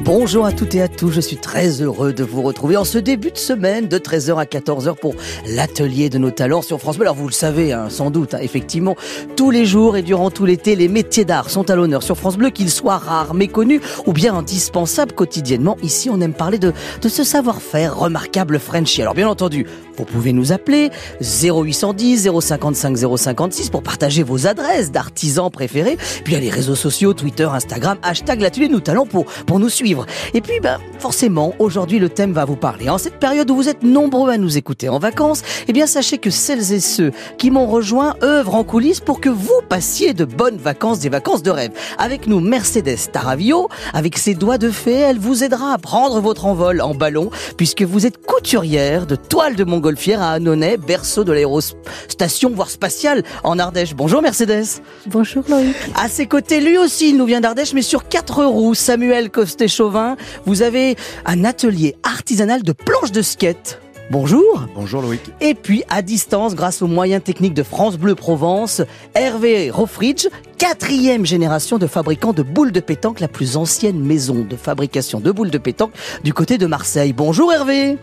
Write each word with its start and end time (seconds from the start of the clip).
Bonjour 0.00 0.44
à 0.44 0.52
toutes 0.52 0.74
et 0.74 0.82
à 0.82 0.88
tous, 0.88 1.10
je 1.10 1.22
suis 1.22 1.38
très 1.38 1.80
heureux 1.80 2.12
de 2.12 2.22
vous 2.22 2.42
retrouver 2.42 2.76
en 2.76 2.84
ce 2.84 2.98
début 2.98 3.30
de 3.30 3.38
semaine 3.38 3.88
de 3.88 3.98
13h 3.98 4.36
à 4.36 4.44
14h 4.44 4.94
pour 4.94 5.14
l'atelier 5.48 6.10
de 6.10 6.18
nos 6.18 6.30
talents 6.30 6.60
sur 6.60 6.78
France 6.78 6.98
Bleu. 6.98 7.06
Alors 7.06 7.16
vous 7.16 7.26
le 7.26 7.32
savez 7.32 7.72
hein, 7.72 7.88
sans 7.88 8.10
doute, 8.10 8.34
hein, 8.34 8.38
effectivement, 8.42 8.94
tous 9.36 9.50
les 9.50 9.64
jours 9.64 9.96
et 9.96 10.02
durant 10.02 10.30
tout 10.30 10.44
l'été, 10.44 10.76
les 10.76 10.88
métiers 10.88 11.24
d'art 11.24 11.48
sont 11.48 11.70
à 11.70 11.76
l'honneur 11.76 12.02
sur 12.02 12.16
France 12.16 12.36
Bleu, 12.36 12.50
qu'ils 12.50 12.70
soient 12.70 12.98
rares, 12.98 13.32
méconnus 13.32 13.80
ou 14.04 14.12
bien 14.12 14.34
indispensables 14.34 15.12
quotidiennement. 15.12 15.78
Ici, 15.82 16.10
on 16.10 16.20
aime 16.20 16.34
parler 16.34 16.58
de, 16.58 16.74
de 17.00 17.08
ce 17.08 17.24
savoir-faire 17.24 17.96
remarquable 17.96 18.58
Frenchy. 18.58 19.00
Alors 19.00 19.14
bien 19.14 19.28
entendu, 19.28 19.66
vous 19.96 20.04
pouvez 20.04 20.34
nous 20.34 20.52
appeler 20.52 20.90
0810 21.22 22.28
055 22.38 22.98
056 23.16 23.70
pour 23.70 23.82
partager 23.82 24.22
vos 24.22 24.46
adresses 24.46 24.92
d'artisans 24.92 25.50
préférés. 25.50 25.96
Puis 26.22 26.36
les 26.36 26.50
réseaux 26.50 26.74
sociaux, 26.74 27.14
Twitter, 27.14 27.48
Instagram, 27.50 27.96
hashtag 28.02 28.42
l'atelier 28.42 28.68
de 28.68 28.74
nos 28.74 28.80
talents 28.80 29.06
pour, 29.06 29.24
pour 29.46 29.58
nous 29.58 29.70
suivre. 29.70 29.85
Et 30.34 30.40
puis, 30.40 30.60
ben, 30.60 30.78
forcément, 30.98 31.54
aujourd'hui, 31.58 31.98
le 31.98 32.08
thème 32.08 32.32
va 32.32 32.44
vous 32.44 32.56
parler. 32.56 32.88
En 32.88 32.98
cette 32.98 33.18
période 33.18 33.50
où 33.50 33.56
vous 33.56 33.68
êtes 33.68 33.82
nombreux 33.82 34.30
à 34.30 34.38
nous 34.38 34.56
écouter 34.56 34.88
en 34.88 34.98
vacances, 34.98 35.42
eh 35.68 35.72
bien, 35.72 35.86
sachez 35.86 36.18
que 36.18 36.30
celles 36.30 36.72
et 36.72 36.80
ceux 36.80 37.12
qui 37.38 37.50
m'ont 37.50 37.66
rejoint 37.66 38.14
œuvrent 38.22 38.54
en 38.54 38.64
coulisses 38.64 39.00
pour 39.00 39.20
que 39.20 39.28
vous 39.28 39.60
passiez 39.68 40.14
de 40.14 40.24
bonnes 40.24 40.56
vacances, 40.56 40.98
des 41.00 41.08
vacances 41.08 41.42
de 41.42 41.50
rêve. 41.50 41.72
Avec 41.98 42.26
nous, 42.26 42.40
Mercedes 42.40 43.10
Taravio, 43.12 43.68
avec 43.92 44.18
ses 44.18 44.34
doigts 44.34 44.58
de 44.58 44.70
fée, 44.70 44.92
elle 44.92 45.18
vous 45.18 45.44
aidera 45.44 45.72
à 45.72 45.78
prendre 45.78 46.20
votre 46.20 46.46
envol 46.46 46.80
en 46.80 46.94
ballon, 46.94 47.30
puisque 47.56 47.82
vous 47.82 48.06
êtes 48.06 48.24
couturière 48.24 49.06
de 49.06 49.16
toile 49.16 49.56
de 49.56 49.64
montgolfière 49.64 50.22
à 50.22 50.32
Annonay, 50.32 50.76
berceau 50.76 51.24
de 51.24 51.32
l'aérostation, 51.32 52.50
voire 52.54 52.70
spatiale, 52.70 53.22
en 53.44 53.58
Ardèche. 53.58 53.94
Bonjour 53.94 54.22
Mercedes. 54.22 54.80
Bonjour 55.06 55.44
Loïc. 55.48 55.76
À 55.94 56.08
ses 56.08 56.26
côtés, 56.26 56.60
lui 56.60 56.78
aussi, 56.78 57.10
il 57.10 57.16
nous 57.16 57.26
vient 57.26 57.40
d'Ardèche, 57.40 57.72
mais 57.72 57.82
sur 57.82 58.08
quatre 58.08 58.44
roues, 58.44 58.74
Samuel 58.74 59.30
Costet-Chauvin. 59.76 60.16
Vous 60.44 60.62
avez 60.62 60.96
un 61.24 61.44
atelier 61.44 61.96
artisanal 62.02 62.62
de 62.62 62.72
planches 62.72 63.12
de 63.12 63.22
skate. 63.22 63.80
Bonjour. 64.10 64.66
Bonjour 64.74 65.02
Loïc. 65.02 65.20
Et 65.40 65.54
puis, 65.54 65.82
à 65.88 66.00
distance, 66.00 66.54
grâce 66.54 66.80
aux 66.80 66.86
moyens 66.86 67.22
techniques 67.22 67.54
de 67.54 67.64
France 67.64 67.98
Bleu 67.98 68.14
Provence, 68.14 68.82
Hervé 69.14 69.70
Rofridge, 69.70 70.28
quatrième 70.58 71.26
génération 71.26 71.76
de 71.76 71.88
fabricants 71.88 72.32
de 72.32 72.42
boules 72.42 72.70
de 72.70 72.80
pétanque, 72.80 73.18
la 73.18 73.28
plus 73.28 73.56
ancienne 73.56 73.98
maison 73.98 74.46
de 74.48 74.56
fabrication 74.56 75.18
de 75.18 75.32
boules 75.32 75.50
de 75.50 75.58
pétanque 75.58 75.92
du 76.22 76.32
côté 76.32 76.56
de 76.56 76.66
Marseille. 76.66 77.12
Bonjour 77.12 77.52
Hervé. 77.52 77.98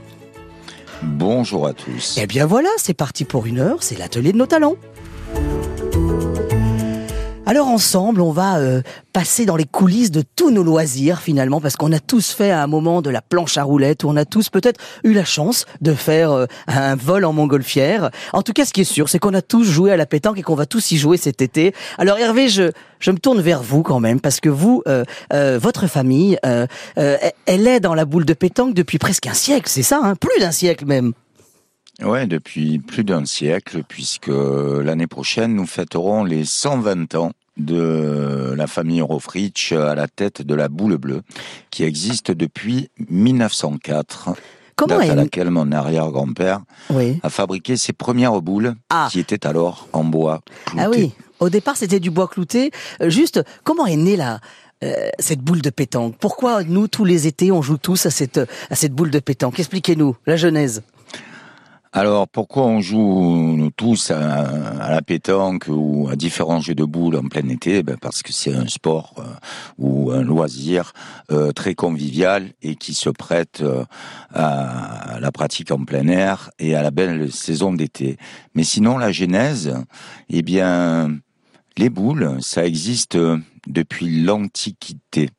Bonjour 1.01 1.67
à 1.67 1.73
tous. 1.73 2.17
Eh 2.21 2.27
bien 2.27 2.45
voilà, 2.45 2.69
c'est 2.77 2.93
parti 2.93 3.23
pour 3.23 3.45
une 3.45 3.59
heure, 3.59 3.77
c'est 3.81 3.97
l'atelier 3.97 4.33
de 4.33 4.37
nos 4.37 4.45
talents. 4.45 4.75
Alors 7.45 7.67
ensemble, 7.67 8.21
on 8.21 8.31
va 8.31 8.57
euh, 8.57 8.81
passer 9.11 9.45
dans 9.45 9.57
les 9.57 9.65
coulisses 9.65 10.11
de 10.11 10.23
tous 10.35 10.49
nos 10.49 10.63
loisirs 10.63 11.19
finalement, 11.19 11.59
parce 11.59 11.75
qu'on 11.75 11.91
a 11.91 11.99
tous 11.99 12.31
fait 12.31 12.51
à 12.51 12.63
un 12.63 12.67
moment 12.67 13.01
de 13.01 13.09
la 13.09 13.21
planche 13.21 13.57
à 13.57 13.63
roulettes, 13.63 14.05
ou 14.05 14.09
on 14.09 14.15
a 14.15 14.23
tous 14.23 14.49
peut-être 14.49 14.79
eu 15.03 15.13
la 15.13 15.25
chance 15.25 15.65
de 15.81 15.93
faire 15.93 16.31
euh, 16.31 16.45
un 16.67 16.95
vol 16.95 17.25
en 17.25 17.33
montgolfière. 17.33 18.11
En 18.31 18.43
tout 18.43 18.53
cas, 18.53 18.65
ce 18.65 18.71
qui 18.71 18.81
est 18.81 18.85
sûr, 18.85 19.09
c'est 19.09 19.19
qu'on 19.19 19.33
a 19.33 19.41
tous 19.41 19.65
joué 19.65 19.91
à 19.91 19.97
la 19.97 20.05
pétanque 20.05 20.39
et 20.39 20.41
qu'on 20.41 20.55
va 20.55 20.65
tous 20.65 20.91
y 20.91 20.97
jouer 20.97 21.17
cet 21.17 21.41
été. 21.41 21.75
Alors 21.97 22.17
Hervé, 22.17 22.47
je, 22.47 22.71
je 22.99 23.11
me 23.11 23.19
tourne 23.19 23.41
vers 23.41 23.61
vous 23.61 23.83
quand 23.83 23.99
même, 23.99 24.21
parce 24.21 24.39
que 24.39 24.49
vous, 24.49 24.81
euh, 24.87 25.03
euh, 25.33 25.59
votre 25.61 25.87
famille, 25.87 26.37
euh, 26.45 26.65
euh, 26.97 27.17
elle 27.45 27.67
est 27.67 27.81
dans 27.81 27.93
la 27.93 28.05
boule 28.05 28.25
de 28.25 28.33
pétanque 28.33 28.73
depuis 28.73 28.99
presque 28.99 29.27
un 29.27 29.33
siècle, 29.33 29.67
c'est 29.67 29.83
ça, 29.83 29.99
hein? 30.01 30.15
Plus 30.15 30.39
d'un 30.39 30.51
siècle 30.51 30.85
même. 30.85 31.11
Ouais, 32.01 32.25
depuis 32.25 32.79
plus 32.79 33.03
d'un 33.03 33.25
siècle, 33.25 33.83
puisque 33.87 34.27
l'année 34.29 35.07
prochaine, 35.07 35.53
nous 35.55 35.67
fêterons 35.67 36.23
les 36.23 36.43
120 36.43 37.15
ans 37.15 37.31
de 37.57 38.53
la 38.57 38.65
famille 38.65 39.01
Rofrich 39.01 39.73
à 39.73 39.93
la 39.93 40.07
tête 40.07 40.41
de 40.41 40.55
la 40.55 40.69
boule 40.69 40.97
bleue, 40.97 41.21
qui 41.69 41.83
existe 41.83 42.31
depuis 42.31 42.89
1904. 43.09 44.31
Comment 44.75 44.95
date 44.97 45.01
à 45.01 45.11
elle- 45.11 45.17
laquelle 45.17 45.51
mon 45.51 45.71
arrière-grand-père 45.71 46.61
Oui. 46.89 47.19
a 47.21 47.29
fabriqué 47.29 47.77
ses 47.77 47.93
premières 47.93 48.41
boules, 48.41 48.73
Ah. 48.89 49.07
qui 49.11 49.19
étaient 49.19 49.45
alors 49.45 49.87
en 49.93 50.03
bois 50.03 50.41
clouté. 50.65 50.83
Ah 50.83 50.89
oui, 50.89 51.11
au 51.39 51.49
départ 51.49 51.77
c'était 51.77 51.99
du 51.99 52.09
bois 52.09 52.27
clouté. 52.27 52.71
Euh, 53.01 53.09
Juste, 53.11 53.39
comment 53.63 53.85
est 53.85 53.95
née 53.97 54.15
la 54.15 54.39
euh, 54.83 55.07
cette 55.19 55.41
boule 55.41 55.61
de 55.61 55.69
pétanque? 55.69 56.15
Pourquoi 56.19 56.63
nous 56.63 56.87
tous 56.87 57.05
les 57.05 57.27
étés 57.27 57.51
on 57.51 57.61
joue 57.61 57.77
tous 57.77 58.07
à 58.07 58.09
cette 58.09 58.39
à 58.71 58.75
cette 58.75 58.93
boule 58.93 59.11
de 59.11 59.19
pétanque? 59.19 59.59
Expliquez-nous 59.59 60.15
la 60.25 60.37
genèse. 60.37 60.81
Alors, 61.95 62.27
pourquoi 62.27 62.65
on 62.65 62.81
joue 62.81 63.55
nous 63.55 63.69
tous 63.69 64.09
à, 64.09 64.89
la 64.89 65.03
pétanque 65.03 65.65
ou 65.67 66.07
à 66.09 66.15
différents 66.15 66.59
jeux 66.59 66.73
de 66.73 66.83
boules 66.83 67.15
en 67.15 67.27
plein 67.27 67.47
été? 67.49 67.83
Ben 67.83 67.97
Parce 68.01 68.23
que 68.23 68.33
c'est 68.33 68.51
un 68.51 68.67
sport 68.67 69.13
euh, 69.19 69.21
ou 69.77 70.09
un 70.09 70.23
loisir 70.23 70.93
euh, 71.31 71.51
très 71.51 71.75
convivial 71.75 72.49
et 72.63 72.77
qui 72.77 72.95
se 72.95 73.11
prête 73.11 73.61
euh, 73.61 73.85
à 74.33 75.19
la 75.19 75.31
pratique 75.31 75.69
en 75.69 75.85
plein 75.85 76.07
air 76.07 76.49
et 76.57 76.73
à 76.73 76.81
la 76.81 76.89
belle 76.89 77.31
saison 77.31 77.71
d'été. 77.71 78.17
Mais 78.55 78.63
sinon, 78.63 78.97
la 78.97 79.11
genèse, 79.11 79.75
eh 80.29 80.41
bien, 80.41 81.15
les 81.77 81.91
boules, 81.91 82.37
ça 82.39 82.65
existe 82.65 83.19
depuis 83.67 84.23
l'Antiquité. 84.23 85.29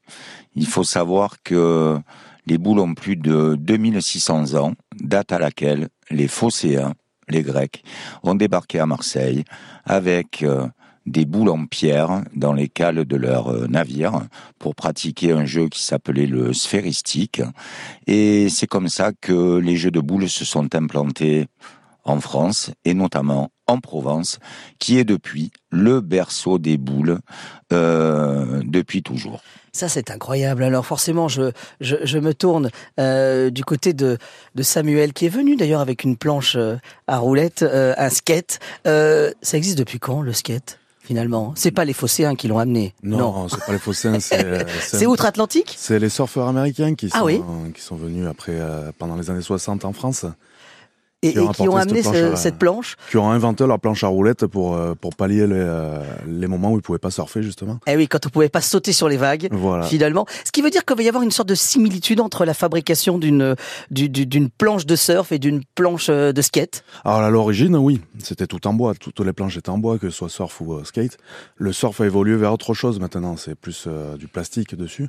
Il 0.55 0.69
faut 0.69 0.85
savoir 0.85 1.43
que 1.43 1.99
les 2.47 2.59
boules 2.59 2.79
ont 2.79 2.95
plus 2.95 3.17
de 3.17 3.57
2600 3.59 4.55
ans, 4.55 4.75
date 5.01 5.33
à 5.33 5.39
laquelle 5.39 5.89
les 6.15 6.29
Phocéens, 6.29 6.95
les 7.29 7.43
Grecs, 7.43 7.85
ont 8.23 8.35
débarqué 8.35 8.79
à 8.79 8.87
Marseille 8.87 9.45
avec 9.85 10.43
euh, 10.43 10.67
des 11.07 11.25
boules 11.25 11.51
en 11.51 11.67
pierre 11.67 12.23
dans 12.35 12.53
les 12.53 12.69
cales 12.69 13.05
de 13.05 13.17
leurs 13.17 13.49
euh, 13.49 13.67
navires 13.67 14.23
pour 14.59 14.75
pratiquer 14.75 15.33
un 15.33 15.45
jeu 15.45 15.69
qui 15.69 15.83
s'appelait 15.83 16.27
le 16.27 16.53
sphéristique. 16.53 17.43
Et 18.07 18.49
c'est 18.49 18.67
comme 18.67 18.89
ça 18.89 19.13
que 19.13 19.59
les 19.59 19.77
jeux 19.77 19.91
de 19.91 20.01
boules 20.01 20.29
se 20.29 20.45
sont 20.45 20.75
implantés 20.75 21.47
en 22.05 22.21
France 22.21 22.71
et 22.85 22.95
notamment 22.95 23.51
en 23.67 23.81
Provence, 23.81 24.39
qui 24.79 24.99
est 24.99 25.05
depuis 25.05 25.51
le 25.71 26.01
berceau 26.01 26.59
des 26.59 26.77
boules 26.77 27.19
euh, 27.73 28.63
depuis 28.65 29.03
toujours. 29.03 29.43
Ça 29.75 29.89
c'est 29.89 30.11
incroyable. 30.13 30.63
Alors 30.63 30.87
forcément 30.87 31.27
je 31.27 31.51
je, 31.81 31.97
je 32.05 32.19
me 32.19 32.33
tourne 32.33 32.71
euh, 33.01 33.51
du 33.51 33.65
côté 33.65 33.93
de 33.93 34.19
de 34.55 34.63
Samuel 34.63 35.13
qui 35.13 35.27
est 35.27 35.31
venu 35.31 35.57
d'ailleurs 35.57 35.81
avec 35.81 36.05
une 36.05 36.17
planche 36.17 36.55
euh, 36.57 36.77
à 37.09 37.19
roulettes, 37.19 37.63
euh, 37.63 37.93
un 37.99 38.09
skate. 38.09 38.61
Euh, 38.87 39.33
ça 39.43 39.57
existe 39.57 39.77
depuis 39.77 39.99
quand 39.99 40.23
le 40.23 40.33
skate 40.33 40.79
Finalement, 41.05 41.53
c'est 41.55 41.71
pas 41.71 41.85
les 41.85 41.93
Phocéens 41.93 42.35
qui 42.35 42.49
l'ont 42.49 42.59
amené. 42.59 42.95
Non, 43.03 43.47
c'est 43.51 43.63
pas 43.67 43.73
les 43.73 43.79
Phocéens, 43.79 44.21
c'est 44.21 44.43
euh, 44.43 44.65
C'est 44.81 45.05
outre-Atlantique? 45.05 45.75
C'est 45.77 45.99
les 45.99 46.09
surfeurs 46.09 46.49
américains 46.49 46.95
qui 46.95 47.11
sont, 47.11 47.19
Ah 47.21 47.25
oui 47.25 47.43
euh, 47.47 47.71
qui 47.73 47.83
sont 47.83 47.97
venus 47.97 48.27
après 48.27 48.55
euh, 48.55 48.91
pendant 48.99 49.15
les 49.17 49.29
années 49.29 49.43
60 49.43 49.85
en 49.85 49.93
France, 49.93 50.25
et, 51.29 51.33
qui 51.33 51.39
ont 51.39 51.51
et 51.51 51.55
qui 51.55 51.63
ont 51.69 51.77
apporté 51.77 51.91
amené 51.91 52.03
cette 52.03 52.13
planche 52.13 52.17
ce- 52.29 52.33
à- 52.33 52.37
cette 52.37 52.57
planche. 52.59 52.97
qui 53.11 53.17
ont 53.17 53.31
inventé 53.31 53.67
leur 53.67 53.81
planche 53.81 54.05
à 54.05 54.09
roulettes 54.09 54.47
pour 54.47 54.75
euh, 54.77 54.95
pour 54.95 55.15
pallier 55.15 55.47
les, 55.47 55.55
euh, 55.57 56.03
les 56.27 56.47
moments 56.47 56.73
où 56.73 56.77
ils 56.77 56.83
pouvaient 56.83 56.99
pas 56.99 57.11
surfer 57.11 57.43
justement. 57.43 57.79
Eh 57.87 57.97
oui, 57.97 58.09
quand 58.09 58.27
on 58.27 58.29
pouvait 58.31 58.49
pas 58.49 58.61
sauter 58.61 58.93
sur 58.93 59.09
les 59.09 59.17
vagues. 59.17 59.49
Voilà. 59.53 59.85
finalement. 59.85 60.27
Ce 60.45 60.53
qui 60.53 60.63
veut 60.63 60.71
dire 60.71 60.85
qu'il 60.85 60.97
va 60.97 61.03
y 61.03 61.09
avoir 61.09 61.23
une 61.23 61.31
sorte 61.31 61.49
de 61.49 61.55
similitude 61.55 62.21
entre 62.21 62.45
la 62.45 62.55
fabrication 62.55 63.19
d'une 63.19 63.55
du- 63.91 64.09
du- 64.09 64.27
d'une 64.27 64.51
planche 64.51 64.87
de 64.87 64.97
surf 64.97 65.33
et 65.33 65.39
d'une 65.39 65.63
planche 65.75 66.07
euh, 66.11 66.33
de 66.33 66.43
skate. 66.43 66.85
Alors 67.05 67.21
à 67.21 67.31
l'origine, 67.31 67.77
oui, 67.77 68.01
c'était 68.23 68.47
tout 68.47 68.67
en 68.67 68.73
bois, 68.75 68.95
toutes 68.95 69.21
les 69.21 69.33
planches 69.33 69.57
étaient 69.57 69.71
en 69.71 69.79
bois, 69.79 69.99
que 69.99 70.11
ce 70.11 70.17
soit 70.17 70.29
surf 70.29 70.61
ou 70.61 70.75
euh, 70.75 70.85
skate. 70.85 71.17
Le 71.57 71.73
surf 71.73 72.01
a 72.01 72.07
évolué 72.07 72.37
vers 72.37 72.53
autre 72.53 72.75
chose 72.75 73.01
maintenant, 73.01 73.37
c'est 73.37 73.55
plus 73.55 73.85
euh, 73.87 74.17
du 74.17 74.29
plastique 74.29 74.75
dessus. 74.75 75.09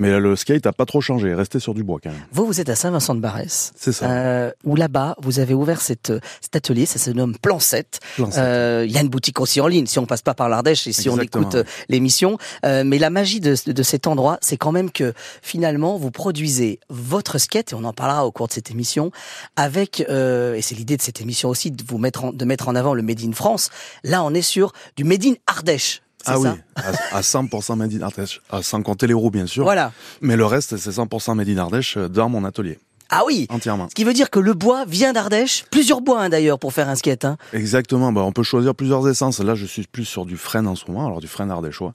Mais 0.00 0.18
le 0.18 0.34
skate 0.34 0.66
a 0.66 0.72
pas 0.72 0.86
trop 0.86 1.00
changé, 1.00 1.34
resté 1.34 1.60
sur 1.60 1.74
du 1.74 1.84
bois 1.84 1.98
quand 2.02 2.10
même. 2.10 2.18
Vous, 2.32 2.46
vous 2.46 2.60
êtes 2.60 2.68
à 2.68 2.74
Saint-Vincent-de-Barès, 2.74 3.72
C'est 3.76 3.92
ça. 3.92 4.10
euh, 4.10 4.50
où 4.64 4.74
là-bas, 4.74 5.14
vous 5.22 5.38
avez 5.38 5.54
ouvert 5.54 5.80
cette, 5.80 6.12
cet 6.40 6.56
atelier, 6.56 6.86
ça 6.86 6.98
se 6.98 7.10
nomme 7.10 7.36
Plan 7.38 7.58
7. 7.60 8.00
Plan 8.16 8.30
sept. 8.30 8.38
Euh, 8.42 8.84
Il 8.86 8.92
y 8.92 8.98
a 8.98 9.00
une 9.02 9.08
boutique 9.08 9.40
aussi 9.40 9.60
en 9.60 9.66
ligne, 9.66 9.86
si 9.86 9.98
on 9.98 10.06
passe 10.06 10.22
pas 10.22 10.34
par 10.34 10.48
l'Ardèche 10.48 10.86
et 10.86 10.92
si 10.92 11.08
on 11.08 11.18
écoute 11.20 11.54
euh, 11.54 11.64
l'émission. 11.88 12.38
Euh, 12.64 12.82
mais 12.84 12.98
la 12.98 13.10
magie 13.10 13.40
de, 13.40 13.54
de 13.70 13.82
cet 13.82 14.06
endroit, 14.06 14.38
c'est 14.40 14.56
quand 14.56 14.72
même 14.72 14.90
que 14.90 15.12
finalement, 15.42 15.96
vous 15.98 16.10
produisez 16.10 16.80
votre 16.88 17.38
skate, 17.38 17.72
et 17.72 17.74
on 17.74 17.84
en 17.84 17.92
parlera 17.92 18.26
au 18.26 18.32
cours 18.32 18.48
de 18.48 18.52
cette 18.52 18.70
émission, 18.70 19.12
avec, 19.56 20.04
euh, 20.08 20.54
et 20.54 20.62
c'est 20.62 20.74
l'idée 20.74 20.96
de 20.96 21.02
cette 21.02 21.20
émission 21.20 21.50
aussi, 21.50 21.70
de 21.70 21.82
vous 21.86 21.98
mettre 21.98 22.24
en, 22.24 22.32
de 22.32 22.44
mettre 22.44 22.68
en 22.68 22.74
avant 22.74 22.94
le 22.94 23.02
Made 23.02 23.20
in 23.22 23.32
France. 23.32 23.68
Là, 24.02 24.24
on 24.24 24.32
est 24.32 24.42
sur 24.42 24.72
du 24.96 25.04
Made 25.04 25.24
in 25.26 25.34
Ardèche. 25.46 26.00
Ah 26.26 26.38
oui, 26.38 26.48
ça 26.76 26.82
à, 27.12 27.18
à 27.18 27.20
100% 27.22 27.76
made 27.76 27.92
in 27.94 28.02
Ardèche, 28.02 28.40
Ah, 28.50 28.62
sans 28.62 28.82
compter 28.82 29.06
les 29.06 29.14
roues 29.14 29.30
bien 29.30 29.46
sûr. 29.46 29.64
Voilà. 29.64 29.92
Mais 30.20 30.36
le 30.36 30.44
reste, 30.46 30.76
c'est 30.76 30.90
100% 30.90 31.34
made 31.34 31.48
in 31.48 31.58
Ardèche 31.58 31.96
euh, 31.96 32.08
dans 32.08 32.28
mon 32.28 32.44
atelier, 32.44 32.78
Ah 33.08 33.22
oui. 33.26 33.46
entièrement. 33.50 33.88
Ce 33.88 33.94
qui 33.94 34.04
veut 34.04 34.12
dire 34.12 34.30
que 34.30 34.38
le 34.38 34.52
bois 34.54 34.84
vient 34.86 35.12
d'Ardèche, 35.12 35.64
plusieurs 35.70 36.00
bois 36.00 36.22
hein, 36.22 36.28
d'ailleurs 36.28 36.58
pour 36.58 36.72
faire 36.72 36.88
un 36.88 36.94
skate. 36.96 37.24
Hein. 37.24 37.36
Exactement, 37.52 38.12
bah, 38.12 38.22
on 38.22 38.32
peut 38.32 38.42
choisir 38.42 38.74
plusieurs 38.74 39.08
essences. 39.08 39.40
Là, 39.40 39.54
je 39.54 39.66
suis 39.66 39.86
plus 39.86 40.04
sur 40.04 40.26
du 40.26 40.36
frêne 40.36 40.66
en 40.66 40.74
ce 40.76 40.84
moment, 40.90 41.06
alors 41.06 41.20
du 41.20 41.28
frêne 41.28 41.50
ardéchois. 41.50 41.94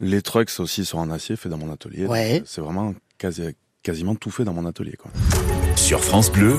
Les 0.00 0.22
trucks 0.22 0.50
aussi 0.58 0.84
sont 0.84 0.98
en 0.98 1.10
acier, 1.10 1.36
fait 1.36 1.48
dans 1.48 1.58
mon 1.58 1.72
atelier. 1.72 2.06
Ouais. 2.06 2.42
C'est 2.46 2.60
vraiment 2.60 2.94
quasi, 3.18 3.42
quasiment 3.82 4.14
tout 4.14 4.30
fait 4.30 4.44
dans 4.44 4.52
mon 4.52 4.66
atelier. 4.66 4.94
Quoi. 4.96 5.10
Sur 5.86 6.02
France 6.02 6.32
Bleu, 6.32 6.56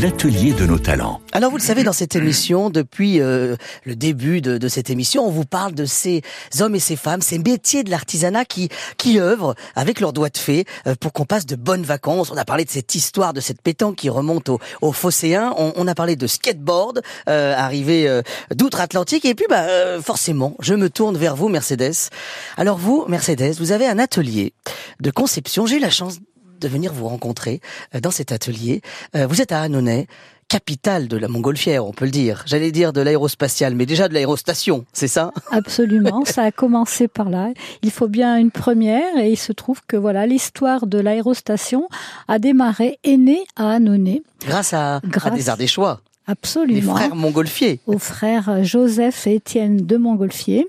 l'atelier 0.00 0.52
de 0.52 0.64
nos 0.64 0.78
talents. 0.78 1.20
Alors 1.32 1.50
vous 1.50 1.56
le 1.56 1.62
savez, 1.62 1.82
dans 1.82 1.92
cette 1.92 2.14
émission, 2.14 2.70
depuis 2.70 3.20
euh, 3.20 3.56
le 3.84 3.96
début 3.96 4.40
de, 4.40 4.58
de, 4.58 4.68
cette 4.68 4.90
émission, 4.90 5.26
on 5.26 5.30
vous 5.30 5.44
parle 5.44 5.74
de 5.74 5.84
ces 5.84 6.22
hommes 6.60 6.76
et 6.76 6.78
ces 6.78 6.94
femmes, 6.94 7.20
ces 7.20 7.40
métiers 7.40 7.82
de 7.82 7.90
l'artisanat 7.90 8.44
qui 8.44 8.68
qui 8.96 9.18
œuvrent 9.18 9.56
avec 9.74 9.98
leurs 9.98 10.12
doigts 10.12 10.28
de 10.28 10.38
fée 10.38 10.66
euh, 10.86 10.94
pour 10.94 11.12
qu'on 11.12 11.24
passe 11.24 11.46
de 11.46 11.56
bonnes 11.56 11.82
vacances. 11.82 12.30
On 12.30 12.36
a 12.36 12.44
parlé 12.44 12.64
de 12.64 12.70
cette 12.70 12.94
histoire, 12.94 13.32
de 13.32 13.40
cette 13.40 13.60
pétanque 13.60 13.96
qui 13.96 14.08
remonte 14.08 14.48
au, 14.48 14.60
au 14.82 14.92
Phocéen. 14.92 15.52
On, 15.56 15.72
on, 15.74 15.88
a 15.88 15.96
parlé 15.96 16.14
de 16.14 16.28
skateboard 16.28 17.02
euh, 17.28 17.54
arrivé 17.56 18.06
euh, 18.06 18.22
d'outre-Atlantique. 18.54 19.24
Et 19.24 19.34
puis, 19.34 19.46
bah, 19.50 19.62
euh, 19.62 20.00
forcément, 20.00 20.54
je 20.60 20.74
me 20.74 20.88
tourne 20.90 21.16
vers 21.16 21.34
vous, 21.34 21.48
Mercedes. 21.48 22.10
Alors 22.56 22.78
vous, 22.78 23.04
Mercedes, 23.08 23.56
vous 23.58 23.72
avez 23.72 23.88
un 23.88 23.98
atelier 23.98 24.52
de 25.00 25.10
conception. 25.10 25.66
J'ai 25.66 25.78
eu 25.78 25.80
la 25.80 25.90
chance 25.90 26.18
de 26.60 26.68
venir 26.68 26.92
vous 26.92 27.08
rencontrer 27.08 27.60
euh, 27.94 28.00
dans 28.00 28.10
cet 28.10 28.32
atelier. 28.32 28.82
Euh, 29.16 29.26
vous 29.26 29.40
êtes 29.40 29.52
à 29.52 29.60
Annonay 29.60 30.06
capitale 30.48 31.06
de 31.06 31.16
la 31.16 31.28
montgolfière, 31.28 31.86
on 31.86 31.92
peut 31.92 32.06
le 32.06 32.10
dire. 32.10 32.42
J'allais 32.44 32.72
dire 32.72 32.92
de 32.92 33.00
l'aérospatiale, 33.00 33.76
mais 33.76 33.86
déjà 33.86 34.08
de 34.08 34.14
l'aérostation, 34.14 34.84
c'est 34.92 35.06
ça? 35.06 35.30
Absolument, 35.52 36.24
ça 36.24 36.42
a 36.42 36.50
commencé 36.50 37.06
par 37.06 37.30
là. 37.30 37.52
Il 37.82 37.92
faut 37.92 38.08
bien 38.08 38.36
une 38.36 38.50
première 38.50 39.16
et 39.16 39.30
il 39.30 39.36
se 39.36 39.52
trouve 39.52 39.80
que 39.86 39.96
voilà, 39.96 40.26
l'histoire 40.26 40.88
de 40.88 40.98
l'aérostation 40.98 41.88
a 42.26 42.40
démarré 42.40 42.98
et 43.04 43.16
né 43.16 43.44
à 43.54 43.70
Annonay. 43.70 44.22
Grâce 44.44 44.74
à, 44.74 45.00
Grâce... 45.04 45.32
à 45.32 45.36
des 45.36 45.48
Ardéchois. 45.48 46.00
Absolument. 46.26 46.94
Les 46.94 47.00
frères 47.00 47.14
Montgolfier. 47.14 47.80
Aux 47.86 47.98
frères 47.98 48.64
Joseph 48.64 49.28
et 49.28 49.36
Étienne 49.36 49.86
de 49.86 49.96
Montgolfier, 49.96 50.68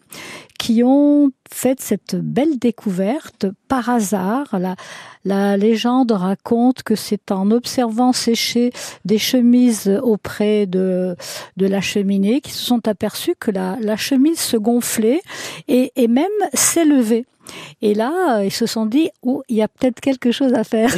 qui 0.61 0.83
ont 0.83 1.31
fait 1.51 1.81
cette 1.81 2.15
belle 2.15 2.59
découverte 2.59 3.47
par 3.67 3.89
hasard. 3.89 4.59
La, 5.25 5.57
légende 5.57 6.11
raconte 6.11 6.83
que 6.83 6.93
c'est 6.93 7.31
en 7.31 7.49
observant 7.49 8.13
sécher 8.13 8.71
des 9.03 9.17
chemises 9.17 9.99
auprès 10.03 10.67
de, 10.67 11.15
la 11.57 11.81
cheminée 11.81 12.41
qu'ils 12.41 12.53
se 12.53 12.63
sont 12.63 12.87
aperçus 12.87 13.33
que 13.39 13.49
la, 13.49 13.97
chemise 13.97 14.39
se 14.39 14.55
gonflait 14.55 15.21
et 15.67 16.07
même 16.07 16.27
s'élevait. 16.53 17.25
Et 17.81 17.93
là, 17.93 18.43
ils 18.43 18.51
se 18.51 18.65
sont 18.65 18.85
dit, 18.85 19.09
oh, 19.23 19.43
il 19.49 19.57
y 19.57 19.61
a 19.61 19.67
peut-être 19.67 19.99
quelque 19.99 20.31
chose 20.31 20.53
à 20.53 20.63
faire. 20.63 20.93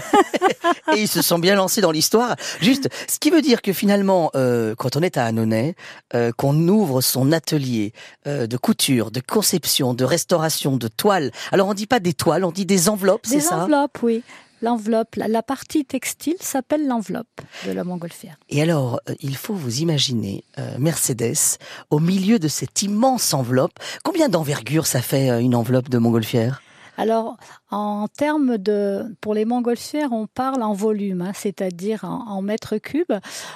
et 0.95 1.01
ils 1.01 1.07
se 1.07 1.21
sont 1.21 1.39
bien 1.39 1.55
lancés 1.55 1.81
dans 1.81 1.91
l'histoire. 1.91 2.35
Juste, 2.61 2.89
ce 3.07 3.19
qui 3.19 3.29
veut 3.29 3.41
dire 3.41 3.61
que 3.61 3.73
finalement, 3.73 4.31
euh, 4.35 4.75
quand 4.75 4.95
on 4.95 5.01
est 5.01 5.17
à 5.17 5.25
Annonay, 5.25 5.75
euh, 6.13 6.31
qu'on 6.35 6.67
ouvre 6.67 7.01
son 7.01 7.31
atelier 7.31 7.93
euh, 8.27 8.47
de 8.47 8.57
couture, 8.57 9.11
de 9.11 9.21
conception, 9.21 9.93
de 9.93 10.03
restauration, 10.03 10.77
de 10.77 10.87
toile. 10.87 11.31
Alors 11.51 11.67
on 11.67 11.73
dit 11.73 11.87
pas 11.87 11.99
des 11.99 12.13
toiles, 12.13 12.43
on 12.43 12.51
dit 12.51 12.65
des 12.65 12.89
enveloppes, 12.89 13.25
c'est 13.25 13.39
ça? 13.39 13.55
Des 13.55 13.61
enveloppes, 13.63 13.99
oui 14.03 14.23
l'enveloppe, 14.63 15.15
la, 15.17 15.43
partie 15.43 15.85
textile 15.85 16.37
s'appelle 16.39 16.87
l'enveloppe 16.87 17.41
de 17.67 17.71
la 17.71 17.83
montgolfière. 17.83 18.37
Et 18.49 18.61
alors, 18.61 18.99
euh, 19.09 19.13
il 19.19 19.35
faut 19.35 19.53
vous 19.53 19.79
imaginer 19.79 20.43
euh, 20.57 20.77
Mercedes 20.79 21.59
au 21.89 21.99
milieu 21.99 22.39
de 22.39 22.47
cette 22.47 22.81
immense 22.81 23.33
enveloppe. 23.33 23.77
Combien 24.03 24.29
d'envergure 24.29 24.87
ça 24.87 25.01
fait 25.01 25.29
euh, 25.29 25.39
une 25.39 25.53
enveloppe 25.53 25.89
de 25.89 25.97
montgolfière? 25.97 26.62
Alors, 26.97 27.37
en 27.71 28.07
termes 28.07 28.57
de, 28.57 29.15
pour 29.19 29.33
les 29.33 29.45
montgolfières, 29.45 30.11
on 30.11 30.27
parle 30.27 30.61
en 30.61 30.73
volume, 30.73 31.21
hein, 31.21 31.31
c'est-à-dire 31.33 32.03
en, 32.03 32.27
en, 32.27 32.41
mètres 32.41 32.77
cubes. 32.77 33.13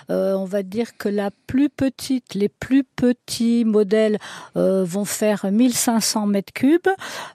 Euh, 0.09 0.33
on 0.33 0.45
va 0.45 0.63
dire 0.63 0.97
que 0.97 1.07
la 1.07 1.29
plus 1.45 1.69
petite, 1.69 2.33
les 2.33 2.49
plus 2.49 2.83
petits 2.83 3.63
modèles 3.63 4.17
euh, 4.55 4.83
vont 4.83 5.05
faire 5.05 5.45
1500 5.51 6.25
mètres 6.25 6.53
cubes. 6.53 6.87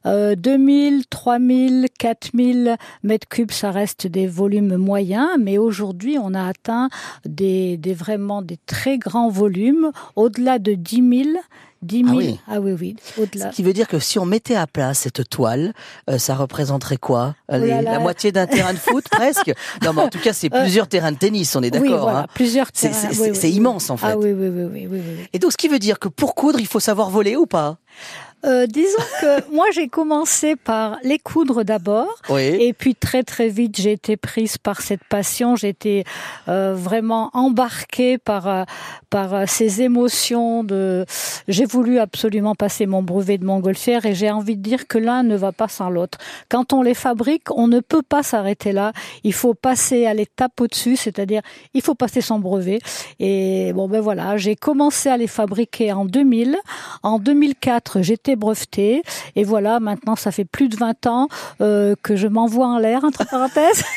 Euh, 0.07 0.35
2000, 0.35 1.07
3000, 1.07 1.87
4000 1.97 2.77
mètres 3.05 3.29
cubes, 3.29 3.53
ça 3.53 3.71
reste 3.71 4.09
des 4.09 4.27
volumes 4.27 4.77
moyens, 4.77 5.29
mais 5.39 5.59
aujourd'hui, 5.59 6.19
on 6.21 6.35
a 6.35 6.45
atteint 6.49 6.89
des, 7.25 7.77
des 7.77 7.95
vraiment 7.95 8.43
des 8.43 8.59
très 8.67 8.99
grands 8.99 9.29
volumes, 9.29 9.93
au-delà 10.17 10.59
de 10.59 10.75
10 10.75 11.25
000 11.25 11.39
10 11.83 12.05
000. 12.05 12.09
Ah 12.09 12.17
oui, 12.17 12.41
ah 12.49 12.61
oui, 12.61 12.73
oui 12.73 12.97
au-delà. 13.19 13.51
Ce 13.51 13.57
qui 13.57 13.63
veut 13.63 13.73
dire 13.73 13.89
que 13.89 13.99
si 13.99 14.19
on 14.19 14.25
mettait 14.25 14.55
à 14.55 14.67
plat 14.67 14.95
cette 14.95 15.29
toile, 15.29 15.73
euh, 16.09 16.19
ça 16.19 16.35
représenterait 16.35 16.97
quoi 16.97 17.35
oh 17.53 17.57
Les, 17.57 17.83
la 17.83 17.99
moitié 17.99 18.33
d'un 18.33 18.47
terrain 18.47 18.73
de 18.73 18.79
foot 18.79 19.05
presque 19.11 19.53
Non, 19.85 19.93
mais 19.93 20.03
en 20.03 20.09
tout 20.09 20.21
cas, 20.21 20.33
c'est 20.33 20.51
plusieurs 20.51 20.87
euh, 20.87 20.89
terrains 20.89 21.13
de 21.13 21.19
tennis, 21.19 21.55
on 21.57 21.63
est 21.63 21.71
d'accord. 21.71 21.91
Oui, 21.91 21.99
voilà, 21.99 22.19
hein 22.21 22.27
plusieurs 22.35 22.71
terrains. 22.73 22.95
C'est 22.95 23.21
oui, 23.21 23.39
oui, 23.43 23.51
immense 23.51 23.91
en 23.91 23.97
fait. 23.97 24.07
Ah 24.07 24.19
oui, 24.19 24.33
oui, 24.33 24.49
oui, 24.49 24.65
oui, 24.73 24.89
oui. 24.91 25.29
Et 25.33 25.39
donc, 25.39 25.53
ce 25.53 25.57
qui 25.57 25.69
veut 25.69 25.79
dire 25.79 25.99
que 25.99 26.09
pour 26.09 26.35
coudre, 26.35 26.61
il 26.61 26.67
faut 26.67 26.81
savoir 26.81 27.11
voler 27.11 27.37
ou 27.37 27.47
pas? 27.47 27.79
Euh, 28.45 28.67
disons 28.67 29.03
que 29.21 29.53
moi 29.55 29.67
j'ai 29.73 29.89
commencé 29.89 30.57
par 30.57 30.99
les 31.05 31.19
coudre 31.19 31.63
d'abord. 31.63 32.21
Oui. 32.29 32.43
et 32.43 32.73
puis 32.73 32.95
très 32.95 33.23
très 33.23 33.49
vite 33.49 33.81
j'ai 33.81 33.93
été 33.93 34.17
prise 34.17 34.59
par 34.59 34.81
cette 34.81 35.05
passion. 35.05 35.55
J'ai 35.57 35.69
été 35.69 36.05
euh, 36.49 36.75
vraiment 36.75 37.31
embarquée 37.35 38.19
par 38.19 38.49
euh, 38.49 38.65
par 39.11 39.49
ces 39.49 39.83
émotions 39.83 40.65
de 40.65 41.05
j'ai 41.47 41.67
voulu 41.67 41.99
absolument 41.99 42.55
passer 42.55 42.87
mon 42.87 43.03
brevet 43.03 43.39
de 43.39 43.45
montgolfière 43.45 44.07
et 44.07 44.15
j'ai 44.15 44.31
envie 44.31 44.57
de 44.57 44.63
dire 44.63 44.89
que 44.89 44.99
l'un 44.99 45.23
ne 45.23 45.37
va 45.37 45.53
pas 45.53 45.69
sans 45.69 45.91
l'autre. 45.91 46.19
Quand 46.49 46.73
on 46.73 46.83
les 46.83 46.95
fabrique 46.95 47.51
on 47.51 47.69
ne 47.69 47.81
peut 47.81 48.03
pas 48.03 48.23
s'arrêter 48.23 48.73
là. 48.73 48.93
Il 49.25 49.33
faut 49.35 49.55
passer 49.55 50.07
à 50.07 50.15
l'étape 50.15 50.61
au-dessus 50.61 50.97
c'est-à-dire 50.97 51.43
il 51.75 51.83
faut 51.83 51.95
passer 51.95 52.21
son 52.21 52.41
brevet. 52.41 52.81
Et 53.21 53.73
bon 53.73 53.89
ben 53.89 54.01
voilà 54.01 54.37
j'ai 54.37 54.57
commencé 54.57 55.09
à 55.09 55.17
les 55.17 55.29
fabriquer 55.29 55.93
en 55.93 56.05
2000 56.05 56.57
en 57.03 57.19
2004 57.19 58.03
j'étais 58.03 58.32
breveté. 58.37 59.03
Et 59.37 59.45
voilà 59.45 59.81
maintenant 59.81 60.17
ça 60.17 60.33
fait 60.33 60.45
plus 60.45 60.69
de 60.69 60.77
20 60.77 61.07
ans 61.07 61.29
euh, 61.61 61.95
que 62.03 62.17
je 62.17 62.29
m'envoie 62.29 62.67
en 62.67 62.79
l'air 62.79 63.05
entre 63.05 63.27
parenthèses. 63.29 63.85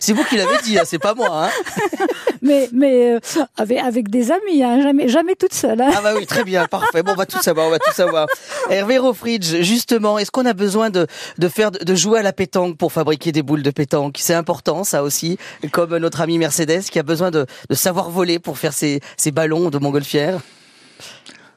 C'est 0.00 0.12
vous 0.12 0.24
qui 0.24 0.36
l'avez 0.36 0.58
dit 0.64 0.78
hein, 0.78 0.82
c'est 0.84 0.98
pas 0.98 1.14
moi 1.14 1.46
hein. 1.46 1.50
Mais 2.42 2.68
mais 2.72 3.12
euh, 3.12 3.20
avec 3.56 3.78
avec 3.78 4.10
des 4.10 4.30
amis 4.30 4.62
hein, 4.62 4.82
jamais 4.82 5.08
jamais 5.08 5.34
toute 5.34 5.54
seule 5.54 5.80
ah 5.80 6.00
bah 6.02 6.12
oui 6.16 6.26
très 6.26 6.44
bien 6.44 6.66
parfait. 6.66 7.02
Bon 7.02 7.12
on 7.12 7.16
va 7.16 7.26
tout 7.26 7.40
savoir 7.40 7.68
on 7.68 7.70
va 7.70 7.78
tout 7.78 7.92
savoir. 7.92 8.26
Hervé 8.70 8.98
Rofridge 8.98 9.62
justement 9.62 10.18
est-ce 10.18 10.30
qu'on 10.30 10.46
a 10.46 10.52
besoin 10.52 10.90
de 10.90 11.06
de 11.38 11.48
faire 11.48 11.70
de 11.70 11.94
jouer 11.94 12.20
à 12.20 12.22
la 12.22 12.32
pétanque 12.32 12.76
pour 12.76 12.92
fabriquer 12.92 13.32
des 13.32 13.42
boules 13.42 13.62
de 13.62 13.70
pétanque? 13.70 14.16
C'est 14.18 14.34
important 14.34 14.84
ça 14.84 15.02
aussi 15.02 15.38
comme 15.70 15.96
notre 15.96 16.20
ami 16.20 16.38
Mercedes 16.38 16.82
qui 16.82 16.98
a 16.98 17.02
besoin 17.04 17.30
de 17.30 17.46
de 17.68 17.74
savoir 17.74 18.10
voler 18.10 18.38
pour 18.38 18.58
faire 18.58 18.72
ses 18.72 19.00
ses 19.16 19.30
ballons 19.30 19.70
de 19.70 19.78
montgolfière 19.78 20.40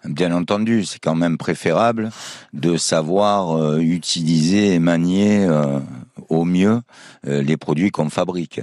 Bien 0.08 0.32
entendu, 0.32 0.86
c'est 0.86 1.00
quand 1.00 1.16
même 1.16 1.38
préférable 1.38 2.12
de 2.54 2.78
savoir 2.78 3.58
euh, 3.58 3.80
utiliser 3.80 4.74
et 4.74 4.80
manier 4.80 5.46
euh, 5.46 5.80
au 6.30 6.46
mieux 6.46 6.82
euh, 7.28 7.42
les 7.42 7.58
produits 7.58 7.90
qu'on 7.90 8.10
fabrique. 8.10 8.62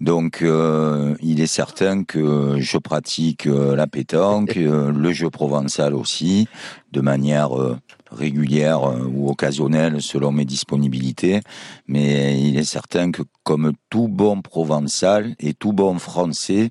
Donc, 0.00 0.42
il 0.42 1.40
est 1.42 1.46
certain 1.46 2.04
que 2.04 2.56
je 2.58 2.78
pratique 2.78 3.44
la 3.44 3.86
pétanque, 3.86 4.54
le 4.54 5.12
jeu 5.12 5.28
provençal 5.28 5.94
aussi, 5.94 6.48
de 6.90 7.02
manière 7.02 7.50
régulière 8.10 8.80
ou 9.12 9.28
occasionnelle 9.28 10.00
selon 10.00 10.32
mes 10.32 10.46
disponibilités. 10.46 11.42
Mais 11.86 12.40
il 12.40 12.56
est 12.56 12.64
certain 12.64 13.10
que 13.10 13.20
comme 13.42 13.74
tout 13.90 14.08
bon 14.08 14.40
provençal 14.40 15.34
et 15.38 15.52
tout 15.52 15.74
bon 15.74 15.98
français, 15.98 16.70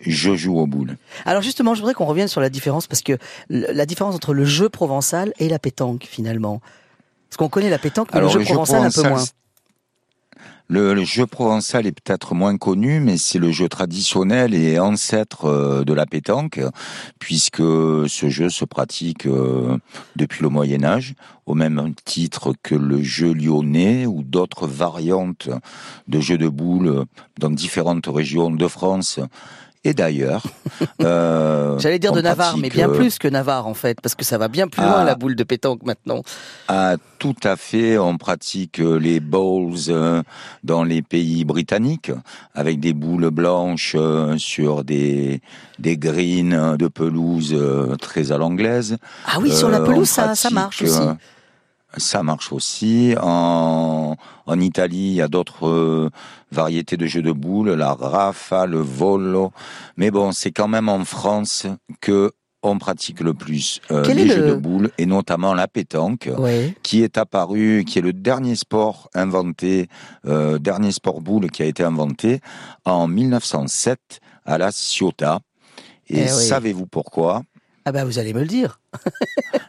je 0.00 0.34
joue 0.34 0.58
aux 0.58 0.66
boules. 0.66 0.96
Alors 1.24 1.42
justement, 1.42 1.74
je 1.74 1.80
voudrais 1.80 1.94
qu'on 1.94 2.06
revienne 2.06 2.28
sur 2.28 2.40
la 2.40 2.50
différence 2.50 2.86
parce 2.86 3.02
que 3.02 3.18
la 3.48 3.86
différence 3.86 4.14
entre 4.14 4.34
le 4.34 4.44
jeu 4.44 4.68
provençal 4.68 5.32
et 5.38 5.48
la 5.48 5.58
pétanque 5.58 6.06
finalement. 6.08 6.60
Parce 7.28 7.36
qu'on 7.36 7.48
connaît 7.48 7.70
la 7.70 7.78
pétanque, 7.78 8.08
mais 8.12 8.18
Alors, 8.18 8.28
le 8.28 8.32
jeu 8.32 8.38
le 8.40 8.44
jeu 8.44 8.54
provençal, 8.54 8.84
un 8.84 8.90
peu 8.90 9.08
moins. 9.08 9.24
Le, 10.66 10.94
le, 10.94 11.04
jeu 11.04 11.26
provençal 11.26 11.86
est 11.86 11.92
peut-être 11.92 12.34
moins 12.34 12.56
connu, 12.56 13.00
mais 13.00 13.18
c'est 13.18 13.40
le 13.40 13.50
jeu 13.50 13.68
traditionnel 13.68 14.54
et 14.54 14.78
ancêtre 14.78 15.46
euh, 15.46 15.84
de 15.84 15.92
la 15.92 16.06
pétanque, 16.06 16.60
puisque 17.18 17.58
ce 17.58 18.28
jeu 18.28 18.50
se 18.50 18.64
pratique 18.64 19.26
euh, 19.26 19.78
depuis 20.14 20.42
le 20.42 20.48
Moyen 20.48 20.84
Âge, 20.84 21.14
au 21.46 21.54
même 21.54 21.92
titre 22.04 22.54
que 22.62 22.76
le 22.76 23.02
jeu 23.02 23.32
lyonnais 23.32 24.06
ou 24.06 24.22
d'autres 24.22 24.68
variantes 24.68 25.48
de 26.06 26.20
jeux 26.20 26.38
de 26.38 26.48
boules 26.48 27.04
dans 27.38 27.50
différentes 27.50 28.06
régions 28.06 28.50
de 28.50 28.68
France 28.68 29.18
et 29.84 29.94
d'ailleurs. 29.94 30.42
Euh, 31.02 31.78
J'allais 31.78 31.98
dire 31.98 32.12
de 32.12 32.20
Navarre, 32.20 32.56
mais 32.56 32.68
bien 32.70 32.88
plus 32.88 33.18
que 33.18 33.28
Navarre 33.28 33.66
en 33.66 33.74
fait, 33.74 34.00
parce 34.00 34.14
que 34.14 34.24
ça 34.24 34.38
va 34.38 34.48
bien 34.48 34.66
plus 34.68 34.82
loin 34.82 34.98
Ah. 35.00 35.04
la 35.04 35.14
boule 35.14 35.34
de 35.34 35.44
pétanque 35.44 35.82
maintenant. 35.84 36.22
Ah, 36.68 36.96
tout 37.18 37.34
à 37.42 37.56
fait. 37.56 37.98
On 37.98 38.16
pratique 38.16 38.78
les 38.78 39.20
bowls 39.20 39.76
euh, 39.88 40.22
dans 40.64 40.84
les 40.84 41.02
pays 41.02 41.44
britanniques 41.44 42.12
avec 42.54 42.80
des 42.80 42.92
boules 42.94 43.30
blanches 43.30 43.94
euh, 43.98 44.36
sur 44.38 44.84
des 44.84 45.40
des 45.78 45.96
greens 45.98 46.76
de 46.78 46.88
pelouse 46.88 47.52
euh, 47.54 47.96
très 47.96 48.32
à 48.32 48.38
l'anglaise. 48.38 48.96
Ah 49.26 49.38
oui, 49.40 49.50
sur 49.52 49.68
la 49.70 49.80
Euh, 49.80 49.86
pelouse, 49.86 50.08
ça, 50.08 50.32
marche 50.50 50.82
aussi. 50.82 51.00
Ça 51.96 52.22
marche 52.22 52.52
aussi. 52.52 53.14
En, 53.20 54.16
en 54.46 54.60
Italie, 54.60 55.08
il 55.10 55.14
y 55.14 55.22
a 55.22 55.28
d'autres 55.28 55.66
euh, 55.68 56.10
variétés 56.52 56.96
de 56.96 57.06
jeux 57.06 57.22
de 57.22 57.32
boules, 57.32 57.70
la 57.72 57.94
rafa, 57.94 58.66
le 58.66 58.78
volo. 58.80 59.52
Mais 59.96 60.10
bon, 60.10 60.32
c'est 60.32 60.52
quand 60.52 60.68
même 60.68 60.88
en 60.88 61.04
France 61.04 61.66
que 62.00 62.32
on 62.62 62.76
pratique 62.78 63.20
le 63.20 63.32
plus 63.32 63.80
euh, 63.90 64.04
les 64.12 64.28
jeux 64.28 64.42
le- 64.42 64.48
de 64.48 64.54
boules 64.54 64.90
et 64.98 65.06
notamment 65.06 65.54
la 65.54 65.66
pétanque, 65.66 66.28
Ouais. 66.36 66.74
qui 66.82 67.02
est 67.02 67.16
apparu, 67.16 67.84
qui 67.86 67.98
est 67.98 68.02
le 68.02 68.12
dernier 68.12 68.54
sport 68.54 69.08
inventé, 69.14 69.88
euh, 70.26 70.58
dernier 70.58 70.92
sport 70.92 71.22
boule 71.22 71.50
qui 71.50 71.62
a 71.62 71.66
été 71.66 71.82
inventé 71.82 72.40
en 72.84 73.08
1907 73.08 74.20
à 74.44 74.58
la 74.58 74.70
Ciotat. 74.72 75.40
Et 76.08 76.18
Eh 76.18 76.22
oui. 76.24 76.28
savez-vous 76.28 76.86
pourquoi? 76.86 77.44
Ah 77.84 77.92
bah 77.92 78.04
vous 78.04 78.18
allez 78.18 78.34
me 78.34 78.40
le 78.40 78.46
dire. 78.46 78.80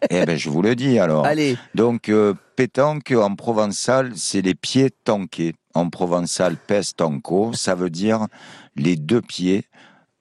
Eh 0.10 0.26
ben, 0.26 0.38
je 0.38 0.50
vous 0.50 0.62
le 0.62 0.76
dis 0.76 1.00
alors. 1.00 1.26
Allez. 1.26 1.58
Donc, 1.74 2.10
euh, 2.10 2.34
pétanque 2.56 3.14
en 3.16 3.36
provençal, 3.36 4.12
c'est 4.16 4.42
les 4.42 4.56
pieds 4.56 4.90
tankés. 4.90 5.54
En 5.74 5.90
provençal, 5.90 6.58
pes 6.58 6.82
tanko, 6.96 7.54
ça 7.54 7.76
veut 7.76 7.90
dire 7.90 8.28
les 8.76 8.98
deux 8.98 9.22
pieds 9.22 9.64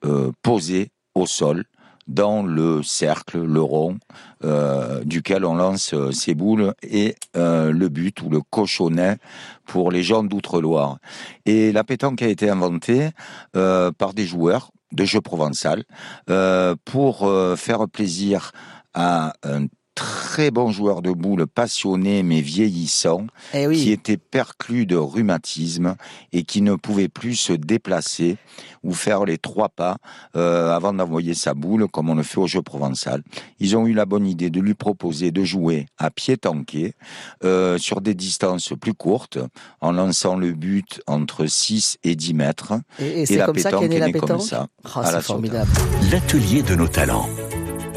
euh, 0.05 0.31
posés 0.41 0.91
au 1.13 1.25
sol 1.25 1.65
dans 2.07 2.41
le 2.43 2.83
cercle, 2.83 3.41
le 3.41 3.61
rond, 3.61 3.97
euh, 4.43 5.03
duquel 5.03 5.43
on 5.45 5.55
lance 5.55 5.93
ses 6.11 6.35
boules 6.35 6.73
et 6.83 7.15
le 7.35 7.87
but 7.87 8.21
ou 8.21 8.29
le 8.29 8.41
cochonnet 8.41 9.17
pour 9.65 9.91
les 9.91 10.03
gens 10.03 10.23
d'Outre-Loire. 10.23 10.97
Et 11.45 11.71
la 11.71 11.83
pétanque 11.83 12.21
a 12.21 12.27
été 12.27 12.49
inventée 12.49 13.09
par 13.53 14.13
des 14.13 14.25
joueurs 14.25 14.71
de 14.91 15.05
jeux 15.05 15.21
provençal 15.21 15.83
euh, 16.29 16.75
pour 16.85 17.23
euh, 17.27 17.55
faire 17.55 17.87
plaisir 17.87 18.51
à 18.93 19.33
un 19.43 19.67
très 19.95 20.51
bon 20.51 20.71
joueur 20.71 21.01
de 21.01 21.11
boules 21.11 21.45
passionné 21.47 22.23
mais 22.23 22.41
vieillissant 22.41 23.27
Eh 23.53 23.67
qui 23.73 23.91
était 23.91 24.17
perclus 24.17 24.85
de 24.85 24.95
rhumatisme 24.95 25.95
et 26.31 26.43
qui 26.43 26.61
ne 26.61 26.75
pouvait 26.75 27.09
plus 27.09 27.35
se 27.35 27.53
déplacer 27.53 28.37
ou 28.83 28.93
faire 28.93 29.25
les 29.25 29.37
trois 29.37 29.69
pas 29.69 29.97
euh, 30.35 30.71
avant 30.73 30.93
d'envoyer 30.93 31.33
sa 31.33 31.53
boule 31.53 31.87
comme 31.87 32.09
on 32.09 32.15
le 32.15 32.23
fait 32.23 32.39
au 32.39 32.47
jeu 32.47 32.61
provençal. 32.61 33.21
Ils 33.59 33.75
ont 33.75 33.85
eu 33.85 33.93
la 33.93 34.05
bonne 34.05 34.25
idée 34.25 34.49
de 34.49 34.59
lui 34.61 34.73
proposer 34.73 35.31
de 35.31 35.43
jouer 35.43 35.85
à 35.97 36.09
pied 36.09 36.37
tanké 36.37 36.93
euh, 37.43 37.77
sur 37.77 38.01
des 38.01 38.13
distances 38.15 38.73
plus 38.79 38.93
courtes 38.93 39.39
en 39.81 39.91
lançant 39.91 40.35
le 40.37 40.53
but 40.53 41.01
entre 41.07 41.45
6 41.47 41.97
et 42.03 42.15
10 42.15 42.33
mètres. 42.33 42.73
Et, 42.99 43.05
et 43.05 43.21
Et 43.21 43.25
c'est 43.25 43.37
la 43.37 43.45
comme 43.45 43.57
ça 43.57 43.69
pétanque 43.69 43.81
qu'est 43.81 43.89
née 43.89 43.95
est 43.97 43.99
la 43.99 44.05
née 44.07 44.13
comme 44.13 44.21
pétanque? 44.29 44.41
ça. 44.41 44.67
Oh, 44.85 45.01
c'est 45.03 45.21
formidable. 45.21 45.69
L'atelier 46.11 46.63
de 46.63 46.75
nos 46.75 46.87
talents. 46.87 47.29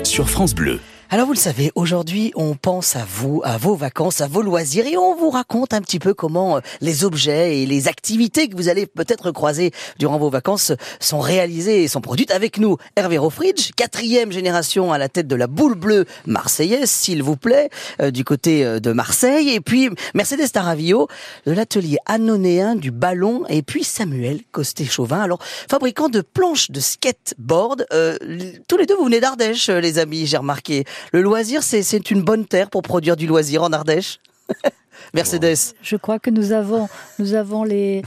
Sur 0.03 0.29
France 0.29 0.55
Bleu. 0.55 0.81
Alors 1.15 1.29
vous 1.29 1.33
le 1.33 1.39
savez, 1.39 1.71
aujourd'hui 1.77 2.33
on 2.35 2.57
pense 2.57 2.97
à 2.97 3.05
vous, 3.09 3.41
à 3.45 3.57
vos 3.57 3.77
vacances, 3.77 4.21
à 4.21 4.27
vos 4.27 4.43
loisirs 4.43 4.85
et 4.85 4.97
on 4.97 5.15
vous 5.15 5.31
raconte 5.31 5.73
un 5.73 5.81
petit 5.81 6.01
peu 6.01 6.13
comment 6.13 6.57
euh, 6.57 6.61
les 6.81 7.05
objets 7.05 7.61
et 7.61 7.67
les 7.67 7.87
activités 7.87 8.49
que 8.49 8.57
vous 8.57 8.69
allez 8.69 8.85
peut-être 8.85 9.31
croiser 9.31 9.71
durant 9.97 10.19
vos 10.19 10.29
vacances 10.29 10.73
sont 10.99 11.21
réalisées 11.21 11.85
et 11.85 11.87
sont 11.87 12.01
produites 12.01 12.33
avec 12.33 12.59
nous. 12.59 12.79
Hervé 12.97 13.17
Rofridge, 13.17 13.71
quatrième 13.77 14.33
génération 14.33 14.93
à 14.93 14.99
la 14.99 15.09
tête 15.09 15.29
de 15.29 15.37
la 15.37 15.47
boule 15.47 15.77
bleue 15.77 16.05
marseillaise, 16.27 16.91
s'il 16.91 17.23
vous 17.23 17.37
plaît, 17.37 17.71
euh, 18.03 18.11
du 18.11 18.25
côté 18.25 18.65
euh, 18.65 18.81
de 18.81 18.91
Marseille. 18.91 19.51
Et 19.51 19.61
puis 19.61 19.91
Mercedes 20.15 20.51
Taravillo 20.51 21.07
de 21.47 21.53
l'atelier 21.53 21.99
annonéen 22.07 22.75
du 22.75 22.91
ballon 22.91 23.45
et 23.49 23.63
puis 23.63 23.85
Samuel 23.85 24.41
Costé-Chauvin. 24.51 25.21
Alors 25.21 25.39
fabricant 25.71 26.09
de 26.09 26.23
planches 26.23 26.73
de 26.73 26.81
skateboard, 26.81 27.87
euh, 27.93 28.19
tous 28.67 28.77
les 28.77 28.87
deux 28.87 28.97
vous 28.97 29.05
venez 29.05 29.21
d'Ardèche 29.21 29.69
euh, 29.69 29.79
les 29.79 30.01
amis, 30.01 30.27
j'ai 30.27 30.39
remarqué. 30.39 30.85
Le 31.13 31.23
loisir, 31.23 31.63
c'est, 31.63 32.11
une 32.11 32.23
bonne 32.23 32.47
terre 32.47 32.71
pour 32.71 32.83
produire 32.83 33.17
du 33.17 33.27
loisir 33.27 33.63
en 33.63 33.73
Ardèche. 33.73 34.21
Mercedes. 35.15 35.75
Je 35.83 35.97
crois 35.97 36.19
que 36.19 36.31
nous 36.31 36.53
avons, 36.53 36.89
nous 37.19 37.35
avons 37.35 37.65
les, 37.65 38.03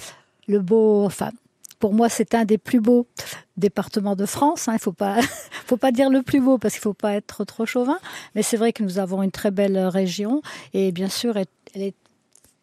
le 0.48 0.60
beau, 0.60 1.06
enfin, 1.06 1.32
pour 1.80 1.94
moi, 1.94 2.10
c'est 2.10 2.34
un 2.34 2.46
des 2.46 2.58
plus 2.58 2.80
beaux 2.80 3.08
départements 3.56 4.16
de 4.16 4.26
France. 4.26 4.68
hein. 4.68 4.74
Il 4.74 4.80
faut 4.80 4.94
pas, 4.94 5.18
faut 5.66 5.78
pas 5.78 5.92
dire 5.92 6.10
le 6.10 6.22
plus 6.22 6.40
beau 6.40 6.58
parce 6.58 6.74
qu'il 6.74 6.82
faut 6.82 6.94
pas 6.94 7.14
être 7.14 7.44
trop 7.46 7.66
chauvin. 7.66 8.00
Mais 8.36 8.44
c'est 8.44 8.58
vrai 8.58 8.74
que 8.74 8.84
nous 8.84 9.00
avons 9.00 9.22
une 9.24 9.32
très 9.32 9.52
belle 9.52 9.78
région 9.78 10.42
et 10.74 10.92
bien 10.92 11.10
sûr, 11.10 11.38
elle 11.38 11.82
est 11.82 11.96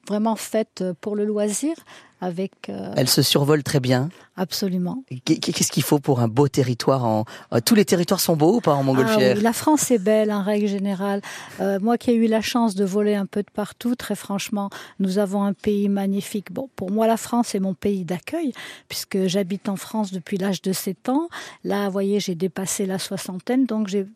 vraiment 0.08 0.36
faite 0.36 0.84
pour 1.00 1.16
le 1.16 1.24
loisir 1.24 1.74
avec 2.20 2.52
euh, 2.70 2.92
Elle 2.96 3.08
se 3.08 3.20
survole 3.20 3.62
très 3.62 3.80
bien. 3.80 4.08
absolument. 4.36 5.04
Qu- 5.26 5.38
Qu'est-ce 5.40 5.70
qu'il 5.70 5.82
faut 5.82 5.98
pour 5.98 6.20
un 6.20 6.28
beau 6.28 6.48
territoire 6.48 7.04
en... 7.04 7.24
euh, 7.52 7.60
Tous 7.62 7.74
les 7.74 7.84
territoires 7.84 8.20
sont 8.20 8.34
beaux 8.36 8.54
ou 8.56 8.60
pas 8.62 8.72
en 8.74 8.80
Ah 8.80 8.82
Montgolfière 8.82 9.36
oui, 9.36 9.42
la 9.42 9.52
France 9.52 9.90
est 9.90 9.98
belle 9.98 10.32
en 10.32 10.42
règle 10.42 10.66
générale. 10.66 11.20
Euh, 11.60 11.78
moi 11.80 11.98
qui 11.98 12.12
ai 12.12 12.14
eu 12.14 12.26
la 12.26 12.40
chance 12.40 12.74
de 12.74 12.84
voler 12.84 13.14
un 13.14 13.26
peu 13.26 13.42
de 13.42 13.50
partout, 13.52 13.94
très 13.94 14.14
franchement, 14.14 14.70
nous 15.00 15.18
avons 15.18 15.42
un 15.44 15.52
pays 15.52 15.88
magnifique. 15.90 16.50
Bon, 16.50 16.70
pour 16.76 16.90
moi, 16.90 17.06
la 17.06 17.18
France 17.18 17.54
est 17.54 17.60
mon 17.60 17.74
pays 17.74 18.04
d'accueil 18.04 18.52
puisque 18.88 19.26
j'habite 19.26 19.68
en 19.68 19.76
France 19.76 20.10
depuis 20.12 20.38
l'âge 20.38 20.62
de 20.62 20.72
7 20.72 21.10
ans. 21.10 21.28
Là, 21.62 21.86
vous 21.86 21.92
voyez, 21.92 22.20
j'ai 22.20 22.34
dépassé 22.34 22.86
la 22.86 22.98
soixantaine, 22.98 23.66
donc 23.66 23.88
j'ai 23.88 24.06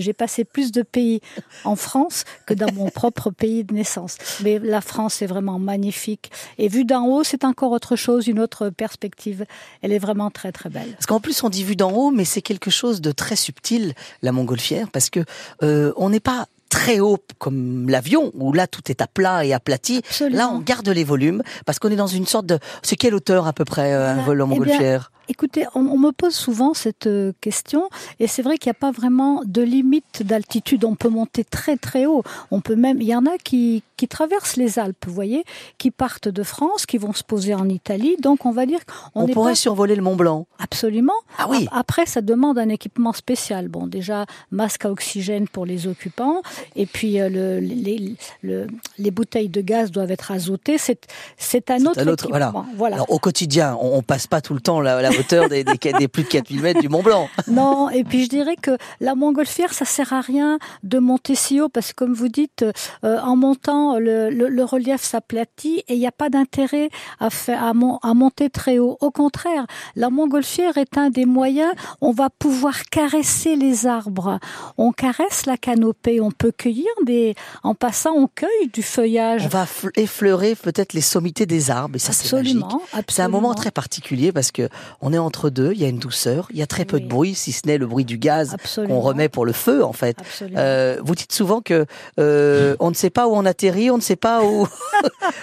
j'ai 0.00 0.12
passé 0.12 0.44
plus 0.44 0.72
de 0.72 0.82
pays 0.82 1.20
en 1.64 1.76
France 1.76 2.24
que 2.46 2.54
dans 2.54 2.72
mon 2.72 2.88
propre 2.90 3.30
pays 3.30 3.64
de 3.64 3.74
naissance. 3.74 4.16
Mais 4.42 4.58
la 4.58 4.80
France 4.80 5.22
est 5.22 5.26
vraiment 5.26 5.58
magnifique. 5.58 6.30
Et 6.58 6.68
vue 6.68 6.84
d'en 6.84 7.06
haut, 7.06 7.24
c'est 7.24 7.44
encore 7.44 7.72
autre 7.72 7.96
chose, 7.96 8.26
une 8.26 8.40
autre 8.40 8.70
perspective. 8.70 9.44
Elle 9.82 9.92
est 9.92 9.98
vraiment 9.98 10.30
très, 10.30 10.52
très 10.52 10.70
belle. 10.70 10.92
Parce 10.92 11.06
qu'en 11.06 11.20
plus 11.20 11.42
on 11.42 11.48
dit 11.50 11.64
vue 11.64 11.76
d'en 11.76 11.92
haut, 11.92 12.10
mais 12.10 12.24
c'est 12.24 12.42
quelque 12.42 12.70
chose 12.70 13.00
de 13.00 13.12
très 13.12 13.36
subtil, 13.36 13.94
la 14.22 14.32
Montgolfière, 14.32 14.88
parce 14.90 15.10
que 15.10 15.20
euh, 15.62 15.92
on 15.96 16.10
n'est 16.10 16.20
pas 16.20 16.46
très 16.68 16.98
haut 17.00 17.18
comme 17.38 17.88
l'avion, 17.88 18.32
où 18.34 18.52
là 18.52 18.66
tout 18.66 18.82
est 18.90 19.00
à 19.00 19.06
plat 19.06 19.44
et 19.44 19.52
aplati. 19.52 19.98
Absolument. 19.98 20.36
Là 20.38 20.48
on 20.48 20.58
garde 20.60 20.88
les 20.88 21.04
volumes, 21.04 21.42
parce 21.66 21.78
qu'on 21.78 21.90
est 21.90 21.96
dans 21.96 22.08
une 22.08 22.26
sorte 22.26 22.46
de... 22.46 22.58
C'est 22.82 22.96
quelle 22.96 23.14
hauteur 23.14 23.46
à 23.46 23.52
peu 23.52 23.64
près 23.64 23.92
euh, 23.92 24.10
un 24.10 24.14
Voilà. 24.14 24.24
vol 24.24 24.42
en 24.42 24.46
Eh 24.46 24.48
Montgolfière? 24.58 25.12
Écoutez, 25.28 25.66
on, 25.74 25.80
on 25.86 25.98
me 25.98 26.10
pose 26.12 26.34
souvent 26.34 26.74
cette 26.74 27.06
euh, 27.06 27.32
question, 27.40 27.88
et 28.20 28.26
c'est 28.26 28.42
vrai 28.42 28.58
qu'il 28.58 28.68
n'y 28.70 28.76
a 28.76 28.80
pas 28.80 28.90
vraiment 28.90 29.42
de 29.44 29.62
limite 29.62 30.22
d'altitude. 30.22 30.84
On 30.84 30.94
peut 30.94 31.08
monter 31.08 31.44
très 31.44 31.76
très 31.76 32.06
haut. 32.06 32.22
On 32.50 32.60
peut 32.60 32.76
même, 32.76 33.00
il 33.00 33.08
y 33.08 33.14
en 33.16 33.24
a 33.26 33.38
qui, 33.42 33.82
qui 33.96 34.06
traversent 34.08 34.56
les 34.56 34.78
Alpes, 34.78 35.04
vous 35.06 35.14
voyez, 35.14 35.44
qui 35.78 35.90
partent 35.90 36.28
de 36.28 36.42
France, 36.42 36.84
qui 36.86 36.98
vont 36.98 37.12
se 37.12 37.22
poser 37.22 37.54
en 37.54 37.68
Italie. 37.68 38.16
Donc 38.20 38.44
on 38.46 38.50
va 38.52 38.66
dire 38.66 38.80
qu'on 38.84 39.22
On 39.22 39.26
pourrait 39.28 39.52
pas 39.52 39.54
survoler 39.56 39.96
le 39.96 40.02
Mont 40.02 40.16
Blanc. 40.16 40.46
absolument. 40.58 41.12
Ah 41.38 41.46
oui. 41.48 41.66
Ap- 41.70 41.78
Après, 41.80 42.06
ça 42.06 42.20
demande 42.20 42.58
un 42.58 42.68
équipement 42.68 43.12
spécial. 43.12 43.68
Bon, 43.68 43.86
déjà 43.86 44.26
masque 44.50 44.84
à 44.84 44.90
oxygène 44.90 45.48
pour 45.48 45.64
les 45.66 45.86
occupants, 45.86 46.42
et 46.76 46.86
puis 46.86 47.20
euh, 47.20 47.28
le, 47.28 47.60
les, 47.60 48.16
le- 48.42 48.66
les 48.98 49.10
bouteilles 49.10 49.48
de 49.48 49.60
gaz 49.60 49.90
doivent 49.90 50.10
être 50.10 50.30
azotées. 50.32 50.76
C'est 50.78 51.00
c'est 51.36 51.70
un 51.70 51.84
autre 51.86 52.00
un 52.00 52.08
autre- 52.08 52.28
voilà. 52.28 52.46
équipement. 52.46 52.66
Voilà. 52.76 52.96
Alors, 52.96 53.10
au 53.10 53.18
quotidien, 53.18 53.76
on, 53.80 53.98
on 53.98 54.02
passe 54.02 54.26
pas 54.26 54.40
tout 54.40 54.54
le 54.54 54.60
temps 54.60 54.80
la, 54.80 55.00
la 55.02 55.10
hauteur 55.18 55.48
des, 55.48 55.64
des, 55.64 55.78
des 55.78 56.08
plus 56.08 56.22
de 56.24 56.28
4000 56.28 56.60
mètres 56.62 56.80
du 56.80 56.88
Mont 56.88 57.02
Blanc. 57.02 57.28
Non, 57.48 57.90
et 57.90 58.04
puis 58.04 58.24
je 58.24 58.28
dirais 58.28 58.56
que 58.60 58.76
la 59.00 59.14
montgolfière, 59.14 59.72
ça 59.72 59.84
sert 59.84 60.12
à 60.12 60.20
rien 60.20 60.58
de 60.82 60.98
monter 60.98 61.34
si 61.34 61.60
haut 61.60 61.68
parce 61.68 61.88
que 61.92 61.94
comme 62.04 62.14
vous 62.14 62.28
dites, 62.28 62.64
euh, 63.04 63.18
en 63.20 63.36
montant, 63.36 63.98
le, 63.98 64.30
le, 64.30 64.48
le 64.48 64.64
relief 64.64 65.02
s'aplatit 65.02 65.82
et 65.88 65.94
il 65.94 65.98
n'y 65.98 66.06
a 66.06 66.12
pas 66.12 66.28
d'intérêt 66.30 66.88
à, 67.20 67.28
à, 67.48 67.72
mon- 67.74 67.98
à 67.98 68.14
monter 68.14 68.50
très 68.50 68.78
haut. 68.78 68.96
Au 69.00 69.10
contraire, 69.10 69.66
la 69.96 70.10
montgolfière 70.10 70.76
est 70.78 70.96
un 70.98 71.10
des 71.10 71.24
moyens. 71.26 71.72
On 72.00 72.12
va 72.12 72.30
pouvoir 72.30 72.84
caresser 72.90 73.56
les 73.56 73.86
arbres. 73.86 74.38
On 74.78 74.92
caresse 74.92 75.46
la 75.46 75.56
canopée. 75.56 76.20
On 76.20 76.30
peut 76.30 76.52
cueillir 76.56 76.86
des. 77.04 77.34
En 77.62 77.74
passant, 77.74 78.12
on 78.16 78.28
cueille 78.28 78.68
du 78.72 78.82
feuillage. 78.82 79.42
On 79.44 79.48
va 79.48 79.64
fl- 79.64 79.90
effleurer 79.98 80.54
peut-être 80.54 80.92
les 80.92 81.00
sommités 81.00 81.46
des 81.46 81.70
arbres, 81.70 81.96
et 81.96 81.98
ça 81.98 82.12
c'est 82.12 82.32
magique. 82.34 82.56
absolument, 82.62 82.82
C'est 83.08 83.22
un 83.22 83.28
moment 83.28 83.54
très 83.54 83.70
particulier 83.70 84.32
parce 84.32 84.50
que 84.52 84.68
on 85.04 85.12
est 85.12 85.18
entre 85.18 85.50
deux, 85.50 85.72
il 85.72 85.80
y 85.80 85.84
a 85.84 85.88
une 85.88 85.98
douceur, 85.98 86.48
il 86.50 86.58
y 86.58 86.62
a 86.62 86.66
très 86.66 86.84
peu 86.86 86.98
de 86.98 87.06
bruit, 87.06 87.34
si 87.34 87.52
ce 87.52 87.66
n'est 87.66 87.76
le 87.78 87.86
bruit 87.86 88.06
du 88.06 88.16
gaz 88.18 88.56
qu'on 88.74 89.00
remet 89.00 89.28
pour 89.28 89.44
le 89.44 89.52
feu 89.52 89.84
en 89.84 89.92
fait. 89.92 90.16
Euh, 90.56 90.98
vous 91.04 91.14
dites 91.14 91.32
souvent 91.32 91.60
que 91.60 91.84
euh, 92.18 92.74
on 92.80 92.88
ne 92.88 92.94
sait 92.94 93.10
pas 93.10 93.28
où 93.28 93.34
on 93.34 93.44
atterrit, 93.44 93.90
on 93.90 93.98
ne 93.98 94.02
sait 94.02 94.16
pas 94.16 94.42
où, 94.42 94.66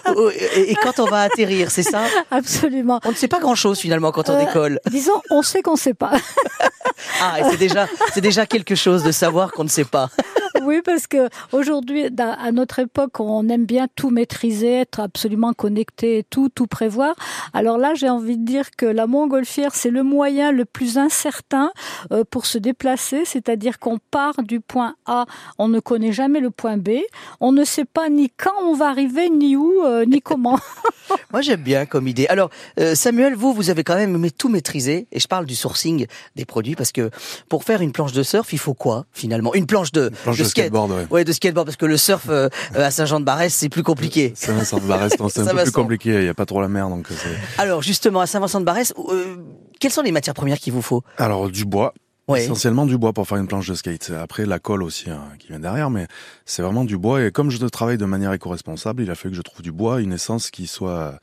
et, 0.55 0.75
quand 0.81 0.99
on 0.99 1.05
va 1.05 1.21
atterrir, 1.21 1.69
c'est 1.69 1.83
ça? 1.83 2.01
Absolument. 2.31 2.99
On 3.05 3.11
ne 3.11 3.15
sait 3.15 3.27
pas 3.27 3.39
grand-chose 3.39 3.79
finalement 3.79 4.11
quand 4.11 4.29
on 4.29 4.33
Euh, 4.33 4.45
décolle. 4.45 4.79
Disons, 4.89 5.21
on 5.29 5.43
sait 5.43 5.61
qu'on 5.61 5.73
ne 5.73 5.77
sait 5.77 5.93
pas. 5.93 6.11
Ah, 7.21 7.39
et 7.39 7.43
c'est 7.51 7.57
déjà, 7.57 7.87
c'est 8.13 8.21
déjà 8.21 8.45
quelque 8.47 8.75
chose 8.75 9.03
de 9.03 9.11
savoir 9.11 9.51
qu'on 9.51 9.63
ne 9.63 9.69
sait 9.69 9.85
pas. 9.85 10.09
Oui, 10.63 10.81
parce 10.83 11.07
que 11.07 11.29
aujourd'hui, 11.51 12.05
à 12.17 12.51
notre 12.51 12.79
époque, 12.79 13.19
on 13.19 13.47
aime 13.49 13.65
bien 13.65 13.87
tout 13.95 14.09
maîtriser, 14.09 14.81
être 14.81 14.99
absolument 14.99 15.53
connecté, 15.53 16.25
tout, 16.29 16.49
tout 16.49 16.67
prévoir. 16.67 17.15
Alors 17.53 17.77
là, 17.77 17.93
j'ai 17.93 18.09
envie 18.09 18.37
de 18.37 18.45
dire 18.45 18.71
que 18.71 18.85
la 18.85 19.07
montgolfière, 19.07 19.73
c'est 19.73 19.89
le 19.89 20.03
moyen 20.03 20.51
le 20.51 20.65
plus 20.65 20.97
incertain 20.97 21.71
euh, 22.11 22.23
pour 22.29 22.45
se 22.45 22.57
déplacer, 22.57 23.23
c'est-à-dire 23.25 23.79
qu'on 23.79 23.97
part 23.97 24.43
du 24.43 24.59
point 24.59 24.95
A, 25.05 25.25
on 25.57 25.67
ne 25.67 25.79
connaît 25.79 26.11
jamais 26.11 26.39
le 26.39 26.51
point 26.51 26.77
B, 26.77 26.89
on 27.39 27.51
ne 27.51 27.63
sait 27.63 27.85
pas 27.85 28.09
ni 28.09 28.29
quand 28.29 28.53
on 28.63 28.73
va 28.73 28.87
arriver, 28.87 29.29
ni 29.29 29.55
où, 29.55 29.83
euh, 29.85 30.05
ni 30.05 30.21
comment. 30.21 30.59
Moi, 31.31 31.41
j'aime 31.41 31.61
bien 31.61 31.85
comme 31.85 32.07
idée. 32.07 32.27
Alors, 32.27 32.49
euh, 32.79 32.95
Samuel, 32.95 33.35
vous, 33.35 33.53
vous 33.53 33.69
avez 33.69 33.83
quand 33.83 33.95
même 33.95 34.29
tout 34.31 34.49
maîtrisé. 34.49 35.07
Et 35.11 35.19
je 35.19 35.27
parle 35.27 35.45
du 35.45 35.55
sourcing 35.55 36.05
des 36.35 36.45
produits 36.45 36.75
parce 36.75 36.91
que 36.91 37.09
pour 37.49 37.63
faire 37.63 37.81
une 37.81 37.91
planche 37.91 38.13
de 38.13 38.23
surf, 38.23 38.53
il 38.53 38.59
faut 38.59 38.73
quoi 38.73 39.05
finalement? 39.11 39.53
Une 39.53 39.65
planche 39.65 39.91
de, 39.91 40.11
Planche 40.23 40.40
de, 40.43 40.47
skate. 40.47 40.65
skateboard, 40.65 40.91
ouais. 40.91 41.07
Ouais, 41.09 41.23
de 41.23 41.31
skateboard 41.31 41.65
parce 41.67 41.77
que 41.77 41.85
le 41.85 41.97
surf 41.97 42.27
euh, 42.29 42.49
euh, 42.75 42.85
à 42.85 42.91
Saint-Jean-de-Barès, 42.91 43.53
c'est 43.53 43.69
plus 43.69 43.83
compliqué. 43.83 44.33
Reste- 44.35 44.45
c'est 45.29 45.41
un 45.41 45.45
peu 45.55 45.63
plus 45.63 45.71
compliqué, 45.71 46.09
il 46.13 46.21
n'y 46.23 46.27
a 46.29 46.33
pas 46.33 46.45
trop 46.45 46.61
la 46.61 46.67
mer. 46.67 46.89
Donc 46.89 47.11
euh, 47.11 47.15
Alors, 47.57 47.81
justement, 47.81 48.21
à 48.21 48.27
Saint-Vincent-de-Barès, 48.27 48.93
euh, 49.11 49.37
quelles 49.79 49.91
sont 49.91 50.01
les 50.01 50.11
matières 50.11 50.33
premières 50.35 50.59
qu'il 50.59 50.73
vous 50.73 50.81
faut? 50.81 51.03
Alors, 51.17 51.49
du 51.49 51.65
bois, 51.65 51.93
Ouais. 52.27 52.43
Essentiellement 52.43 52.85
du 52.85 52.97
bois 52.97 53.11
pour 53.11 53.27
faire 53.27 53.39
une 53.39 53.47
planche 53.47 53.67
de 53.67 53.73
skate. 53.73 54.11
Après 54.11 54.45
la 54.45 54.59
colle 54.59 54.83
aussi 54.83 55.09
hein, 55.09 55.23
qui 55.39 55.47
vient 55.47 55.59
derrière, 55.59 55.89
mais 55.89 56.07
c'est 56.45 56.61
vraiment 56.61 56.85
du 56.85 56.97
bois. 56.97 57.23
Et 57.25 57.31
comme 57.31 57.49
je 57.49 57.57
travaille 57.65 57.97
de 57.97 58.05
manière 58.05 58.31
éco-responsable, 58.31 59.03
il 59.03 59.11
a 59.11 59.15
fallu 59.15 59.31
que 59.31 59.37
je 59.37 59.41
trouve 59.41 59.61
du 59.61 59.71
bois, 59.71 59.99
une 60.01 60.13
essence 60.13 60.49
qui 60.49 60.67
soit 60.67 61.19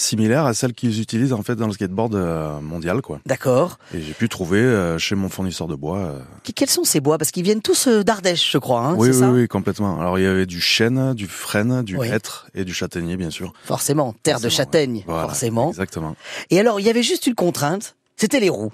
similaire 0.00 0.44
à 0.46 0.54
celle 0.54 0.72
qu'ils 0.72 1.00
utilisent 1.00 1.32
en 1.32 1.42
fait 1.42 1.56
dans 1.56 1.66
le 1.66 1.72
skateboard 1.72 2.14
euh, 2.14 2.60
mondial, 2.60 3.02
quoi. 3.02 3.20
D'accord. 3.26 3.78
Et 3.94 4.00
j'ai 4.00 4.12
pu 4.14 4.28
trouver 4.28 4.58
euh, 4.60 4.98
chez 4.98 5.14
mon 5.14 5.28
fournisseur 5.28 5.66
de 5.68 5.74
bois. 5.74 5.98
euh, 5.98 6.18
Qu- 6.44 6.52
Quels 6.52 6.70
sont 6.70 6.84
ces 6.84 7.00
bois? 7.00 7.18
Parce 7.18 7.30
qu'ils 7.30 7.44
viennent 7.44 7.62
tous 7.62 7.88
d'Ardèche, 7.88 8.50
je 8.52 8.58
crois. 8.58 8.80
Hein, 8.80 8.94
oui, 8.98 9.08
oui, 9.10 9.14
ça? 9.18 9.30
oui, 9.30 9.48
complètement. 9.48 10.00
Alors 10.00 10.18
il 10.18 10.22
y 10.22 10.26
avait 10.26 10.46
du 10.46 10.60
chêne, 10.60 11.14
du 11.14 11.26
frêne, 11.26 11.82
du 11.82 11.96
Oui. 11.96 12.08
hêtre 12.08 12.48
et 12.54 12.64
du 12.64 12.72
châtaignier, 12.74 13.16
bien 13.16 13.30
sûr. 13.30 13.52
Forcément, 13.64 14.14
terre 14.22 14.40
de 14.40 14.48
châtaigne, 14.48 15.02
Voilà, 15.06 15.22
forcément. 15.22 15.68
Exactement. 15.68 16.16
Et 16.50 16.58
alors, 16.60 16.80
il 16.80 16.86
y 16.86 16.90
avait 16.90 17.02
juste 17.02 17.26
une 17.26 17.34
contrainte, 17.34 17.96
c'était 18.16 18.40
les 18.40 18.48
roues. 18.48 18.72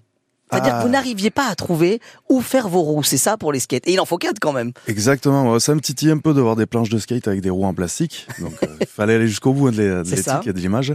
C'est-à-dire 0.50 0.74
Ah. 0.76 0.78
que 0.78 0.86
vous 0.86 0.92
n'arriviez 0.92 1.30
pas 1.30 1.48
à 1.48 1.54
trouver 1.54 2.00
où 2.28 2.40
faire 2.40 2.68
vos 2.68 2.80
roues, 2.82 3.02
c'est 3.02 3.16
ça 3.16 3.36
pour 3.36 3.52
les 3.52 3.58
skates. 3.60 3.86
Et 3.88 3.92
il 3.94 4.00
en 4.00 4.04
faut 4.04 4.16
quatre 4.18 4.38
quand 4.40 4.52
même. 4.52 4.72
Exactement. 4.86 5.58
Ça 5.58 5.74
me 5.74 5.80
titille 5.80 6.10
un 6.10 6.18
peu 6.18 6.34
de 6.34 6.40
voir 6.40 6.54
des 6.56 6.66
planches 6.66 6.88
de 6.88 6.98
skate 6.98 7.26
avec 7.28 7.40
des 7.40 7.50
roues 7.50 7.64
en 7.66 7.74
plastique. 7.74 8.26
Donc, 8.40 8.52
il 8.80 8.86
fallait 8.86 9.14
aller 9.14 9.26
jusqu'au 9.28 9.52
bout 9.52 9.70
de 9.70 9.76
l'é- 9.76 10.02
de 10.04 10.10
l'éthique 10.10 10.46
et 10.46 10.52
de 10.52 10.58
l'image. 10.60 10.94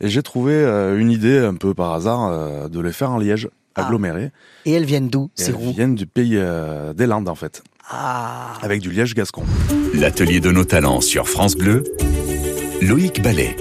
Et 0.00 0.08
j'ai 0.08 0.22
trouvé 0.22 0.52
euh, 0.54 0.98
une 0.98 1.10
idée 1.10 1.38
un 1.38 1.54
peu 1.54 1.74
par 1.74 1.92
hasard 1.92 2.26
euh, 2.30 2.68
de 2.68 2.80
les 2.80 2.92
faire 2.92 3.10
en 3.10 3.18
liège, 3.18 3.48
Ah. 3.74 3.82
agglomérés. 3.84 4.30
Et 4.64 4.72
elles 4.72 4.84
viennent 4.86 5.08
d'où, 5.10 5.30
Et 5.38 5.42
ces 5.42 5.48
elles 5.50 5.56
roues? 5.56 5.72
viennent 5.74 5.94
du 5.94 6.06
pays 6.06 6.36
euh, 6.36 6.92
des 6.94 7.06
Landes, 7.06 7.28
en 7.28 7.34
fait, 7.34 7.62
Ah 7.90 8.54
avec 8.62 8.80
du 8.80 8.90
liège 8.90 9.14
gascon. 9.14 9.44
L'atelier 9.94 10.40
de 10.40 10.50
nos 10.50 10.64
talents 10.64 11.00
sur 11.02 11.28
France 11.28 11.54
Bleu, 11.56 11.84
Loïc 12.82 13.22
Ballet. 13.22 13.56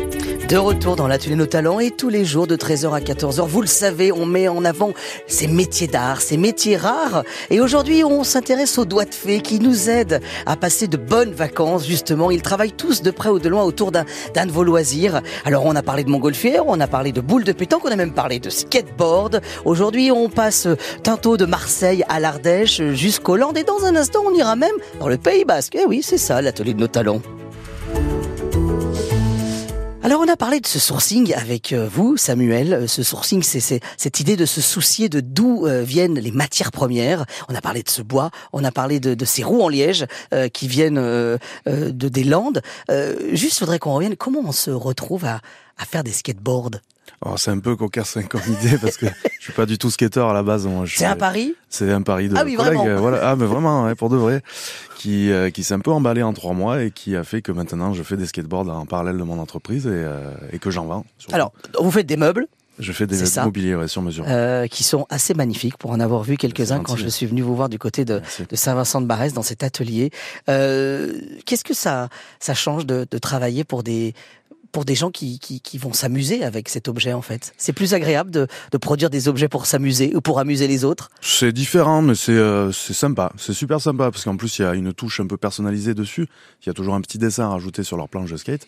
De 0.47 0.57
retour 0.57 0.95
dans 0.95 1.07
l'atelier 1.07 1.35
Nos 1.35 1.47
Talents 1.47 1.79
et 1.79 1.89
tous 1.89 2.09
les 2.09 2.23
jours 2.23 2.45
de 2.45 2.55
13h 2.55 2.93
à 2.93 2.99
14h, 2.99 3.47
vous 3.47 3.61
le 3.61 3.67
savez, 3.67 4.11
on 4.11 4.27
met 4.27 4.47
en 4.47 4.63
avant 4.63 4.91
ces 5.25 5.47
métiers 5.47 5.87
d'art, 5.87 6.21
ces 6.21 6.37
métiers 6.37 6.77
rares. 6.77 7.23
Et 7.49 7.59
aujourd'hui, 7.59 8.03
on 8.03 8.23
s'intéresse 8.23 8.77
aux 8.77 8.85
doigts 8.85 9.05
de 9.05 9.13
fée 9.15 9.39
qui 9.39 9.59
nous 9.59 9.89
aident 9.89 10.21
à 10.45 10.55
passer 10.55 10.87
de 10.87 10.97
bonnes 10.97 11.31
vacances, 11.31 11.87
justement. 11.87 12.29
Ils 12.29 12.43
travaillent 12.43 12.73
tous 12.73 13.01
de 13.01 13.09
près 13.09 13.29
ou 13.29 13.39
de 13.39 13.49
loin 13.49 13.63
autour 13.63 13.91
d'un 13.91 14.05
de 14.45 14.51
vos 14.51 14.63
loisirs. 14.63 15.23
Alors, 15.45 15.65
on 15.65 15.75
a 15.75 15.81
parlé 15.81 16.03
de 16.03 16.11
montgolfière, 16.11 16.67
on 16.67 16.79
a 16.79 16.85
parlé 16.85 17.11
de 17.11 17.21
boules 17.21 17.43
de 17.43 17.51
pétanque, 17.51 17.81
on 17.83 17.91
a 17.91 17.95
même 17.95 18.13
parlé 18.13 18.37
de 18.37 18.51
skateboard. 18.51 19.41
Aujourd'hui, 19.65 20.11
on 20.11 20.29
passe 20.29 20.67
tantôt 21.01 21.37
de 21.37 21.45
Marseille 21.45 22.03
à 22.07 22.19
l'Ardèche 22.19 22.83
jusqu'au 22.91 23.35
Land 23.35 23.53
et 23.53 23.63
dans 23.63 23.83
un 23.83 23.95
instant, 23.95 24.21
on 24.23 24.35
ira 24.35 24.55
même 24.55 24.75
dans 24.99 25.07
le 25.07 25.17
Pays 25.17 25.43
Basque. 25.43 25.75
Eh 25.75 25.85
oui, 25.87 26.03
c'est 26.03 26.19
ça, 26.19 26.39
l'atelier 26.39 26.75
de 26.75 26.81
Nos 26.81 26.87
Talents. 26.87 27.21
Alors 30.05 30.21
on 30.21 30.27
a 30.31 30.37
parlé 30.37 30.59
de 30.59 30.67
ce 30.67 30.77
sourcing 30.77 31.33
avec 31.33 31.73
euh, 31.73 31.89
vous, 31.91 32.15
Samuel. 32.15 32.73
Euh, 32.73 32.87
Ce 32.87 33.01
sourcing, 33.01 33.41
c'est 33.41 33.81
cette 33.97 34.19
idée 34.19 34.35
de 34.35 34.45
se 34.45 34.61
soucier 34.61 35.09
de 35.09 35.19
d'où 35.19 35.65
euh, 35.65 35.81
viennent 35.81 36.19
les 36.19 36.29
matières 36.29 36.71
premières. 36.71 37.25
On 37.49 37.55
a 37.55 37.59
parlé 37.59 37.81
de 37.81 37.89
ce 37.89 38.03
bois, 38.03 38.29
on 38.53 38.63
a 38.63 38.71
parlé 38.71 38.99
de, 38.99 39.15
de 39.15 39.25
ces 39.25 39.41
roues 39.41 39.63
en 39.63 39.67
liège 39.67 40.05
euh, 40.31 40.47
qui 40.47 40.67
viennent 40.67 40.99
euh, 40.99 41.39
de 41.65 42.07
des 42.07 42.23
Landes. 42.23 42.61
Euh, 42.91 43.15
juste, 43.31 43.57
faudrait 43.57 43.79
qu'on 43.79 43.95
revienne. 43.95 44.15
Comment 44.15 44.41
on 44.45 44.51
se 44.51 44.69
retrouve 44.69 45.25
à, 45.25 45.41
à 45.79 45.85
faire 45.85 46.03
des 46.03 46.11
skateboards? 46.11 46.81
Alors, 47.23 47.39
c'est 47.39 47.51
un 47.51 47.59
peu 47.59 47.75
cocasse 47.75 48.17
comme 48.29 48.41
idée 48.61 48.77
parce 48.77 48.97
que 48.97 49.05
je 49.39 49.43
suis 49.43 49.53
pas 49.53 49.65
du 49.65 49.77
tout 49.77 49.89
skater 49.89 50.19
à 50.21 50.33
la 50.33 50.43
base. 50.43 50.67
C'est 50.87 51.05
un 51.05 51.15
pari 51.15 51.55
C'est 51.69 51.91
un 51.91 52.01
pari 52.01 52.29
de 52.29 52.35
Ah 52.37 52.43
oui, 52.45 52.55
collègue, 52.55 52.75
vraiment. 52.77 52.99
voilà. 53.01 53.19
Ah, 53.29 53.35
mais 53.35 53.45
vraiment, 53.45 53.85
ouais, 53.85 53.95
pour 53.95 54.09
de 54.09 54.17
vrai, 54.17 54.41
qui 54.97 55.31
euh, 55.31 55.49
qui 55.49 55.63
s'est 55.63 55.73
un 55.73 55.79
peu 55.79 55.91
emballé 55.91 56.23
en 56.23 56.33
trois 56.33 56.53
mois 56.53 56.83
et 56.83 56.91
qui 56.91 57.15
a 57.15 57.23
fait 57.23 57.41
que 57.41 57.51
maintenant 57.51 57.93
je 57.93 58.03
fais 58.03 58.17
des 58.17 58.25
skateboards 58.25 58.69
en 58.69 58.85
parallèle 58.85 59.17
de 59.17 59.23
mon 59.23 59.39
entreprise 59.39 59.85
et, 59.87 59.89
euh, 59.91 60.31
et 60.51 60.59
que 60.59 60.71
j'en 60.71 60.85
vends. 60.85 61.05
surtout. 61.17 61.35
Alors, 61.35 61.53
vous 61.79 61.91
faites 61.91 62.07
des 62.07 62.17
meubles 62.17 62.47
je 62.77 62.91
fais 62.91 63.07
des 63.07 63.15
mobiliers 63.41 63.73
ouais, 63.73 63.87
sur 63.87 64.01
mesure. 64.01 64.25
euh, 64.27 64.67
qui 64.67 64.83
sont 64.83 65.05
assez 65.09 65.33
magnifiques 65.33 65.77
pour 65.77 65.91
en 65.91 65.99
avoir 66.01 66.23
vu 66.23 66.35
quelques-uns 66.35 66.81
quand 66.81 66.97
je 66.97 67.07
suis 67.07 67.25
venu 67.25 67.41
vous 67.41 67.55
voir 67.55 67.69
du 67.69 67.79
côté 67.79 68.03
de, 68.03 68.21
de 68.49 68.55
Saint-Vincent-de-Barès 68.57 69.31
dans 69.31 69.43
cet 69.43 69.63
atelier. 69.63 70.11
Euh, 70.49 71.13
Qu'est-ce 71.45 71.63
que 71.63 71.73
ça, 71.73 72.09
ça 72.41 72.53
change 72.53 72.85
de, 72.85 73.07
de 73.09 73.17
travailler 73.17 73.63
pour 73.63 73.81
des 73.81 74.13
pour 74.71 74.85
des 74.85 74.95
gens 74.95 75.11
qui, 75.11 75.39
qui, 75.39 75.61
qui 75.61 75.77
vont 75.77 75.93
s'amuser 75.93 76.43
avec 76.43 76.69
cet 76.69 76.87
objet 76.87 77.13
en 77.13 77.21
fait 77.21 77.53
C'est 77.57 77.73
plus 77.73 77.93
agréable 77.93 78.31
de, 78.31 78.47
de 78.71 78.77
produire 78.77 79.09
des 79.09 79.27
objets 79.27 79.47
pour 79.47 79.65
s'amuser 79.65 80.15
ou 80.15 80.21
pour 80.21 80.39
amuser 80.39 80.67
les 80.67 80.83
autres 80.83 81.09
C'est 81.21 81.51
différent, 81.51 82.01
mais 82.01 82.15
c'est 82.15 82.31
euh, 82.31 82.71
c'est 82.71 82.93
sympa. 82.93 83.31
C'est 83.37 83.53
super 83.53 83.79
sympa 83.81 84.11
parce 84.11 84.23
qu'en 84.23 84.35
plus 84.37 84.59
il 84.59 84.63
y 84.63 84.65
a 84.65 84.73
une 84.73 84.93
touche 84.93 85.19
un 85.19 85.27
peu 85.27 85.37
personnalisée 85.37 85.93
dessus. 85.93 86.27
Il 86.63 86.67
y 86.67 86.69
a 86.69 86.73
toujours 86.73 86.95
un 86.95 87.01
petit 87.01 87.17
dessin 87.17 87.45
à 87.45 87.49
rajouter 87.49 87.83
sur 87.83 87.97
leur 87.97 88.09
planche 88.09 88.31
de 88.31 88.37
skate. 88.37 88.67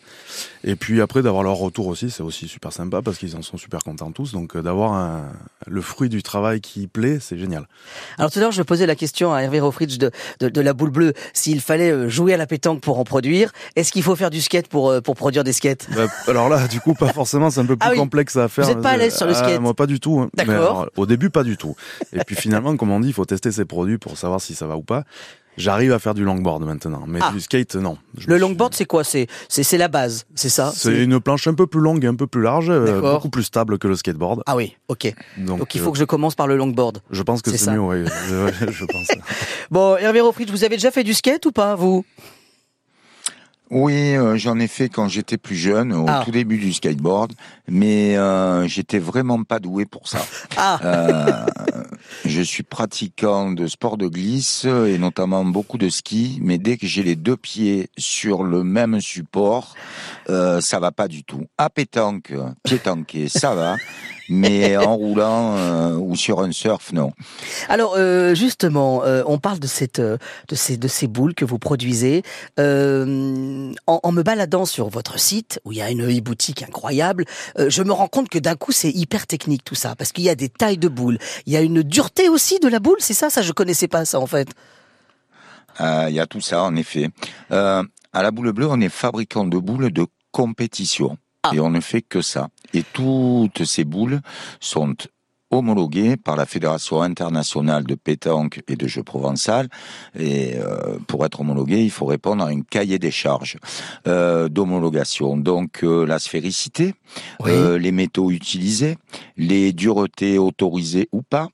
Et 0.64 0.76
puis 0.76 1.00
après 1.00 1.22
d'avoir 1.22 1.42
leur 1.42 1.56
retour 1.56 1.86
aussi, 1.88 2.10
c'est 2.10 2.22
aussi 2.22 2.48
super 2.48 2.72
sympa 2.72 3.02
parce 3.02 3.18
qu'ils 3.18 3.36
en 3.36 3.42
sont 3.42 3.56
super 3.56 3.82
contents 3.84 4.12
tous. 4.12 4.32
Donc 4.32 4.56
euh, 4.56 4.62
d'avoir 4.62 4.92
un- 4.94 5.26
le 5.66 5.80
fruit 5.82 6.08
du 6.08 6.22
travail 6.22 6.60
qui 6.60 6.86
plaît, 6.86 7.18
c'est 7.20 7.36
génial. 7.38 7.66
Alors 8.16 8.30
tout 8.30 8.38
à 8.38 8.42
l'heure, 8.42 8.52
je 8.52 8.62
posais 8.62 8.86
la 8.86 8.94
question 8.96 9.32
à 9.34 9.40
Hervé 9.40 9.60
Rofridge 9.60 9.98
de, 9.98 10.10
de, 10.40 10.48
de 10.48 10.60
la 10.60 10.72
boule 10.72 10.90
bleue. 10.90 11.12
S'il 11.34 11.60
fallait 11.60 11.90
euh, 11.90 12.08
jouer 12.08 12.34
à 12.34 12.36
la 12.36 12.46
pétanque 12.46 12.80
pour 12.80 12.98
en 12.98 13.04
produire, 13.04 13.52
est-ce 13.76 13.92
qu'il 13.92 14.02
faut 14.02 14.16
faire 14.16 14.30
du 14.30 14.40
skate 14.40 14.68
pour, 14.68 14.90
euh, 14.90 15.00
pour 15.00 15.14
produire 15.16 15.44
des 15.44 15.52
skates? 15.52 15.86
Bah, 16.06 16.12
alors 16.28 16.48
là, 16.48 16.66
du 16.68 16.80
coup, 16.80 16.94
pas 16.94 17.12
forcément, 17.12 17.50
c'est 17.50 17.60
un 17.60 17.66
peu 17.66 17.76
plus 17.76 17.86
Ah 17.88 17.92
oui. 17.92 17.98
complexe 17.98 18.36
à 18.36 18.48
faire. 18.48 18.64
Vous 18.64 18.70
êtes 18.70 18.80
pas 18.82 18.90
à 18.90 18.96
l'aise 18.96 19.16
sur 19.16 19.26
le 19.26 19.32
Ah, 19.34 19.44
skate 19.48 19.60
Moi, 19.60 19.74
pas 19.74 19.86
du 19.86 20.00
tout. 20.00 20.20
hein. 20.20 20.30
D'accord. 20.34 20.52
Mais 20.54 20.58
alors, 20.60 20.88
au 20.96 21.06
début, 21.06 21.30
pas 21.30 21.42
du 21.44 21.56
tout. 21.56 21.74
Et 22.12 22.20
puis 22.24 22.36
finalement, 22.36 22.76
comme 22.76 22.90
on 22.90 23.00
dit, 23.00 23.08
il 23.08 23.14
faut 23.14 23.24
tester 23.24 23.52
ses 23.52 23.64
produits 23.64 23.98
pour 23.98 24.16
savoir 24.16 24.40
si 24.40 24.54
ça 24.54 24.66
va 24.66 24.76
ou 24.76 24.82
pas. 24.82 25.04
J'arrive 25.56 25.92
à 25.92 25.98
faire 25.98 26.14
du 26.14 26.22
longboard 26.22 26.62
maintenant, 26.64 27.02
mais 27.08 27.18
Ah. 27.20 27.32
du 27.32 27.40
skate, 27.40 27.74
non. 27.74 27.98
Je 28.16 28.28
Le 28.28 28.34
suis- 28.36 28.40
longboard, 28.40 28.74
c'est 28.74 28.84
quoi? 28.84 29.02
C'est 29.02 29.26
c'est 29.48 29.64
c'est 29.64 29.76
la 29.76 29.88
base, 29.88 30.24
c'est 30.36 30.48
ça? 30.50 30.70
C'est 30.72 31.02
une 31.02 31.18
planche 31.18 31.48
un 31.48 31.54
peu 31.54 31.66
plus 31.66 31.80
longue 31.80 32.06
un 32.06 32.14
peu 32.14 32.28
plus 32.28 32.42
large, 32.42 32.70
euh, 32.70 33.00
beaucoup 33.00 33.28
plus 33.28 33.42
stable 33.42 33.76
que 33.76 33.88
le 33.88 33.96
skateboard. 33.96 34.44
Ah 34.46 34.54
oui, 34.54 34.76
ok. 34.86 35.12
Donc, 35.38 35.58
Donc 35.58 35.74
il 35.74 35.80
euh, 35.80 35.84
faut 35.84 35.90
que 35.90 35.98
je 35.98 36.04
commence 36.04 36.36
par 36.36 36.46
le 36.46 36.56
longboard. 36.56 36.98
je 37.10 37.22
pense 37.24 37.42
que 37.42 37.50
c'est 37.50 37.72
mieux, 37.72 37.80
oui. 37.80 38.04
je, 38.28 38.66
je 38.70 38.84
pense. 38.84 39.08
Bon, 39.72 39.96
Hervé 39.96 40.20
Rofridge, 40.20 40.48
vous 40.52 40.62
avez 40.62 40.76
déjà 40.76 40.92
fait 40.92 41.02
du 41.02 41.12
skate 41.12 41.44
ou 41.46 41.50
pas, 41.50 41.74
vous? 41.74 42.04
Oui, 43.70 44.16
euh, 44.16 44.36
j'en 44.36 44.58
ai 44.58 44.66
fait 44.66 44.88
quand 44.88 45.08
j'étais 45.08 45.36
plus 45.36 45.56
jeune, 45.56 45.92
au 45.92 46.06
Ah. 46.08 46.22
tout 46.24 46.30
début 46.30 46.56
du 46.58 46.72
skateboard, 46.72 47.32
mais 47.68 48.16
euh, 48.16 48.66
j'étais 48.66 48.98
vraiment 48.98 49.42
pas 49.44 49.58
doué 49.58 49.84
pour 49.84 50.08
ça. 50.08 50.20
Ah, 50.56 50.80
Euh, 50.82 51.46
je 52.24 52.40
suis 52.42 52.62
pratiquant 52.62 53.50
de 53.52 53.66
sport 53.66 53.96
de 53.98 54.08
glisse 54.08 54.64
et 54.64 54.98
notamment 54.98 55.44
beaucoup 55.44 55.76
de 55.78 55.88
ski, 55.88 56.38
mais 56.42 56.56
dès 56.58 56.76
que 56.76 56.86
j'ai 56.86 57.02
les 57.02 57.16
deux 57.16 57.36
pieds 57.36 57.90
sur 57.98 58.42
le 58.42 58.64
même 58.64 59.00
support, 59.00 59.74
ça 60.26 60.78
va 60.80 60.90
pas 60.92 61.08
du 61.08 61.22
tout. 61.24 61.44
À 61.58 61.68
pétanque, 61.70 62.32
pétanquer, 62.62 63.28
ça 63.28 63.54
va, 63.54 63.76
mais 64.28 64.76
en 64.76 64.96
roulant 64.96 65.56
euh, 65.56 65.94
ou 65.94 66.16
sur 66.16 66.40
un 66.40 66.52
surf, 66.52 66.92
non. 66.92 67.12
alors 67.68 67.94
euh, 67.96 68.34
justement, 68.34 69.02
euh, 69.04 69.22
on 69.26 69.38
parle 69.38 69.58
de 69.58 69.66
cette, 69.66 69.98
euh, 69.98 70.18
de 70.48 70.54
ces, 70.54 70.76
de 70.76 70.88
ces 70.88 71.06
boules 71.06 71.34
que 71.34 71.44
vous 71.44 71.58
produisez. 71.58 72.22
Euh, 72.58 73.72
en, 73.86 74.00
en 74.02 74.12
me 74.12 74.22
baladant 74.22 74.64
sur 74.64 74.88
votre 74.88 75.18
site, 75.18 75.60
où 75.64 75.72
il 75.72 75.78
y 75.78 75.82
a 75.82 75.90
une 75.90 76.04
e-boutique 76.08 76.62
incroyable, 76.62 77.24
euh, 77.58 77.70
je 77.70 77.82
me 77.82 77.92
rends 77.92 78.08
compte 78.08 78.28
que 78.28 78.38
d'un 78.38 78.56
coup 78.56 78.72
c'est 78.72 78.90
hyper 78.90 79.26
technique 79.26 79.64
tout 79.64 79.74
ça, 79.74 79.94
parce 79.96 80.12
qu'il 80.12 80.24
y 80.24 80.30
a 80.30 80.34
des 80.34 80.48
tailles 80.48 80.78
de 80.78 80.88
boules, 80.88 81.18
il 81.46 81.52
y 81.52 81.56
a 81.56 81.60
une 81.60 81.82
dureté 81.82 82.28
aussi 82.28 82.58
de 82.60 82.68
la 82.68 82.80
boule, 82.80 82.98
c'est 83.00 83.14
ça? 83.14 83.30
Ça, 83.30 83.42
je 83.42 83.52
connaissais 83.52 83.88
pas 83.88 84.04
ça 84.04 84.20
en 84.20 84.26
fait. 84.26 84.48
Euh, 85.80 86.06
Il 86.08 86.14
y 86.14 86.20
a 86.20 86.26
tout 86.26 86.40
ça, 86.40 86.62
en 86.64 86.74
effet. 86.76 87.08
Euh, 87.52 87.82
à 88.12 88.22
la 88.22 88.30
boule 88.30 88.52
bleue, 88.52 88.66
on 88.68 88.80
est 88.80 88.88
fabricant 88.88 89.44
de 89.44 89.58
boules 89.58 89.92
de 89.92 90.06
compétition. 90.32 91.16
Ah. 91.50 91.54
Et 91.54 91.60
on 91.60 91.70
ne 91.70 91.80
fait 91.80 92.02
que 92.02 92.20
ça. 92.22 92.48
Et 92.74 92.82
toutes 92.92 93.64
ces 93.64 93.84
boules 93.84 94.20
sont 94.60 94.94
homologuées 95.50 96.18
par 96.18 96.36
la 96.36 96.44
Fédération 96.44 97.00
internationale 97.00 97.84
de 97.84 97.94
pétanque 97.94 98.60
et 98.68 98.76
de 98.76 98.86
jeux 98.86 99.02
provençal. 99.02 99.68
Et 100.18 100.56
euh, 100.58 100.98
pour 101.06 101.24
être 101.24 101.40
homologué, 101.40 101.82
il 101.82 101.90
faut 101.90 102.04
répondre 102.04 102.44
à 102.44 102.48
un 102.48 102.60
cahier 102.60 102.98
des 102.98 103.10
charges 103.10 103.56
euh, 104.06 104.50
d'homologation. 104.50 105.38
Donc 105.38 105.82
euh, 105.84 106.04
la 106.04 106.18
sphéricité, 106.18 106.94
Oui. 107.40 107.50
euh, 107.52 107.78
les 107.78 107.92
métaux 107.92 108.30
utilisés, 108.30 108.98
les 109.38 109.72
duretés 109.72 110.36
autorisées 110.36 111.08
ou 111.12 111.22
pas, 111.22 111.48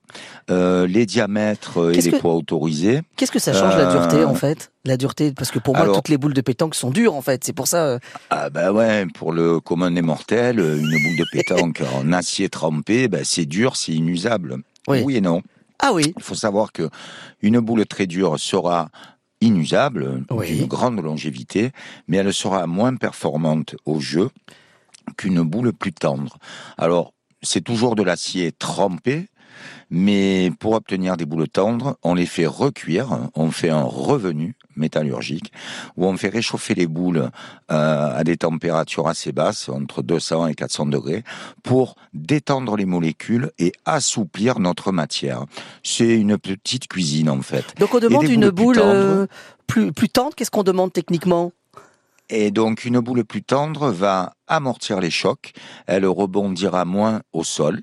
euh, 0.51 0.89
les 0.89 1.07
diamètres 1.07 1.79
euh, 1.79 1.93
et 1.93 2.01
les 2.01 2.11
que- 2.11 2.17
poids 2.17 2.35
autorisés. 2.35 3.01
Qu'est-ce 3.17 3.31
que 3.31 3.39
ça 3.39 3.53
change 3.53 3.77
la 3.77 3.87
dureté 3.93 4.17
Euh, 4.17 4.27
en 4.27 4.35
fait? 4.35 4.73
La 4.87 4.97
dureté, 4.99 5.33
parce 5.33 5.51
que 5.51 5.59
pour 5.59 5.75
moi 5.77 5.89
toutes 5.95 6.09
les 6.11 6.19
boules 6.19 6.35
de 6.35 6.41
pétanque 6.43 6.75
sont 6.75 6.91
dures 6.91 7.15
en 7.15 7.23
fait. 7.23 7.43
C'est 7.45 7.55
pour 7.55 7.67
ça. 7.69 7.85
euh, 7.85 7.99
Ah 8.29 8.51
bah 8.51 8.71
ouais, 8.73 9.07
pour 9.15 9.33
le 9.33 9.59
commun 9.61 9.91
des 9.91 10.03
mortels, 10.03 10.59
une 10.59 10.91
boule 11.03 11.17
de 11.17 11.25
pétanque 11.33 11.83
en 11.95 12.13
acier 12.13 12.51
trempé, 12.51 13.09
bah 13.09 13.25
c'est 13.25 13.47
dur, 13.47 13.77
c'est 13.77 13.93
inusable. 13.93 14.59
Oui. 14.87 15.17
et 15.17 15.21
non. 15.23 15.41
Ah 15.79 15.93
oui. 15.95 16.13
Il 16.17 16.23
faut 16.23 16.35
savoir 16.35 16.71
que 16.73 16.91
une 17.41 17.61
boule 17.61 17.87
très 17.87 18.07
dure 18.07 18.39
sera 18.39 18.91
inusable, 19.41 20.25
Oui. 20.31 20.53
d'une 20.55 20.67
grande 20.67 21.01
longévité, 21.03 21.71
mais 22.09 22.19
elle 22.19 22.33
sera 22.35 22.67
moins 22.67 22.95
performante 22.97 23.77
au 23.87 24.01
jeu 24.01 24.31
qu'une 25.17 25.43
boule 25.43 25.73
plus 25.73 25.93
tendre. 25.93 26.39
Alors, 26.79 27.13
c'est 27.43 27.61
toujours 27.63 27.95
de 27.95 28.03
l'acier 28.03 28.53
trempé, 28.53 29.29
mais 29.91 30.51
pour 30.61 30.73
obtenir 30.73 31.17
des 31.17 31.27
boules 31.27 31.49
tendres, 31.49 31.97
on 32.03 32.15
les 32.15 32.27
fait 32.27 32.47
recuire, 32.47 33.19
on 33.35 33.51
fait 33.51 33.71
un 33.71 33.83
revenu 33.83 34.55
métallurgique, 34.77 35.53
où 35.97 36.07
on 36.07 36.17
fait 36.17 36.29
réchauffer 36.29 36.75
les 36.75 36.87
boules 36.87 37.31
euh, 37.71 38.19
à 38.19 38.25
des 38.25 38.37
températures 38.37 39.09
assez 39.09 39.33
basses, 39.33 39.69
entre 39.69 40.03
200 40.03 40.49
et 40.49 40.55
400 40.55 40.87
degrés, 40.87 41.25
pour 41.63 41.97
détendre 42.13 42.77
les 42.77 42.87
molécules 42.87 43.51
et 43.59 43.73
assouplir 43.85 44.59
notre 44.59 44.93
matière. 44.93 45.45
C'est 45.83 46.15
une 46.15 46.39
petite 46.39 46.89
cuisine 46.89 47.31
en 47.31 47.43
fait. 47.43 47.75
Donc 47.79 47.95
on 47.95 47.99
demande 47.99 48.29
une 48.29 48.51
boule 48.51 48.79
euh, 48.79 49.27
plus, 49.67 49.93
plus 49.93 50.09
tendre. 50.09 50.35
Qu'est-ce 50.35 50.51
qu'on 50.51 50.63
demande 50.63 50.93
techniquement? 50.93 51.53
Et 52.29 52.51
donc 52.51 52.85
une 52.85 53.01
boule 53.01 53.25
plus 53.25 53.43
tendre 53.43 53.91
va 53.91 54.35
amortir 54.47 55.01
les 55.01 55.11
chocs, 55.11 55.53
elle 55.87 56.07
rebondira 56.07 56.85
moins 56.85 57.23
au 57.33 57.45
sol, 57.45 57.81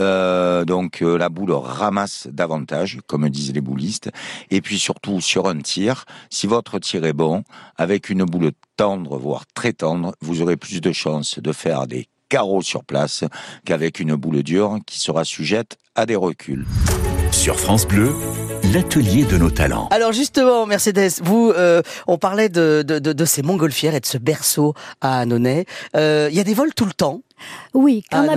euh, 0.00 0.64
donc 0.64 1.02
euh, 1.02 1.16
la 1.16 1.28
boule 1.28 1.52
ramasse 1.52 2.28
davantage, 2.30 2.98
comme 3.06 3.28
disent 3.28 3.52
les 3.52 3.60
boulistes, 3.60 4.10
et 4.50 4.60
puis 4.60 4.78
surtout 4.78 5.20
sur 5.20 5.48
un 5.48 5.58
tir, 5.58 6.04
si 6.30 6.46
votre 6.46 6.78
tir 6.78 7.04
est 7.04 7.12
bon, 7.12 7.42
avec 7.76 8.10
une 8.10 8.24
boule 8.24 8.52
tendre, 8.76 9.18
voire 9.18 9.44
très 9.54 9.72
tendre, 9.72 10.14
vous 10.20 10.42
aurez 10.42 10.56
plus 10.56 10.80
de 10.80 10.92
chances 10.92 11.38
de 11.38 11.52
faire 11.52 11.86
des 11.86 12.08
carreaux 12.28 12.62
sur 12.62 12.84
place 12.84 13.24
qu'avec 13.64 14.00
une 14.00 14.16
boule 14.16 14.42
dure 14.42 14.78
qui 14.86 14.98
sera 14.98 15.24
sujette 15.24 15.76
à 15.94 16.06
des 16.06 16.16
reculs. 16.16 16.66
Sur 17.30 17.58
France 17.58 17.86
Bleu, 17.86 18.14
l'atelier 18.72 19.24
de 19.24 19.36
nos 19.36 19.50
talents. 19.50 19.88
Alors 19.90 20.12
justement, 20.12 20.66
Mercedes, 20.66 21.20
vous, 21.22 21.50
euh, 21.50 21.82
on 22.06 22.18
parlait 22.18 22.48
de, 22.48 22.84
de, 22.86 22.98
de, 22.98 23.24
ces 23.24 23.42
montgolfières 23.42 23.94
et 23.94 24.00
de 24.00 24.06
ce 24.06 24.18
berceau 24.18 24.74
à 25.00 25.20
Annonay. 25.20 25.66
Euh, 25.96 26.28
il 26.30 26.36
y 26.36 26.40
a 26.40 26.44
des 26.44 26.54
vols 26.54 26.74
tout 26.74 26.86
le 26.86 26.92
temps. 26.92 27.22
Oui, 27.74 28.04
quand, 28.10 28.22
la, 28.22 28.36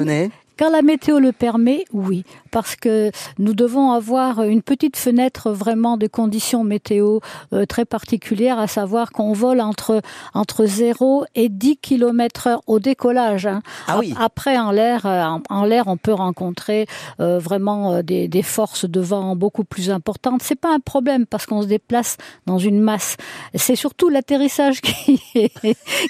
quand 0.57 0.69
la 0.69 0.81
météo 0.81 1.19
le 1.19 1.31
permet, 1.31 1.85
oui 1.93 2.23
parce 2.57 2.75
que 2.75 3.11
nous 3.37 3.53
devons 3.53 3.91
avoir 3.91 4.41
une 4.41 4.63
petite 4.63 4.97
fenêtre 4.97 5.51
vraiment 5.51 5.95
de 5.95 6.07
conditions 6.07 6.63
météo 6.63 7.19
euh, 7.53 7.65
très 7.65 7.85
particulières, 7.85 8.57
à 8.57 8.65
savoir 8.65 9.11
qu'on 9.11 9.33
vole 9.33 9.61
entre, 9.61 10.01
entre 10.33 10.65
0 10.65 11.25
et 11.35 11.49
10 11.49 11.77
km 11.77 12.47
heure 12.47 12.61
au 12.65 12.79
décollage. 12.79 13.45
Hein. 13.45 13.61
Ah 13.87 13.99
oui. 13.99 14.13
Après, 14.19 14.57
en 14.57 14.71
l'air, 14.71 15.05
euh, 15.05 15.23
en, 15.49 15.65
l'air, 15.65 15.87
on 15.87 15.97
peut 15.97 16.13
rencontrer 16.13 16.87
euh, 17.19 17.37
vraiment 17.37 18.01
des, 18.01 18.27
des, 18.27 18.41
forces 18.41 18.85
de 18.85 19.01
vent 19.01 19.35
beaucoup 19.35 19.63
plus 19.63 19.91
importantes. 19.91 20.41
C'est 20.43 20.59
pas 20.59 20.73
un 20.73 20.79
problème 20.79 21.27
parce 21.27 21.45
qu'on 21.45 21.61
se 21.61 21.67
déplace 21.67 22.17
dans 22.47 22.57
une 22.57 22.79
masse. 22.79 23.17
C'est 23.53 23.75
surtout 23.75 24.09
l'atterrissage 24.09 24.81
qui, 24.81 25.21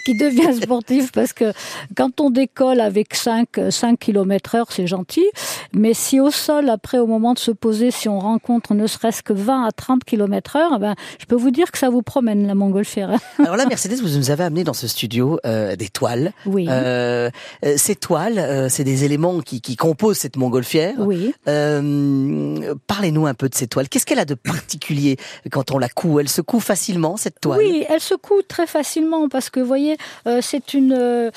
qui 0.05 0.17
devient 0.17 0.53
sportif 0.61 1.11
parce 1.11 1.33
que 1.33 1.51
quand 1.95 2.21
on 2.21 2.29
décolle 2.29 2.79
avec 2.79 3.15
5, 3.15 3.47
5 3.69 3.99
km 3.99 4.36
heure, 4.55 4.67
c'est 4.71 4.87
gentil. 4.87 5.25
Mais 5.73 5.93
si 5.93 6.19
au 6.19 6.31
sol, 6.31 6.69
après, 6.69 6.99
au 6.99 7.07
moment 7.07 7.33
de 7.33 7.39
se 7.39 7.51
poser, 7.51 7.91
si 7.91 8.09
on 8.09 8.19
rencontre 8.19 8.73
ne 8.73 8.87
serait-ce 8.87 9.23
que 9.23 9.33
20 9.33 9.65
à 9.65 9.71
30 9.71 10.03
km 10.03 10.55
heure, 10.55 10.79
ben, 10.79 10.95
je 11.19 11.25
peux 11.25 11.35
vous 11.35 11.51
dire 11.51 11.71
que 11.71 11.77
ça 11.77 11.89
vous 11.89 12.01
promène, 12.01 12.47
la 12.47 12.55
montgolfière. 12.55 13.11
Alors 13.39 13.55
là, 13.55 13.65
Mercedes, 13.65 13.99
vous 14.01 14.17
nous 14.17 14.31
avez 14.31 14.43
amené 14.43 14.63
dans 14.63 14.73
ce 14.73 14.87
studio 14.87 15.39
euh, 15.45 15.75
des 15.75 15.89
toiles. 15.89 16.33
Oui. 16.45 16.67
Euh, 16.69 17.29
euh 17.65 17.75
ces 17.77 17.95
toiles, 17.95 18.39
euh, 18.39 18.69
c'est 18.69 18.83
des 18.83 19.03
éléments 19.03 19.39
qui, 19.41 19.61
qui, 19.61 19.75
composent 19.75 20.17
cette 20.17 20.35
montgolfière. 20.35 20.95
Oui. 20.97 21.33
Parlez-nous 21.45 23.27
un 23.27 23.33
peu 23.33 23.49
de 23.49 23.55
ces 23.55 23.67
toiles. 23.67 23.89
Qu'est-ce 23.89 24.05
qu'elle 24.05 24.19
a 24.19 24.25
de 24.25 24.33
particulier 24.33 25.17
quand 25.51 25.71
on 25.71 25.77
la 25.77 25.89
coud? 25.89 26.19
Elle 26.19 26.29
se 26.29 26.41
coud 26.41 26.61
facilement, 26.61 27.17
cette 27.17 27.39
toile? 27.39 27.59
Oui, 27.59 27.85
elle 27.89 28.01
se 28.01 28.15
coud 28.15 28.47
très 28.47 28.67
facilement 28.67 29.29
parce 29.29 29.49
que, 29.49 29.59
vous 29.59 29.67
voyez, 29.67 29.97
c'est 30.41 30.73
une, 30.73 31.31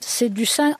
c'est 0.00 0.28
du 0.28 0.46
sein 0.46 0.76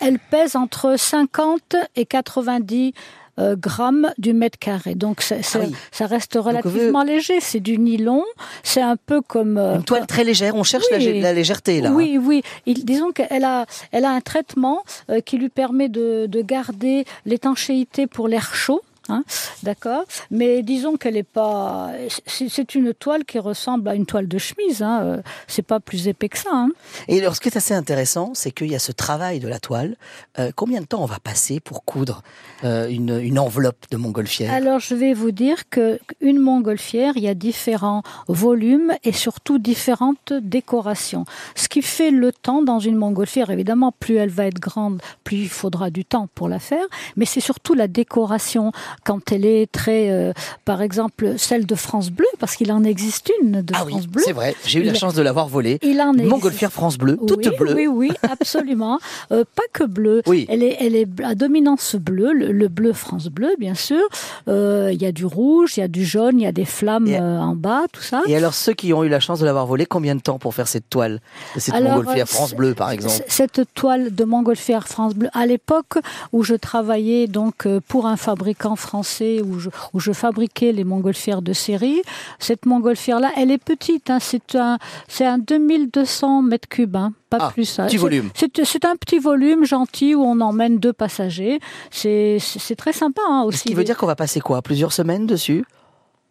elle 0.00 0.18
pèse 0.18 0.56
entre 0.56 0.96
50 0.98 1.76
et 1.96 2.06
90 2.06 2.92
euh, 3.38 3.56
grammes 3.56 4.12
du 4.18 4.34
mètre 4.34 4.58
carré. 4.58 4.94
Donc 4.94 5.22
ah 5.30 5.42
ça 5.42 6.06
reste 6.06 6.36
relativement 6.38 7.02
léger. 7.02 7.40
C'est 7.40 7.60
du 7.60 7.78
nylon. 7.78 8.24
C'est 8.62 8.82
un 8.82 8.96
peu 8.96 9.22
comme 9.22 9.56
euh, 9.56 9.76
une 9.76 9.84
toile 9.84 10.06
très 10.06 10.24
légère. 10.24 10.56
On 10.56 10.62
cherche 10.62 10.84
la, 10.90 10.98
légèreté 11.32 11.80
là. 11.80 11.90
Oui, 11.92 12.18
oui. 12.20 12.42
disons 12.66 13.12
qu'elle 13.12 13.44
a, 13.44 13.66
elle 13.92 14.04
a 14.04 14.10
un 14.10 14.20
traitement 14.20 14.82
euh, 15.08 15.20
qui 15.20 15.38
lui 15.38 15.48
permet 15.48 15.88
de 15.88 16.42
garder 16.42 17.04
l'étanchéité 17.24 18.06
pour 18.06 18.28
l'air 18.28 18.54
chaud. 18.54 18.82
Hein, 19.10 19.24
d'accord 19.62 20.04
Mais 20.30 20.62
disons 20.62 20.96
qu'elle 20.96 21.14
n'est 21.14 21.22
pas. 21.22 21.90
C'est 22.26 22.74
une 22.74 22.94
toile 22.94 23.24
qui 23.24 23.38
ressemble 23.38 23.88
à 23.88 23.94
une 23.94 24.06
toile 24.06 24.28
de 24.28 24.38
chemise. 24.38 24.82
Hein, 24.82 25.00
euh, 25.02 25.22
c'est 25.46 25.62
pas 25.62 25.80
plus 25.80 26.08
épais 26.08 26.28
que 26.28 26.38
ça. 26.38 26.50
Hein. 26.52 26.68
Et 27.08 27.18
alors, 27.20 27.34
ce 27.34 27.40
qui 27.40 27.48
est 27.48 27.56
assez 27.56 27.74
intéressant, 27.74 28.32
c'est 28.34 28.50
qu'il 28.50 28.70
y 28.70 28.74
a 28.74 28.78
ce 28.78 28.92
travail 28.92 29.40
de 29.40 29.48
la 29.48 29.58
toile. 29.58 29.96
Euh, 30.38 30.50
combien 30.54 30.80
de 30.80 30.86
temps 30.86 31.02
on 31.02 31.06
va 31.06 31.18
passer 31.18 31.60
pour 31.60 31.84
coudre 31.84 32.22
euh, 32.64 32.88
une, 32.88 33.18
une, 33.20 33.38
enveloppe 33.38 33.86
de 33.90 33.96
montgolfière? 33.96 34.52
Alors, 34.52 34.78
je 34.78 34.94
vais 34.94 35.14
vous 35.14 35.30
dire 35.30 35.68
que 35.68 35.98
une 36.20 36.38
montgolfière, 36.38 37.14
il 37.16 37.22
y 37.22 37.28
a 37.28 37.34
différents 37.34 38.02
volumes 38.28 38.92
et 39.04 39.12
surtout 39.12 39.58
différentes 39.58 40.32
décorations. 40.32 41.24
Ce 41.54 41.68
qui 41.68 41.82
fait 41.82 42.10
le 42.10 42.32
temps 42.32 42.62
dans 42.62 42.78
une 42.78 42.96
montgolfière, 42.96 43.50
évidemment, 43.50 43.92
plus 43.92 44.16
elle 44.16 44.30
va 44.30 44.46
être 44.46 44.60
grande, 44.60 45.00
plus 45.24 45.38
il 45.38 45.48
faudra 45.48 45.90
du 45.90 46.04
temps 46.04 46.28
pour 46.34 46.48
la 46.48 46.58
faire. 46.58 46.84
Mais 47.16 47.24
c'est 47.24 47.40
surtout 47.40 47.74
la 47.74 47.88
décoration 47.88 48.72
quand 49.04 49.32
elle 49.32 49.44
est 49.44 49.70
très, 49.70 50.10
euh, 50.10 50.32
par 50.64 50.82
exemple, 50.82 51.34
celle 51.38 51.66
de 51.66 51.74
France 51.74 52.10
Bleu, 52.10 52.26
parce 52.38 52.56
qu'il 52.56 52.70
en 52.72 52.84
existe 52.84 53.30
une 53.42 53.62
de 53.62 53.74
ah 53.74 53.84
France 53.86 54.06
Bleu. 54.06 54.22
C'est 54.24 54.32
vrai, 54.32 54.54
j'ai 54.66 54.80
eu 54.80 54.82
la 54.82 54.94
chance 54.94 55.14
de 55.14 55.22
l'avoir 55.22 55.48
volée. 55.48 55.78
Il 55.82 56.00
en 56.00 56.12
montgolfière 56.12 56.72
France 56.72 56.98
Bleu, 56.98 57.16
toute 57.16 57.56
bleue. 57.56 57.74
Oui, 57.74 57.86
oui, 57.86 58.10
absolument. 58.22 58.98
euh, 59.32 59.44
pas 59.54 59.62
que 59.72 59.84
bleue. 59.84 60.22
Oui. 60.26 60.46
Elle 60.48 60.62
est, 60.62 60.76
elle 60.80 60.94
est 60.94 61.08
à 61.22 61.34
dominance 61.34 61.96
bleue, 61.96 62.32
le, 62.32 62.68
bleu 62.68 62.92
France 62.92 63.28
Bleu, 63.28 63.50
bien 63.58 63.74
sûr. 63.74 64.02
Euh, 64.48 64.90
il 64.92 65.00
y 65.00 65.06
a 65.06 65.12
du 65.12 65.24
rouge, 65.24 65.76
il 65.76 65.80
y 65.80 65.82
a 65.82 65.88
du 65.88 66.04
jaune, 66.04 66.38
il 66.38 66.44
y 66.44 66.46
a 66.46 66.52
des 66.52 66.64
flammes 66.64 67.08
en 67.08 67.54
bas, 67.54 67.84
tout 67.92 68.02
ça. 68.02 68.22
Et 68.26 68.36
alors, 68.36 68.54
ceux 68.54 68.72
qui 68.72 68.92
ont 68.92 69.04
eu 69.04 69.08
la 69.08 69.20
chance 69.20 69.40
de 69.40 69.44
l'avoir 69.44 69.66
volée, 69.66 69.86
combien 69.86 70.14
de 70.14 70.20
temps 70.20 70.38
pour 70.38 70.54
faire 70.54 70.68
cette 70.68 70.88
toile 70.88 71.20
cette 71.56 71.74
montgolfière 71.74 72.28
France 72.28 72.54
Bleu, 72.54 72.74
par 72.74 72.90
exemple? 72.90 73.14
Cette 73.28 73.62
toile 73.74 74.14
de 74.14 74.24
montgolfière 74.24 74.86
France 74.86 75.14
Bleu, 75.14 75.28
à 75.32 75.46
l'époque 75.46 75.98
où 76.32 76.42
je 76.42 76.54
travaillais 76.54 77.26
donc 77.26 77.66
pour 77.88 78.06
un 78.06 78.16
fabricant 78.16 78.76
français, 78.76 78.89
français 78.90 79.40
où 79.40 79.60
je, 79.60 79.70
où 79.94 80.00
je 80.00 80.12
fabriquais 80.12 80.72
les 80.72 80.82
montgolfières 80.82 81.42
de 81.42 81.52
série. 81.52 82.02
Cette 82.40 82.66
montgolfière-là, 82.66 83.30
elle 83.36 83.52
est 83.52 83.62
petite. 83.62 84.10
Hein, 84.10 84.18
c'est 84.20 84.56
un, 84.56 84.78
c'est 85.06 85.24
un 85.24 85.38
2200 85.38 86.42
mètres 86.42 86.68
cubes. 86.68 86.96
Hein, 86.96 87.12
pas 87.30 87.38
ah, 87.40 87.50
plus. 87.52 87.76
Petit 87.76 87.96
volume. 87.96 88.30
C'est 88.34 88.84
un 88.84 88.96
petit 88.96 89.20
volume 89.20 89.64
gentil 89.64 90.16
où 90.16 90.22
on 90.22 90.40
emmène 90.40 90.78
deux 90.78 90.92
passagers. 90.92 91.60
C'est 91.90 92.40
très 92.76 92.92
sympa 92.92 93.22
hein, 93.28 93.44
aussi. 93.46 93.58
Ce 93.58 93.64
qui 93.64 93.74
veut 93.74 93.84
dire 93.84 93.96
qu'on 93.96 94.06
va 94.06 94.16
passer 94.16 94.40
quoi? 94.40 94.60
Plusieurs 94.60 94.92
semaines 94.92 95.26
dessus? 95.26 95.64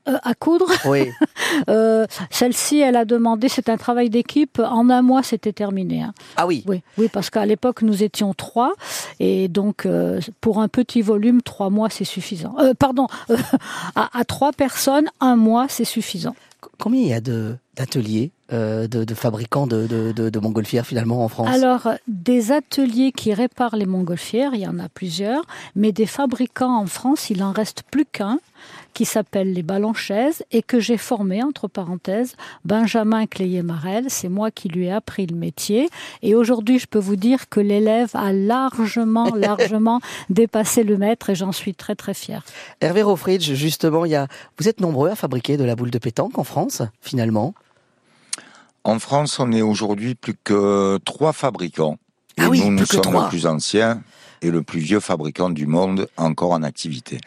Euh, 0.07 0.17
à 0.23 0.33
coudre. 0.33 0.67
Oui. 0.85 1.09
euh, 1.69 2.05
Celle-ci, 2.31 2.79
elle 2.79 2.95
a 2.95 3.05
demandé, 3.05 3.49
c'est 3.49 3.69
un 3.69 3.77
travail 3.77 4.09
d'équipe. 4.09 4.59
En 4.59 4.89
un 4.89 5.01
mois, 5.01 5.23
c'était 5.23 5.53
terminé. 5.53 6.01
Hein. 6.01 6.13
Ah 6.37 6.47
oui. 6.47 6.63
Oui, 6.67 6.81
oui 6.97 7.09
parce 7.11 7.29
qu'à 7.29 7.45
l'époque, 7.45 7.81
nous 7.81 8.01
étions 8.01 8.33
trois. 8.33 8.73
Et 9.19 9.49
donc, 9.49 9.85
euh, 9.85 10.21
pour 10.41 10.61
un 10.61 10.67
petit 10.67 11.01
volume, 11.01 11.41
trois 11.41 11.69
mois, 11.69 11.89
c'est 11.89 12.05
suffisant. 12.05 12.55
Pardon, 12.79 13.07
à, 13.95 14.17
à, 14.17 14.23
trois 14.23 14.53
personnes, 14.53 15.09
un 15.19 15.35
mois, 15.35 15.67
c'est 15.67 15.85
suffisant. 15.85 16.35
Combien 16.77 17.01
il 17.01 17.07
y 17.07 17.13
a 17.13 17.21
d'ateliers 17.21 18.31
de, 18.51 18.87
de, 18.87 19.13
fabricants 19.13 19.67
de, 19.67 19.85
de, 19.85 20.29
de, 20.29 20.39
montgolfières 20.39 20.85
finalement 20.85 21.23
en 21.23 21.27
France? 21.27 21.49
Alors, 21.49 21.89
des 22.07 22.51
ateliers 22.51 23.11
qui 23.11 23.33
réparent 23.33 23.75
les 23.75 23.85
montgolfières, 23.85 24.53
il 24.53 24.61
y 24.61 24.67
en 24.67 24.79
a 24.79 24.89
plusieurs, 24.89 25.43
mais 25.75 25.91
des 25.91 26.05
fabricants 26.05 26.77
en 26.77 26.85
France, 26.85 27.29
il 27.29 27.43
en 27.43 27.51
reste 27.51 27.83
plus 27.91 28.05
qu'un 28.05 28.39
qui 28.93 29.05
s'appelle 29.05 29.53
Les 29.53 29.63
Ballons 29.63 29.93
Chaises 29.93 30.43
et 30.51 30.61
que 30.61 30.79
j'ai 30.79 30.97
formé, 30.97 31.43
entre 31.43 31.67
parenthèses, 31.67 32.35
Benjamin 32.65 33.25
Cléier-Marel. 33.25 34.05
C'est 34.09 34.29
moi 34.29 34.51
qui 34.51 34.69
lui 34.69 34.85
ai 34.85 34.91
appris 34.91 35.25
le 35.25 35.35
métier. 35.35 35.89
Et 36.21 36.35
aujourd'hui, 36.35 36.79
je 36.79 36.87
peux 36.87 36.99
vous 36.99 37.15
dire 37.15 37.49
que 37.49 37.59
l'élève 37.59 38.09
a 38.13 38.33
largement, 38.33 39.25
largement 39.35 40.01
dépassé 40.29 40.83
le 40.83 40.97
maître 40.97 41.29
et 41.29 41.35
j'en 41.35 41.51
suis 41.51 41.73
très, 41.73 41.95
très 41.95 42.13
fière. 42.13 42.43
Hervé 42.81 43.01
Rofridge, 43.01 43.53
justement, 43.53 44.05
il 44.05 44.11
y 44.11 44.15
a... 44.15 44.27
vous 44.57 44.67
êtes 44.67 44.79
nombreux 44.79 45.09
à 45.09 45.15
fabriquer 45.15 45.57
de 45.57 45.63
la 45.63 45.75
boule 45.75 45.91
de 45.91 45.99
pétanque 45.99 46.37
en 46.37 46.43
France, 46.43 46.81
finalement 47.01 47.53
En 48.83 48.99
France, 48.99 49.39
on 49.39 49.51
est 49.51 49.61
aujourd'hui 49.61 50.15
plus 50.15 50.35
que 50.43 50.97
trois 51.05 51.33
fabricants. 51.33 51.97
Ah 52.37 52.47
oui, 52.49 52.61
nous, 52.61 52.79
nous 52.79 52.85
sommes 52.85 53.13
les 53.13 53.29
plus 53.29 53.45
anciens 53.45 54.01
et 54.41 54.51
le 54.51 54.61
plus 54.61 54.79
vieux 54.79 54.99
fabricant 54.99 55.49
du 55.49 55.67
monde 55.67 56.07
encore 56.17 56.51
en 56.51 56.63
activité. 56.63 57.19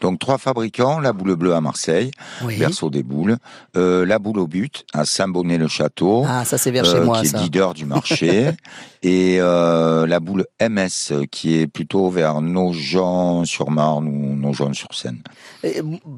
Donc 0.00 0.18
trois 0.18 0.38
fabricants, 0.38 1.00
la 1.00 1.12
boule 1.12 1.36
bleue 1.36 1.54
à 1.54 1.60
Marseille, 1.60 2.10
oui. 2.44 2.56
berceau 2.58 2.90
des 2.90 3.02
boules, 3.02 3.36
euh, 3.76 4.06
la 4.06 4.18
boule 4.18 4.38
au 4.38 4.46
but 4.46 4.84
à 4.92 5.04
Saint-Bonnet-le-Château, 5.04 6.24
ah 6.26 6.44
ça 6.44 6.58
c'est 6.58 6.70
vers 6.70 6.84
chez 6.84 6.96
euh, 6.96 7.04
moi 7.04 7.20
qui 7.20 7.28
est 7.28 7.38
leader 7.38 7.74
du 7.74 7.84
marché, 7.84 8.50
et 9.02 9.38
euh, 9.40 10.06
la 10.06 10.20
boule 10.20 10.46
MS 10.60 11.26
qui 11.30 11.58
est 11.58 11.66
plutôt 11.66 12.10
vers 12.10 12.40
Nogent-sur-Marne 12.40 14.06
ou 14.06 14.36
Nogent-sur-Seine. 14.36 15.22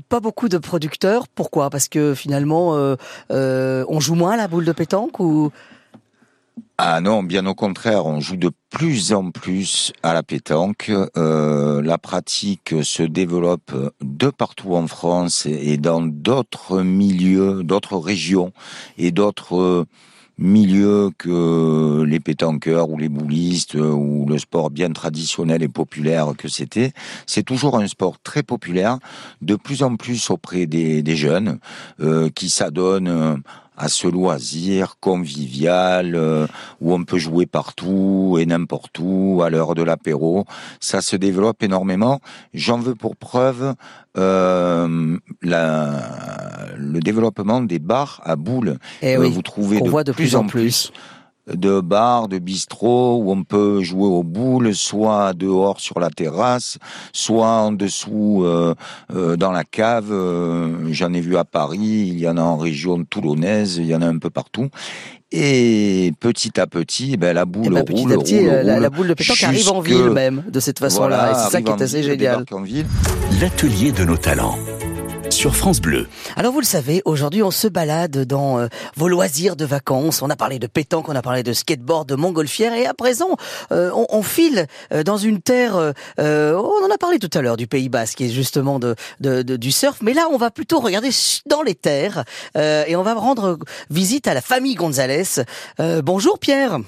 Pas 0.08 0.20
beaucoup 0.20 0.48
de 0.48 0.58
producteurs, 0.58 1.28
pourquoi? 1.28 1.70
Parce 1.70 1.88
que 1.88 2.14
finalement 2.14 2.74
on 3.30 4.00
joue 4.00 4.14
moins 4.14 4.36
la 4.36 4.48
boule 4.48 4.64
de 4.64 4.72
pétanque 4.72 5.20
ou? 5.20 5.50
Ah 6.82 7.02
non, 7.02 7.22
bien 7.22 7.44
au 7.44 7.54
contraire, 7.54 8.06
on 8.06 8.20
joue 8.20 8.38
de 8.38 8.50
plus 8.70 9.12
en 9.12 9.32
plus 9.32 9.92
à 10.02 10.14
la 10.14 10.22
pétanque. 10.22 10.90
Euh, 11.18 11.82
la 11.82 11.98
pratique 11.98 12.74
se 12.82 13.02
développe 13.02 13.74
de 14.00 14.30
partout 14.30 14.74
en 14.74 14.86
France 14.86 15.44
et 15.44 15.76
dans 15.76 16.00
d'autres 16.00 16.80
milieux, 16.80 17.62
d'autres 17.64 17.98
régions 17.98 18.54
et 18.96 19.10
d'autres 19.10 19.84
milieux 20.38 21.10
que 21.18 22.02
les 22.02 22.18
pétanqueurs 22.18 22.88
ou 22.88 22.96
les 22.96 23.10
boulistes 23.10 23.74
ou 23.74 24.24
le 24.26 24.38
sport 24.38 24.70
bien 24.70 24.90
traditionnel 24.90 25.62
et 25.62 25.68
populaire 25.68 26.28
que 26.38 26.48
c'était. 26.48 26.94
C'est 27.26 27.42
toujours 27.42 27.76
un 27.76 27.88
sport 27.88 28.18
très 28.22 28.42
populaire, 28.42 28.98
de 29.42 29.54
plus 29.54 29.82
en 29.82 29.96
plus 29.96 30.30
auprès 30.30 30.64
des, 30.64 31.04
jeunes 31.14 31.58
euh, 32.00 32.30
qui 32.30 32.48
s'adonnent 32.48 33.42
à 33.80 33.88
ce 33.88 34.06
loisir 34.06 34.96
convivial 35.00 36.14
euh, 36.14 36.46
où 36.82 36.92
on 36.92 37.02
peut 37.04 37.18
jouer 37.18 37.46
partout 37.46 38.36
et 38.38 38.44
n'importe 38.44 38.98
où 39.00 39.40
à 39.42 39.48
l'heure 39.48 39.74
de 39.74 39.82
l'apéro. 39.82 40.44
Ça 40.80 41.00
se 41.00 41.16
développe 41.16 41.62
énormément. 41.62 42.20
J'en 42.52 42.78
veux 42.78 42.94
pour 42.94 43.16
preuve 43.16 43.74
euh, 44.18 45.16
le 45.42 47.00
développement 47.00 47.62
des 47.62 47.78
bars 47.78 48.20
à 48.24 48.36
boules. 48.36 48.76
Et 49.00 49.12
eh 49.12 49.16
oui, 49.16 49.30
vous 49.30 49.42
trouvez 49.42 49.80
de, 49.80 49.88
voit 49.88 50.04
de 50.04 50.12
plus, 50.12 50.36
en 50.36 50.46
plus 50.46 50.92
de 51.54 51.80
bars, 51.80 52.28
de 52.28 52.38
bistrots 52.38 53.22
où 53.22 53.30
on 53.30 53.44
peut 53.44 53.82
jouer 53.82 54.06
aux 54.06 54.22
boules, 54.22 54.74
soit 54.74 55.32
dehors 55.34 55.80
sur 55.80 56.00
la 56.00 56.10
terrasse, 56.10 56.78
soit 57.12 57.46
en 57.46 57.72
dessous 57.72 58.42
euh, 58.44 58.74
euh, 59.14 59.36
dans 59.36 59.52
la 59.52 59.64
cave. 59.64 60.10
Euh, 60.10 60.92
j'en 60.92 61.12
ai 61.12 61.20
vu 61.20 61.36
à 61.36 61.44
Paris, 61.44 61.78
il 62.12 62.18
y 62.18 62.28
en 62.28 62.36
a 62.36 62.42
en 62.42 62.56
région 62.56 63.04
toulonnaise, 63.04 63.76
il 63.76 63.86
y 63.86 63.94
en 63.94 64.02
a 64.02 64.06
un 64.06 64.18
peu 64.18 64.30
partout. 64.30 64.68
Et 65.32 66.12
petit 66.18 66.58
à 66.58 66.66
petit, 66.66 67.16
ben, 67.16 67.32
la 67.32 67.44
boule 67.44 67.78
eh 67.78 67.82
ben, 67.84 67.96
roule, 67.96 68.18
petit 68.18 68.48
à 68.48 68.58
roule, 68.58 68.66
la, 68.66 68.80
la, 68.80 68.90
boule 68.90 69.08
de 69.08 69.14
pétanque 69.14 69.44
arrive 69.44 69.70
en 69.70 69.80
ville 69.80 70.10
même, 70.10 70.42
de 70.48 70.58
cette 70.58 70.80
façon-là. 70.80 71.30
et 71.30 71.34
c'est 71.34 71.50
ça 71.50 71.62
qui 71.62 71.70
est 71.70 71.82
assez 71.82 72.02
génial. 72.02 72.44
L'atelier 73.40 73.92
de 73.92 74.04
nos 74.04 74.16
talents 74.16 74.58
sur 75.40 75.56
France 75.56 75.80
Bleu. 75.80 76.06
Alors 76.36 76.52
vous 76.52 76.60
le 76.60 76.66
savez, 76.66 77.00
aujourd'hui 77.06 77.42
on 77.42 77.50
se 77.50 77.66
balade 77.66 78.26
dans 78.26 78.58
euh, 78.58 78.66
vos 78.94 79.08
loisirs 79.08 79.56
de 79.56 79.64
vacances. 79.64 80.20
On 80.20 80.28
a 80.28 80.36
parlé 80.36 80.58
de 80.58 80.66
pétanque, 80.66 81.08
on 81.08 81.16
a 81.16 81.22
parlé 81.22 81.42
de 81.42 81.54
skateboard, 81.54 82.06
de 82.06 82.14
montgolfière 82.14 82.74
et 82.74 82.84
à 82.84 82.92
présent 82.92 83.38
euh, 83.72 83.90
on, 83.94 84.22
file 84.22 84.66
euh, 84.92 85.02
dans 85.02 85.16
une 85.16 85.40
terre, 85.40 85.94
on 86.18 86.84
en 86.84 86.90
a 86.94 86.98
parlé 86.98 87.18
tout 87.18 87.30
à 87.32 87.40
l'heure 87.40 87.56
du 87.56 87.66
Pays 87.66 87.88
Basque 87.88 88.18
qui 88.18 88.26
est 88.26 88.28
justement 88.28 88.78
de, 88.78 88.94
du 89.42 89.72
surf, 89.72 90.00
mais 90.02 90.12
là 90.12 90.28
on 90.30 90.36
va 90.36 90.50
plutôt 90.50 90.78
regarder 90.78 91.08
dans 91.46 91.62
les 91.62 91.74
terres 91.74 92.24
et 92.54 92.94
on 92.94 93.02
va 93.02 93.14
rendre 93.14 93.58
visite 93.88 94.28
à 94.28 94.34
la 94.34 94.42
famille 94.42 94.74
Gonzalez. 94.74 95.42
bonjour 96.02 96.38
Pierre. 96.38 96.80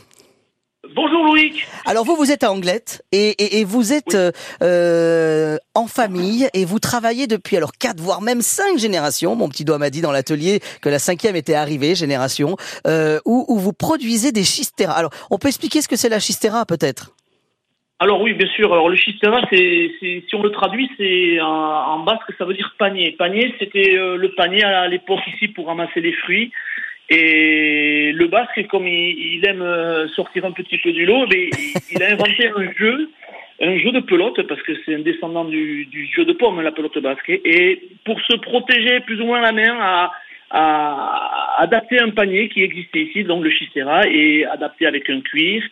Bonjour 0.95 1.25
Loïc. 1.25 1.67
Alors 1.87 2.05
vous, 2.05 2.17
vous 2.17 2.31
êtes 2.31 2.45
à 2.45 2.53
Anglette 2.53 3.03
et, 3.13 3.61
et, 3.61 3.65
vous 3.65 3.93
êtes 3.93 4.15
euh, 4.15 4.31
euh, 4.63 5.57
en 5.75 5.87
famille 5.87 6.49
et 6.55 6.65
vous 6.65 6.79
travaillez 6.79 7.27
depuis 7.27 7.57
alors 7.57 7.73
quatre 7.73 8.01
voire 8.01 8.21
même 8.21 8.43
cinq 8.43 8.79
générations. 8.79 9.35
Mon 9.35 9.49
petit 9.49 9.65
doigt 9.65 9.79
m'a 9.79 9.91
dit 9.91 10.03
dans 10.03 10.13
l'atelier 10.13 10.61
que 10.83 10.89
la 10.89 10.99
cinquième 10.99 11.37
était 11.37 11.55
arrivée 11.55 11.95
génération 11.95 12.57
euh, 12.87 13.21
où, 13.25 13.47
où, 13.49 13.59
vous 13.59 13.73
produisez 13.73 14.33
des 14.33 14.45
chisteras. 14.45 14.95
Alors 14.95 15.13
on 15.31 15.39
peut 15.39 15.49
expliquer 15.49 15.81
ce 15.81 15.89
que 15.89 15.97
c'est 15.97 16.09
la 16.11 16.21
chistera 16.21 16.67
peut-être? 16.67 17.13
Alors 18.03 18.21
oui, 18.21 18.35
bien 18.35 18.49
sûr. 18.49 18.73
Alors 18.73 18.89
le 18.89 18.97
chistera, 18.97 19.41
c'est, 19.49 19.93
si 20.01 20.35
on 20.35 20.43
le 20.43 20.51
traduit, 20.51 20.91
c'est 20.99 21.41
en, 21.41 22.01
basque, 22.01 22.33
ça 22.37 22.45
veut 22.45 22.55
dire 22.55 22.75
panier. 22.77 23.13
Panier, 23.13 23.55
c'était 23.61 23.97
euh, 23.97 24.17
le 24.17 24.35
panier 24.35 24.65
à 24.65 24.89
l'époque 24.89 25.21
ici 25.33 25.47
pour 25.47 25.69
ramasser 25.69 26.01
les 26.01 26.13
fruits. 26.13 26.51
Et 27.11 28.13
le 28.13 28.27
basque, 28.27 28.67
comme 28.69 28.87
il, 28.87 29.45
aime 29.47 29.63
euh, 29.63 30.09
sortir 30.09 30.45
un 30.45 30.53
petit 30.53 30.79
peu 30.79 30.93
du 30.93 31.05
lot, 31.05 31.27
il 31.31 32.03
a 32.03 32.13
inventé 32.13 32.49
un 32.49 32.73
jeu, 32.73 33.11
un 33.61 33.79
jeu 33.79 33.93
de 33.93 34.01
pelote, 34.01 34.43
parce 34.47 34.63
que 34.63 34.73
c'est 34.85 34.95
un 34.95 35.01
descendant 35.01 35.45
du, 35.45 35.89
jeu 36.15 36.25
de 36.25 36.33
pomme, 36.33 36.61
la 36.61 36.73
pelote 36.73 36.99
basque. 36.99 37.29
Et 37.29 37.83
pour 38.05 38.21
se 38.21 38.37
protéger 38.37 39.01
plus 39.01 39.21
ou 39.21 39.27
moins 39.27 39.41
la 39.41 39.53
main, 39.53 39.79
a, 39.81 40.13
a 40.51 41.55
adapté 41.59 41.99
un 42.01 42.11
panier 42.11 42.49
qui 42.49 42.63
existait 42.63 43.03
ici, 43.03 43.25
donc 43.25 43.45
le 43.45 43.51
chistera, 43.51 44.07
et 44.09 44.45
adapté 44.47 44.87
avec 44.87 45.11
un 45.11 45.21
cuir. 45.21 45.63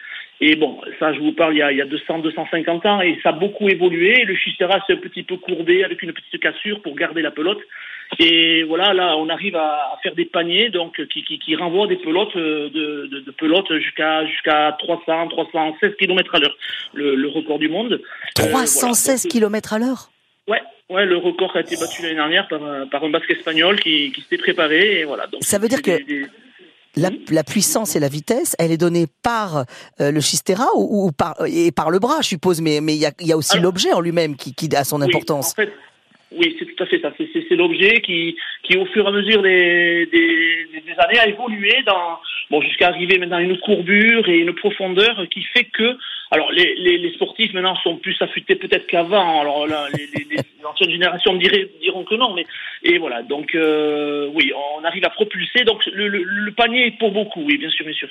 Et 0.43 0.57
bon, 0.57 0.81
ça, 0.99 1.13
je 1.13 1.21
vous 1.21 1.33
parle, 1.33 1.55
il 1.55 1.59
y 1.59 1.63
a, 1.63 1.71
il 1.71 1.79
y 1.79 1.83
a 1.83 1.87
200, 1.87 2.21
250 2.21 2.87
ans, 2.87 3.01
et 3.03 3.19
ça 3.23 3.29
a 3.29 3.33
beaucoup 3.33 3.69
évolué. 3.69 4.25
Le 4.25 4.35
chistera, 4.35 4.83
c'est 4.87 4.95
un 4.95 4.97
petit 4.97 5.23
peu 5.23 5.37
courbé, 5.37 5.85
avec 5.85 6.03
une 6.03 6.13
petite 6.13 6.41
cassure 6.41 6.81
pour 6.81 6.95
garder 6.95 7.21
la 7.21 7.31
pelote. 7.31 7.61
Et 8.19 8.65
voilà, 8.65 8.93
là, 8.93 9.17
on 9.17 9.29
arrive 9.29 9.57
à, 9.57 9.99
faire 10.03 10.15
des 10.15 10.25
paniers 10.25 10.71
donc 10.71 11.01
qui, 11.07 11.23
qui, 11.23 11.39
qui 11.39 11.57
renvoient 11.57 11.87
des 11.87 11.97
pelotes 11.97 12.35
euh, 12.37 12.69
de, 12.71 13.07
de, 13.07 13.21
de 13.21 13.31
pelotes 13.31 13.73
jusqu'à 13.79 14.27
jusqu'à 14.27 14.77
300, 14.79 15.29
316 15.29 15.93
km 15.99 16.35
à 16.35 16.39
l'heure, 16.39 16.57
le, 16.93 17.15
le, 17.15 17.29
record 17.29 17.59
du 17.59 17.69
monde. 17.69 18.01
316 18.35 19.27
euh, 19.27 19.29
km 19.29 19.75
à 19.75 19.79
l'heure 19.79 20.11
Ouais, 20.49 20.61
ouais, 20.89 21.07
le 21.07 21.17
record 21.17 21.55
a 21.55 21.61
été 21.61 21.77
battu 21.77 22.03
l'année 22.03 22.17
dernière 22.17 22.49
par, 22.49 22.61
par 22.91 23.05
un 23.05 23.11
basque 23.11 23.31
espagnol 23.31 23.79
qui, 23.79 24.11
qui 24.13 24.23
s'était 24.23 24.39
préparé 24.39 25.01
et 25.01 25.05
voilà. 25.05 25.27
Donc, 25.29 25.45
Ça 25.45 25.59
veut 25.59 25.69
dire 25.69 25.83
que 25.83 25.93
La, 26.97 27.11
la, 27.31 27.45
puissance 27.45 27.95
et 27.95 28.01
la 28.01 28.09
vitesse, 28.09 28.57
elle 28.59 28.73
est 28.73 28.77
donnée 28.77 29.07
par 29.23 29.65
euh, 30.01 30.11
le 30.11 30.21
chistera 30.21 30.67
ou, 30.75 31.07
ou, 31.07 31.13
par 31.13 31.37
et 31.47 31.71
par 31.71 31.91
le 31.91 32.01
bras, 32.01 32.21
je 32.23 32.29
suppose, 32.29 32.61
mais 32.61 32.81
mais 32.81 32.97
il 32.97 33.01
y 33.01 33.07
a, 33.07 33.13
y 33.21 33.31
a 33.31 33.37
aussi 33.37 33.61
l'objet 33.61 33.93
en 33.93 34.01
lui-même 34.01 34.35
qui, 34.35 34.53
qui 34.55 34.69
a 34.75 34.83
son 34.83 35.01
importance. 35.01 35.53
en 35.53 35.55
fait, 35.55 35.73
oui, 36.33 36.57
c'est 36.59 36.67
tout 36.67 36.83
à 36.83 36.87
fait 36.87 37.01
ça. 37.01 37.13
C'est 37.17 37.57
l'objet 37.57 38.01
qui, 38.01 38.37
qui, 38.63 38.77
au 38.77 38.87
fur 38.87 39.05
et 39.05 39.09
à 39.09 39.11
mesure 39.11 39.43
des, 39.43 40.07
des, 40.07 40.67
des 40.73 40.93
années, 40.99 41.19
a 41.19 41.29
évolué 41.29 41.83
dans, 41.87 42.19
bon, 42.51 42.61
jusqu'à 42.63 42.89
arriver 42.89 43.19
maintenant 43.19 43.39
à 43.39 43.43
une 43.43 43.59
courbure 43.59 44.29
et 44.29 44.39
une 44.39 44.55
profondeur 44.55 45.27
qui 45.31 45.43
fait 45.43 45.65
que, 45.65 45.97
alors, 46.33 46.53
les, 46.53 46.77
les, 46.77 46.99
les 46.99 47.13
sportifs 47.15 47.53
maintenant 47.55 47.75
sont 47.83 47.97
plus 47.97 48.17
affûtés 48.21 48.55
peut-être 48.55 48.87
qu'avant. 48.87 49.41
Alors 49.41 49.67
là, 49.67 49.87
les, 49.93 50.07
les, 50.07 50.39
anciennes 50.65 50.91
générations 50.91 51.35
diraient, 51.35 51.69
diront 51.81 52.05
que 52.05 52.15
non, 52.15 52.35
mais 52.35 52.47
et 52.85 52.99
voilà. 52.99 53.23
Donc, 53.23 53.55
euh, 53.55 54.29
oui, 54.33 54.53
on 54.79 54.85
arrive 54.85 55.05
à 55.05 55.11
propulser. 55.11 55.65
Donc, 55.65 55.85
le, 55.87 56.07
le, 56.07 56.23
le, 56.23 56.53
panier 56.53 56.87
est 56.87 56.99
pour 56.99 57.11
beaucoup, 57.11 57.43
oui, 57.43 57.59
bien 57.59 57.71
sûr, 57.71 57.85
bien 57.85 57.95
sûr. 57.95 58.09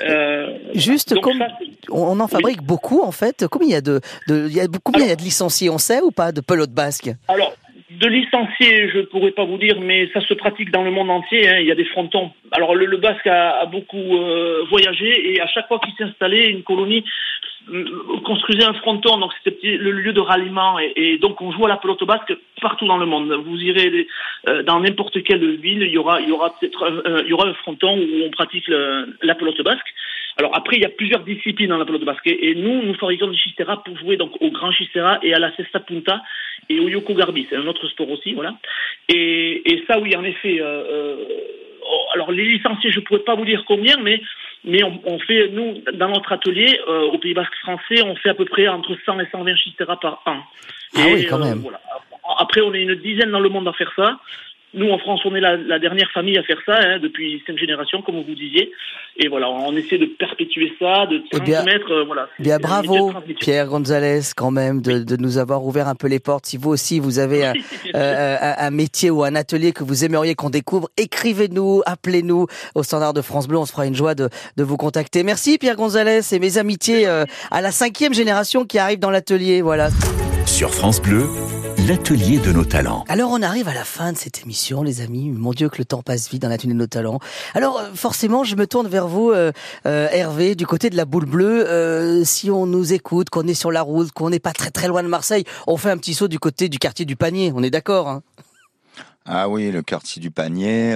Euh, 0.00 0.56
Juste, 0.74 1.20
comme 1.20 1.44
on 1.90 2.18
en 2.18 2.28
fabrique 2.28 2.62
beaucoup 2.62 3.02
en 3.02 3.12
fait. 3.12 3.46
Combien 3.50 3.68
il 3.68 3.72
y 3.72 3.76
a 3.76 3.80
de, 3.82 4.00
de 4.28 4.46
il 4.48 4.56
y 4.56 4.60
a, 4.60 4.66
combien 4.82 5.04
il 5.04 5.08
y 5.08 5.12
a 5.12 5.16
de 5.16 5.22
licenciés, 5.22 5.68
on 5.68 5.78
sait 5.78 6.00
ou 6.00 6.10
pas, 6.10 6.32
de 6.32 6.40
pelote 6.40 6.70
basque 6.70 7.10
Alors 7.28 7.54
de 7.90 8.06
licenciés, 8.06 8.90
je 8.90 8.98
ne 8.98 9.02
pourrais 9.04 9.30
pas 9.30 9.44
vous 9.44 9.56
dire, 9.56 9.80
mais 9.80 10.08
ça 10.12 10.20
se 10.20 10.34
pratique 10.34 10.70
dans 10.70 10.82
le 10.82 10.90
monde 10.90 11.10
entier. 11.10 11.48
Hein. 11.48 11.58
Il 11.60 11.66
y 11.66 11.72
a 11.72 11.74
des 11.74 11.86
frontons. 11.86 12.30
Alors 12.52 12.74
le, 12.74 12.96
basque 12.96 13.26
a, 13.26 13.64
beaucoup 13.66 14.16
euh, 14.16 14.64
voyagé 14.70 15.32
et 15.32 15.40
à 15.40 15.46
chaque 15.46 15.68
fois 15.68 15.80
qu'il 15.80 15.94
s'installait, 15.96 16.48
une 16.48 16.62
colonie 16.62 17.04
euh, 17.70 18.20
construisait 18.24 18.64
un 18.64 18.74
fronton. 18.74 19.18
Donc 19.18 19.32
c'était 19.44 19.76
le 19.76 19.90
lieu 19.90 20.12
de 20.12 20.20
ralliement 20.20 20.78
et, 20.78 21.18
donc 21.18 21.40
on 21.40 21.52
joue 21.52 21.66
à 21.66 21.68
la 21.68 21.76
pelote 21.76 22.04
basque 22.04 22.34
partout 22.60 22.86
dans 22.86 22.98
le 22.98 23.06
monde. 23.06 23.32
Vous 23.44 23.56
irez 23.58 24.06
euh, 24.48 24.62
dans 24.62 24.80
n'importe 24.80 25.22
quelle 25.22 25.56
ville, 25.56 25.82
il 25.82 25.90
y 25.90 25.98
aura, 25.98 26.20
aura 26.30 26.54
peut-être, 26.58 27.22
il 27.24 27.28
y 27.28 27.32
aura 27.32 27.48
un 27.48 27.54
fronton 27.54 27.98
où 27.98 28.24
on 28.26 28.30
pratique 28.30 28.68
la 28.68 29.34
pelote 29.34 29.62
basque. 29.62 29.94
Alors 30.38 30.56
après, 30.56 30.76
il 30.76 30.82
y 30.82 30.86
a 30.86 30.90
plusieurs 30.90 31.24
disciplines 31.24 31.68
dans 31.68 31.78
la 31.78 31.84
pelote 31.84 32.04
basque. 32.04 32.26
Et 32.26 32.54
nous, 32.54 32.82
nous 32.82 32.94
fabriquons 32.94 33.26
du 33.26 33.36
chistera 33.36 33.82
pour 33.82 33.98
jouer 33.98 34.16
donc 34.16 34.40
au 34.40 34.50
grand 34.50 34.70
chistera 34.70 35.18
et 35.22 35.34
à 35.34 35.38
la 35.40 35.54
cesta 35.56 35.80
punta 35.80 36.22
et 36.68 36.78
au 36.78 36.88
yoko 36.88 37.14
garbi. 37.14 37.46
C'est 37.50 37.56
un 37.56 37.66
autre 37.66 37.88
sport 37.88 38.08
aussi, 38.10 38.34
voilà. 38.34 38.54
Et, 39.08 39.72
et 39.72 39.84
ça, 39.88 39.98
oui, 39.98 40.14
en 40.16 40.24
effet. 40.24 40.60
Euh, 40.60 40.84
euh, 40.90 41.24
alors 42.14 42.32
les 42.32 42.44
licenciés, 42.44 42.90
je 42.90 43.00
pourrais 43.00 43.20
pas 43.20 43.34
vous 43.34 43.44
dire 43.44 43.64
combien, 43.66 43.96
mais 43.98 44.20
mais 44.64 44.82
on, 44.82 45.00
on 45.04 45.18
fait 45.20 45.48
nous 45.48 45.82
dans 45.94 46.08
notre 46.08 46.32
atelier 46.32 46.80
euh, 46.88 47.10
au 47.12 47.18
Pays 47.18 47.34
Basque 47.34 47.54
français, 47.62 48.02
on 48.02 48.16
fait 48.16 48.30
à 48.30 48.34
peu 48.34 48.44
près 48.44 48.68
entre 48.68 48.96
100 49.06 49.20
et 49.20 49.28
120 49.30 49.56
chistera 49.56 49.98
par 49.98 50.22
an. 50.26 50.42
Ah 50.96 51.02
oui, 51.12 51.26
quand 51.26 51.38
même. 51.38 51.58
Voilà. 51.58 51.80
Après, 52.38 52.60
on 52.60 52.74
est 52.74 52.82
une 52.82 52.96
dizaine 52.96 53.30
dans 53.30 53.40
le 53.40 53.48
monde 53.48 53.68
à 53.68 53.72
faire 53.72 53.92
ça. 53.96 54.18
Nous, 54.74 54.90
en 54.90 54.98
France, 54.98 55.20
on 55.24 55.34
est 55.34 55.40
la, 55.40 55.56
la, 55.56 55.78
dernière 55.78 56.10
famille 56.10 56.36
à 56.36 56.42
faire 56.42 56.58
ça, 56.66 56.78
hein, 56.78 56.98
depuis 56.98 57.42
cinq 57.46 57.56
générations, 57.56 58.02
comme 58.02 58.16
vous 58.16 58.34
disiez. 58.34 58.70
Et 59.16 59.28
voilà, 59.28 59.48
on 59.50 59.74
essaie 59.74 59.96
de 59.96 60.04
perpétuer 60.04 60.72
ça, 60.78 61.06
de 61.06 61.22
eh 61.32 61.36
transmettre. 61.36 61.90
Euh, 61.90 62.04
voilà, 62.04 62.28
bien, 62.38 62.58
bravo, 62.58 63.12
Pierre 63.40 63.66
Gonzalez, 63.66 64.20
quand 64.36 64.50
même, 64.50 64.82
de, 64.82 65.02
de, 65.02 65.16
nous 65.16 65.38
avoir 65.38 65.64
ouvert 65.64 65.88
un 65.88 65.94
peu 65.94 66.06
les 66.06 66.20
portes. 66.20 66.44
Si 66.44 66.58
vous 66.58 66.68
aussi, 66.70 67.00
vous 67.00 67.18
avez 67.18 67.46
un, 67.46 67.54
euh, 67.94 68.36
un, 68.40 68.70
métier 68.70 69.10
ou 69.10 69.24
un 69.24 69.34
atelier 69.34 69.72
que 69.72 69.84
vous 69.84 70.04
aimeriez 70.04 70.34
qu'on 70.34 70.50
découvre, 70.50 70.90
écrivez-nous, 70.98 71.82
appelez-nous 71.86 72.46
au 72.74 72.82
standard 72.82 73.14
de 73.14 73.22
France 73.22 73.48
Bleu. 73.48 73.58
On 73.58 73.64
se 73.64 73.72
fera 73.72 73.86
une 73.86 73.94
joie 73.94 74.14
de, 74.14 74.28
de 74.56 74.64
vous 74.64 74.76
contacter. 74.76 75.22
Merci, 75.22 75.56
Pierre 75.56 75.76
Gonzalez, 75.76 76.20
et 76.30 76.38
mes 76.38 76.58
amitiés 76.58 77.08
euh, 77.08 77.24
à 77.50 77.62
la 77.62 77.70
cinquième 77.70 78.12
génération 78.12 78.66
qui 78.66 78.78
arrive 78.78 78.98
dans 78.98 79.10
l'atelier. 79.10 79.62
Voilà. 79.62 79.88
Sur 80.46 80.74
France 80.74 81.00
Bleu, 81.00 81.26
l'atelier 81.86 82.38
de 82.38 82.50
nos 82.52 82.64
talents. 82.64 83.04
Alors 83.08 83.30
on 83.30 83.40
arrive 83.40 83.68
à 83.68 83.74
la 83.74 83.84
fin 83.84 84.12
de 84.12 84.18
cette 84.18 84.42
émission, 84.42 84.82
les 84.82 85.00
amis. 85.00 85.30
Mon 85.30 85.52
Dieu 85.52 85.68
que 85.68 85.78
le 85.78 85.84
temps 85.84 86.02
passe 86.02 86.28
vite 86.28 86.42
dans 86.42 86.48
l'atelier 86.48 86.72
de 86.72 86.78
nos 86.78 86.86
talents. 86.86 87.20
Alors 87.54 87.78
euh, 87.78 87.94
forcément, 87.94 88.42
je 88.42 88.56
me 88.56 88.66
tourne 88.66 88.88
vers 88.88 89.06
vous, 89.06 89.30
euh, 89.30 89.52
euh, 89.86 90.08
Hervé, 90.10 90.54
du 90.54 90.66
côté 90.66 90.90
de 90.90 90.96
la 90.96 91.04
boule 91.04 91.26
bleue. 91.26 92.24
si 92.24 92.50
on 92.50 92.66
nous 92.66 92.92
écoute, 92.92 93.30
qu'on 93.30 93.46
est 93.46 93.54
sur 93.54 93.70
la 93.70 93.82
route, 93.82 94.10
qu'on 94.12 94.30
n'est 94.30 94.40
pas 94.40 94.52
très 94.52 94.70
très 94.70 94.88
loin 94.88 95.02
de 95.02 95.08
Marseille, 95.08 95.44
on 95.66 95.76
fait 95.76 95.90
un 95.90 95.98
petit 95.98 96.14
saut 96.14 96.28
du 96.28 96.38
côté 96.38 96.68
du 96.68 96.78
quartier 96.78 97.04
du 97.04 97.16
Panier. 97.16 97.52
On 97.54 97.62
est 97.62 97.70
d'accord 97.70 98.08
hein? 98.08 98.22
Ah 99.24 99.48
oui, 99.48 99.70
le 99.70 99.82
quartier 99.82 100.20
du 100.20 100.30
Panier. 100.30 100.94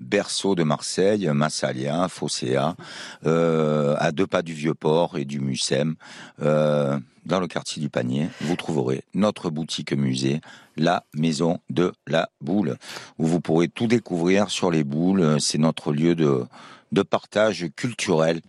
Berceau 0.00 0.54
de 0.54 0.62
Marseille, 0.62 1.28
Massalia, 1.32 2.08
Fosséa, 2.08 2.76
euh, 3.24 3.94
à 3.98 4.12
deux 4.12 4.26
pas 4.26 4.42
du 4.42 4.52
Vieux-Port 4.52 5.18
et 5.18 5.24
du 5.24 5.40
Mucem, 5.40 5.96
euh, 6.42 6.98
dans 7.24 7.40
le 7.40 7.48
quartier 7.48 7.82
du 7.82 7.88
Panier, 7.88 8.28
vous 8.40 8.56
trouverez 8.56 9.02
notre 9.14 9.50
boutique 9.50 9.92
musée, 9.92 10.40
la 10.76 11.04
Maison 11.14 11.58
de 11.70 11.92
la 12.06 12.28
Boule, 12.40 12.76
où 13.18 13.26
vous 13.26 13.40
pourrez 13.40 13.68
tout 13.68 13.88
découvrir 13.88 14.48
sur 14.48 14.70
les 14.70 14.84
boules. 14.84 15.40
C'est 15.40 15.58
notre 15.58 15.92
lieu 15.92 16.14
de 16.14 16.44
de 16.92 17.02
partage 17.02 17.66
culturel. 17.74 18.40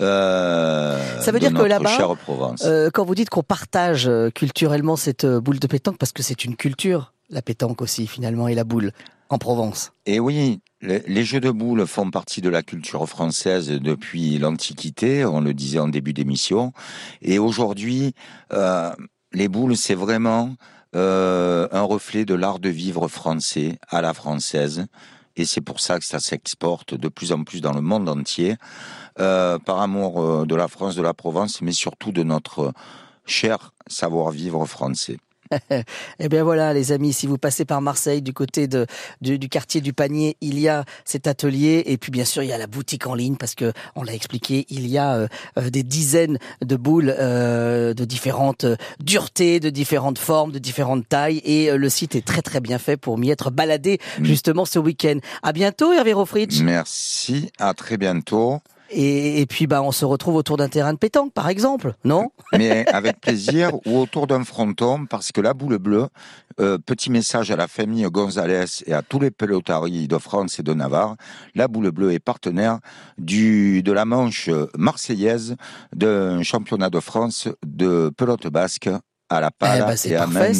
Euh, 0.00 1.20
ça 1.20 1.30
veut 1.30 1.38
dire 1.38 1.52
que 1.52 1.62
là-bas, 1.62 2.16
euh, 2.62 2.90
quand 2.92 3.04
vous 3.04 3.14
dites 3.14 3.28
qu'on 3.28 3.42
partage 3.42 4.10
culturellement 4.34 4.96
cette 4.96 5.26
boule 5.26 5.58
de 5.58 5.66
pétanque, 5.66 5.98
parce 5.98 6.12
que 6.12 6.22
c'est 6.22 6.46
une 6.46 6.56
culture, 6.56 7.12
la 7.28 7.42
pétanque 7.42 7.82
aussi 7.82 8.06
finalement 8.06 8.48
et 8.48 8.54
la 8.54 8.64
boule 8.64 8.92
en 9.32 9.38
Provence. 9.38 9.92
Et 10.06 10.20
oui, 10.20 10.60
les, 10.82 11.24
jeux 11.24 11.40
de 11.40 11.50
boules 11.50 11.86
font 11.86 12.10
partie 12.10 12.40
de 12.40 12.48
la 12.48 12.62
culture 12.62 13.08
française 13.08 13.70
depuis 13.70 14.38
l'Antiquité, 14.38 15.24
on 15.24 15.40
le 15.40 15.54
disait 15.54 15.78
en 15.78 15.88
début 15.88 16.12
d'émission. 16.12 16.72
Et 17.22 17.38
aujourd'hui, 17.38 18.14
euh, 18.52 18.92
les 19.32 19.48
boules, 19.48 19.76
c'est 19.76 19.94
vraiment 19.94 20.54
euh, 20.94 21.66
un 21.72 21.82
reflet 21.82 22.24
de 22.24 22.34
l'art 22.34 22.58
de 22.58 22.68
vivre 22.68 23.08
français 23.08 23.78
à 23.88 24.02
la 24.02 24.12
française 24.12 24.86
et 25.36 25.46
c'est 25.46 25.62
pour 25.62 25.80
ça 25.80 25.98
que 25.98 26.04
ça 26.04 26.20
s'exporte 26.20 26.94
de 26.94 27.08
plus 27.08 27.32
en 27.32 27.42
plus 27.42 27.62
dans 27.62 27.72
le 27.72 27.80
monde 27.80 28.06
entier, 28.06 28.56
euh, 29.18 29.58
par 29.58 29.80
amour 29.80 30.44
de 30.44 30.54
la 30.54 30.68
France, 30.68 30.94
de 30.94 31.00
la 31.00 31.14
Provence, 31.14 31.62
mais 31.62 31.72
surtout 31.72 32.12
de 32.12 32.22
notre 32.22 32.74
cher 33.24 33.72
savoir-vivre 33.86 34.66
français. 34.66 35.16
eh 36.18 36.28
bien 36.28 36.44
voilà, 36.44 36.72
les 36.72 36.92
amis, 36.92 37.12
si 37.12 37.26
vous 37.26 37.38
passez 37.38 37.64
par 37.64 37.80
Marseille, 37.80 38.22
du 38.22 38.32
côté 38.32 38.66
de, 38.66 38.86
du, 39.20 39.48
quartier 39.48 39.80
du 39.80 39.92
Panier, 39.92 40.36
il 40.40 40.58
y 40.58 40.68
a 40.68 40.84
cet 41.04 41.26
atelier. 41.26 41.82
Et 41.86 41.96
puis 41.98 42.10
bien 42.10 42.24
sûr, 42.24 42.42
il 42.42 42.48
y 42.48 42.52
a 42.52 42.58
la 42.58 42.66
boutique 42.66 43.06
en 43.06 43.14
ligne 43.14 43.36
parce 43.36 43.54
que 43.54 43.72
on 43.94 44.02
l'a 44.02 44.14
expliqué, 44.14 44.66
il 44.68 44.86
y 44.86 44.98
a 44.98 45.14
euh, 45.14 45.28
euh, 45.58 45.70
des 45.70 45.82
dizaines 45.82 46.38
de 46.62 46.76
boules 46.76 47.14
euh, 47.18 47.94
de 47.94 48.04
différentes 48.04 48.66
duretés, 49.00 49.60
de 49.60 49.70
différentes 49.70 50.18
formes, 50.18 50.52
de 50.52 50.58
différentes 50.58 51.08
tailles. 51.08 51.40
Et 51.44 51.70
le 51.76 51.88
site 51.88 52.14
est 52.14 52.24
très 52.24 52.42
très 52.42 52.60
bien 52.60 52.78
fait 52.78 52.96
pour 52.96 53.18
m'y 53.18 53.30
être 53.30 53.50
baladé 53.50 53.98
mm. 54.18 54.24
justement 54.24 54.64
ce 54.64 54.78
week-end. 54.78 55.18
À 55.42 55.52
bientôt, 55.52 55.92
Hervé 55.92 56.12
Rofritsch. 56.12 56.60
Merci, 56.60 57.50
à 57.58 57.74
très 57.74 57.96
bientôt. 57.96 58.60
Et, 58.94 59.46
puis, 59.46 59.66
bah, 59.66 59.82
on 59.82 59.92
se 59.92 60.04
retrouve 60.04 60.36
autour 60.36 60.56
d'un 60.56 60.68
terrain 60.68 60.92
de 60.92 60.98
pétanque, 60.98 61.32
par 61.32 61.48
exemple, 61.48 61.94
non? 62.04 62.30
Mais 62.56 62.86
avec 62.88 63.20
plaisir, 63.20 63.70
ou 63.86 63.98
autour 63.98 64.26
d'un 64.26 64.44
fronton, 64.44 65.06
parce 65.06 65.32
que 65.32 65.40
la 65.40 65.54
boule 65.54 65.78
bleue, 65.78 66.08
euh, 66.60 66.78
petit 66.78 67.10
message 67.10 67.50
à 67.50 67.56
la 67.56 67.68
famille 67.68 68.04
Gonzalez 68.04 68.66
et 68.86 68.92
à 68.92 69.02
tous 69.02 69.18
les 69.18 69.30
pelotaries 69.30 70.08
de 70.08 70.18
France 70.18 70.58
et 70.58 70.62
de 70.62 70.74
Navarre, 70.74 71.16
la 71.54 71.68
boule 71.68 71.90
bleue 71.90 72.12
est 72.12 72.18
partenaire 72.18 72.78
du, 73.18 73.82
de 73.82 73.92
la 73.92 74.04
manche 74.04 74.50
marseillaise 74.76 75.56
d'un 75.94 76.42
championnat 76.42 76.90
de 76.90 77.00
France 77.00 77.48
de 77.64 78.10
pelote 78.16 78.46
basque 78.48 78.90
à 79.30 79.40
la 79.40 79.50
pale 79.50 79.84
eh 79.84 80.08
ben, 80.08 80.12
et 80.12 80.16
à 80.16 80.26
main 80.26 80.52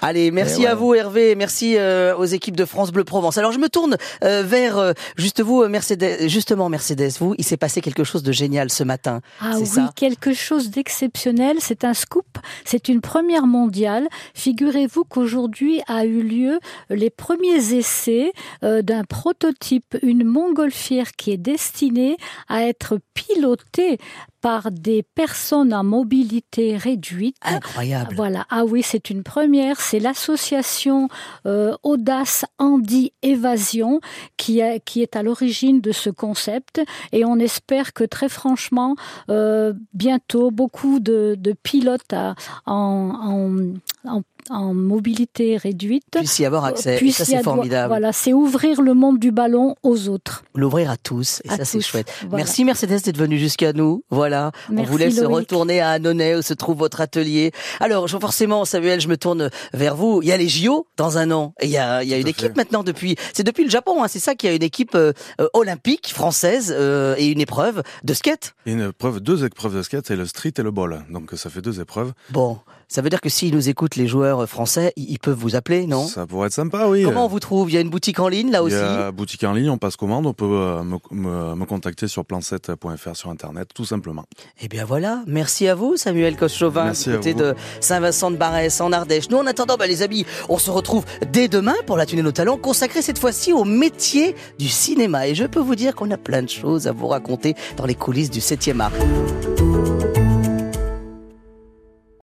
Allez, 0.00 0.30
merci 0.30 0.64
à 0.64 0.76
vous 0.76 0.94
Hervé, 0.94 1.34
merci 1.34 1.76
euh, 1.76 2.16
aux 2.16 2.24
équipes 2.24 2.56
de 2.56 2.64
France 2.64 2.92
Bleu 2.92 3.02
Provence. 3.02 3.36
Alors 3.36 3.50
je 3.50 3.58
me 3.58 3.68
tourne 3.68 3.96
euh, 4.22 4.44
vers 4.44 4.78
euh, 4.78 4.92
juste 5.16 5.40
vous 5.40 5.66
Mercedes, 5.66 6.28
justement 6.28 6.68
Mercedes, 6.68 7.10
vous, 7.18 7.34
il 7.36 7.44
s'est 7.44 7.56
passé 7.56 7.80
quelque 7.80 8.04
chose 8.04 8.22
de 8.22 8.30
génial 8.30 8.70
ce 8.70 8.84
matin. 8.84 9.20
Ah 9.40 9.54
oui, 9.58 9.66
quelque 9.96 10.32
chose 10.32 10.70
d'exceptionnel, 10.70 11.56
c'est 11.58 11.82
un 11.82 11.94
scoop, 11.94 12.38
c'est 12.64 12.88
une 12.88 13.00
première 13.00 13.48
mondiale. 13.48 14.06
Figurez-vous 14.34 15.04
qu'aujourd'hui 15.04 15.80
a 15.88 16.04
eu 16.04 16.22
lieu 16.22 16.60
les 16.90 17.10
premiers 17.10 17.74
essais 17.74 18.32
d'un 18.62 19.02
prototype, 19.02 19.96
une 20.02 20.24
montgolfière 20.24 21.12
qui 21.12 21.32
est 21.32 21.38
destinée 21.38 22.16
à 22.48 22.62
être 22.62 23.00
pilotée 23.14 23.98
par 24.40 24.70
des 24.70 25.02
personnes 25.02 25.72
à 25.72 25.82
mobilité 25.82 26.76
réduite. 26.76 27.36
Incroyable. 27.42 28.14
Voilà. 28.14 28.46
Ah 28.50 28.64
oui, 28.64 28.82
c'est 28.82 29.10
une 29.10 29.22
première 29.22 29.80
c'est 29.88 30.00
l'association 30.00 31.08
euh, 31.46 31.74
Audace 31.82 32.44
Andy 32.58 33.12
Évasion 33.22 34.00
qui, 34.36 34.60
qui 34.84 35.00
est 35.02 35.16
à 35.16 35.22
l'origine 35.22 35.80
de 35.80 35.92
ce 35.92 36.10
concept. 36.10 36.82
Et 37.12 37.24
on 37.24 37.38
espère 37.38 37.94
que 37.94 38.04
très 38.04 38.28
franchement, 38.28 38.96
euh, 39.30 39.72
bientôt, 39.94 40.50
beaucoup 40.50 41.00
de, 41.00 41.38
pilotes 41.62 42.12
en, 42.12 42.36
en 42.66 43.78
en 44.04 44.22
mobilité 44.50 45.56
réduite 45.56 46.04
puisse 46.12 46.38
y 46.38 46.44
avoir 46.44 46.64
accès. 46.64 46.98
ça, 47.10 47.24
c'est 47.24 47.42
formidable. 47.42 47.88
Voilà, 47.88 48.12
c'est 48.12 48.32
ouvrir 48.32 48.82
le 48.82 48.94
monde 48.94 49.18
du 49.18 49.30
ballon 49.30 49.76
aux 49.82 50.08
autres. 50.08 50.44
L'ouvrir 50.54 50.90
à 50.90 50.96
tous, 50.96 51.40
et 51.44 51.48
ça, 51.48 51.64
c'est 51.64 51.80
chouette. 51.80 52.12
Merci 52.32 52.64
Mercedes 52.64 53.00
d'être 53.04 53.18
venu 53.18 53.38
jusqu'à 53.38 53.72
nous. 53.72 54.02
Voilà, 54.10 54.52
on 54.70 54.82
vous 54.82 54.96
laisse 54.96 55.20
retourner 55.20 55.80
à 55.80 55.90
Annonay 55.90 56.36
où 56.36 56.42
se 56.42 56.54
trouve 56.54 56.78
votre 56.78 57.00
atelier. 57.00 57.52
Alors, 57.80 58.08
forcément, 58.08 58.64
Samuel, 58.64 59.00
je 59.00 59.08
me 59.08 59.16
tourne 59.16 59.50
vers 59.72 59.96
vous. 59.96 60.20
Il 60.22 60.28
y 60.28 60.32
a 60.32 60.36
les 60.36 60.48
JO 60.48 60.86
dans 60.96 61.18
un 61.18 61.30
an. 61.30 61.54
Et 61.60 61.66
il 61.66 61.70
y 61.70 61.78
a, 61.78 62.02
il 62.02 62.08
y 62.08 62.14
a 62.14 62.18
une 62.18 62.28
équipe 62.28 62.56
maintenant 62.56 62.82
depuis. 62.82 63.16
C'est 63.32 63.44
depuis 63.44 63.64
le 63.64 63.70
Japon, 63.70 64.02
hein, 64.02 64.08
c'est 64.08 64.18
ça 64.18 64.34
qu'il 64.34 64.48
y 64.48 64.52
a 64.52 64.56
une 64.56 64.62
équipe 64.62 64.94
euh, 64.94 65.12
euh, 65.40 65.48
olympique 65.52 66.12
française 66.12 66.74
euh, 66.76 67.14
et 67.18 67.26
une 67.26 67.40
épreuve 67.40 67.82
de 68.04 68.14
skate. 68.14 68.54
Une 68.66 68.80
épreuve, 68.80 69.20
deux 69.20 69.44
épreuves 69.44 69.76
de 69.76 69.82
skate, 69.82 70.06
c'est 70.06 70.16
le 70.16 70.26
street 70.26 70.54
et 70.58 70.62
le 70.62 70.70
ball. 70.70 71.04
Donc 71.10 71.30
ça 71.34 71.50
fait 71.50 71.62
deux 71.62 71.80
épreuves. 71.80 72.12
Bon, 72.30 72.58
ça 72.88 73.02
veut 73.02 73.10
dire 73.10 73.20
que 73.20 73.28
s'ils 73.28 73.54
nous 73.54 73.68
écoutent, 73.68 73.96
les 73.96 74.06
joueurs 74.06 74.27
français, 74.46 74.92
ils 74.96 75.18
peuvent 75.18 75.38
vous 75.38 75.56
appeler, 75.56 75.86
non? 75.86 76.06
Ça 76.06 76.26
pourrait 76.26 76.46
être 76.48 76.52
sympa, 76.52 76.86
oui. 76.88 77.02
Comment 77.04 77.26
on 77.26 77.28
vous 77.28 77.40
trouve? 77.40 77.70
Il 77.70 77.74
y 77.74 77.76
a 77.76 77.80
une 77.80 77.90
boutique 77.90 78.20
en 78.20 78.28
ligne, 78.28 78.50
là 78.50 78.62
aussi 78.62 78.76
Il 78.76 78.80
y 78.80 78.82
a 78.82 79.08
une 79.08 79.10
boutique 79.10 79.44
en 79.44 79.52
ligne, 79.52 79.70
on 79.70 79.78
passe 79.78 79.96
commande, 79.96 80.26
on 80.26 80.32
peut 80.32 80.44
euh, 80.44 80.82
me, 81.10 81.64
contacter 81.64 82.08
sur 82.08 82.22
plan7.fr 82.22 83.16
sur 83.16 83.30
Internet, 83.30 83.68
tout 83.74 83.84
simplement. 83.84 84.24
Eh 84.60 84.68
bien 84.68 84.84
voilà, 84.84 85.22
merci 85.26 85.68
à 85.68 85.74
vous, 85.74 85.96
Samuel 85.96 86.36
Coschauvin, 86.36 86.92
du 86.92 87.12
côté 87.12 87.34
de 87.34 87.54
Saint-Vincent 87.80 88.30
de 88.30 88.36
Barès, 88.36 88.80
en 88.80 88.92
Ardèche. 88.92 89.28
Nous, 89.30 89.38
en 89.38 89.46
attendant, 89.46 89.76
bah, 89.76 89.86
les 89.86 90.02
amis, 90.02 90.24
on 90.48 90.58
se 90.58 90.70
retrouve 90.70 91.04
dès 91.32 91.48
demain 91.48 91.74
pour 91.86 91.96
la 91.96 92.06
Tunée 92.06 92.22
nos 92.22 92.32
talents, 92.32 92.56
consacrée 92.56 93.02
cette 93.02 93.18
fois-ci 93.18 93.52
au 93.52 93.64
métier 93.64 94.34
du 94.58 94.68
cinéma. 94.68 95.28
Et 95.28 95.34
je 95.34 95.44
peux 95.44 95.60
vous 95.60 95.74
dire 95.74 95.94
qu'on 95.94 96.10
a 96.10 96.18
plein 96.18 96.42
de 96.42 96.48
choses 96.48 96.86
à 96.86 96.92
vous 96.92 97.08
raconter 97.08 97.54
dans 97.76 97.86
les 97.86 97.94
coulisses 97.94 98.30
du 98.30 98.40
7e 98.40 98.80
art. 98.80 98.92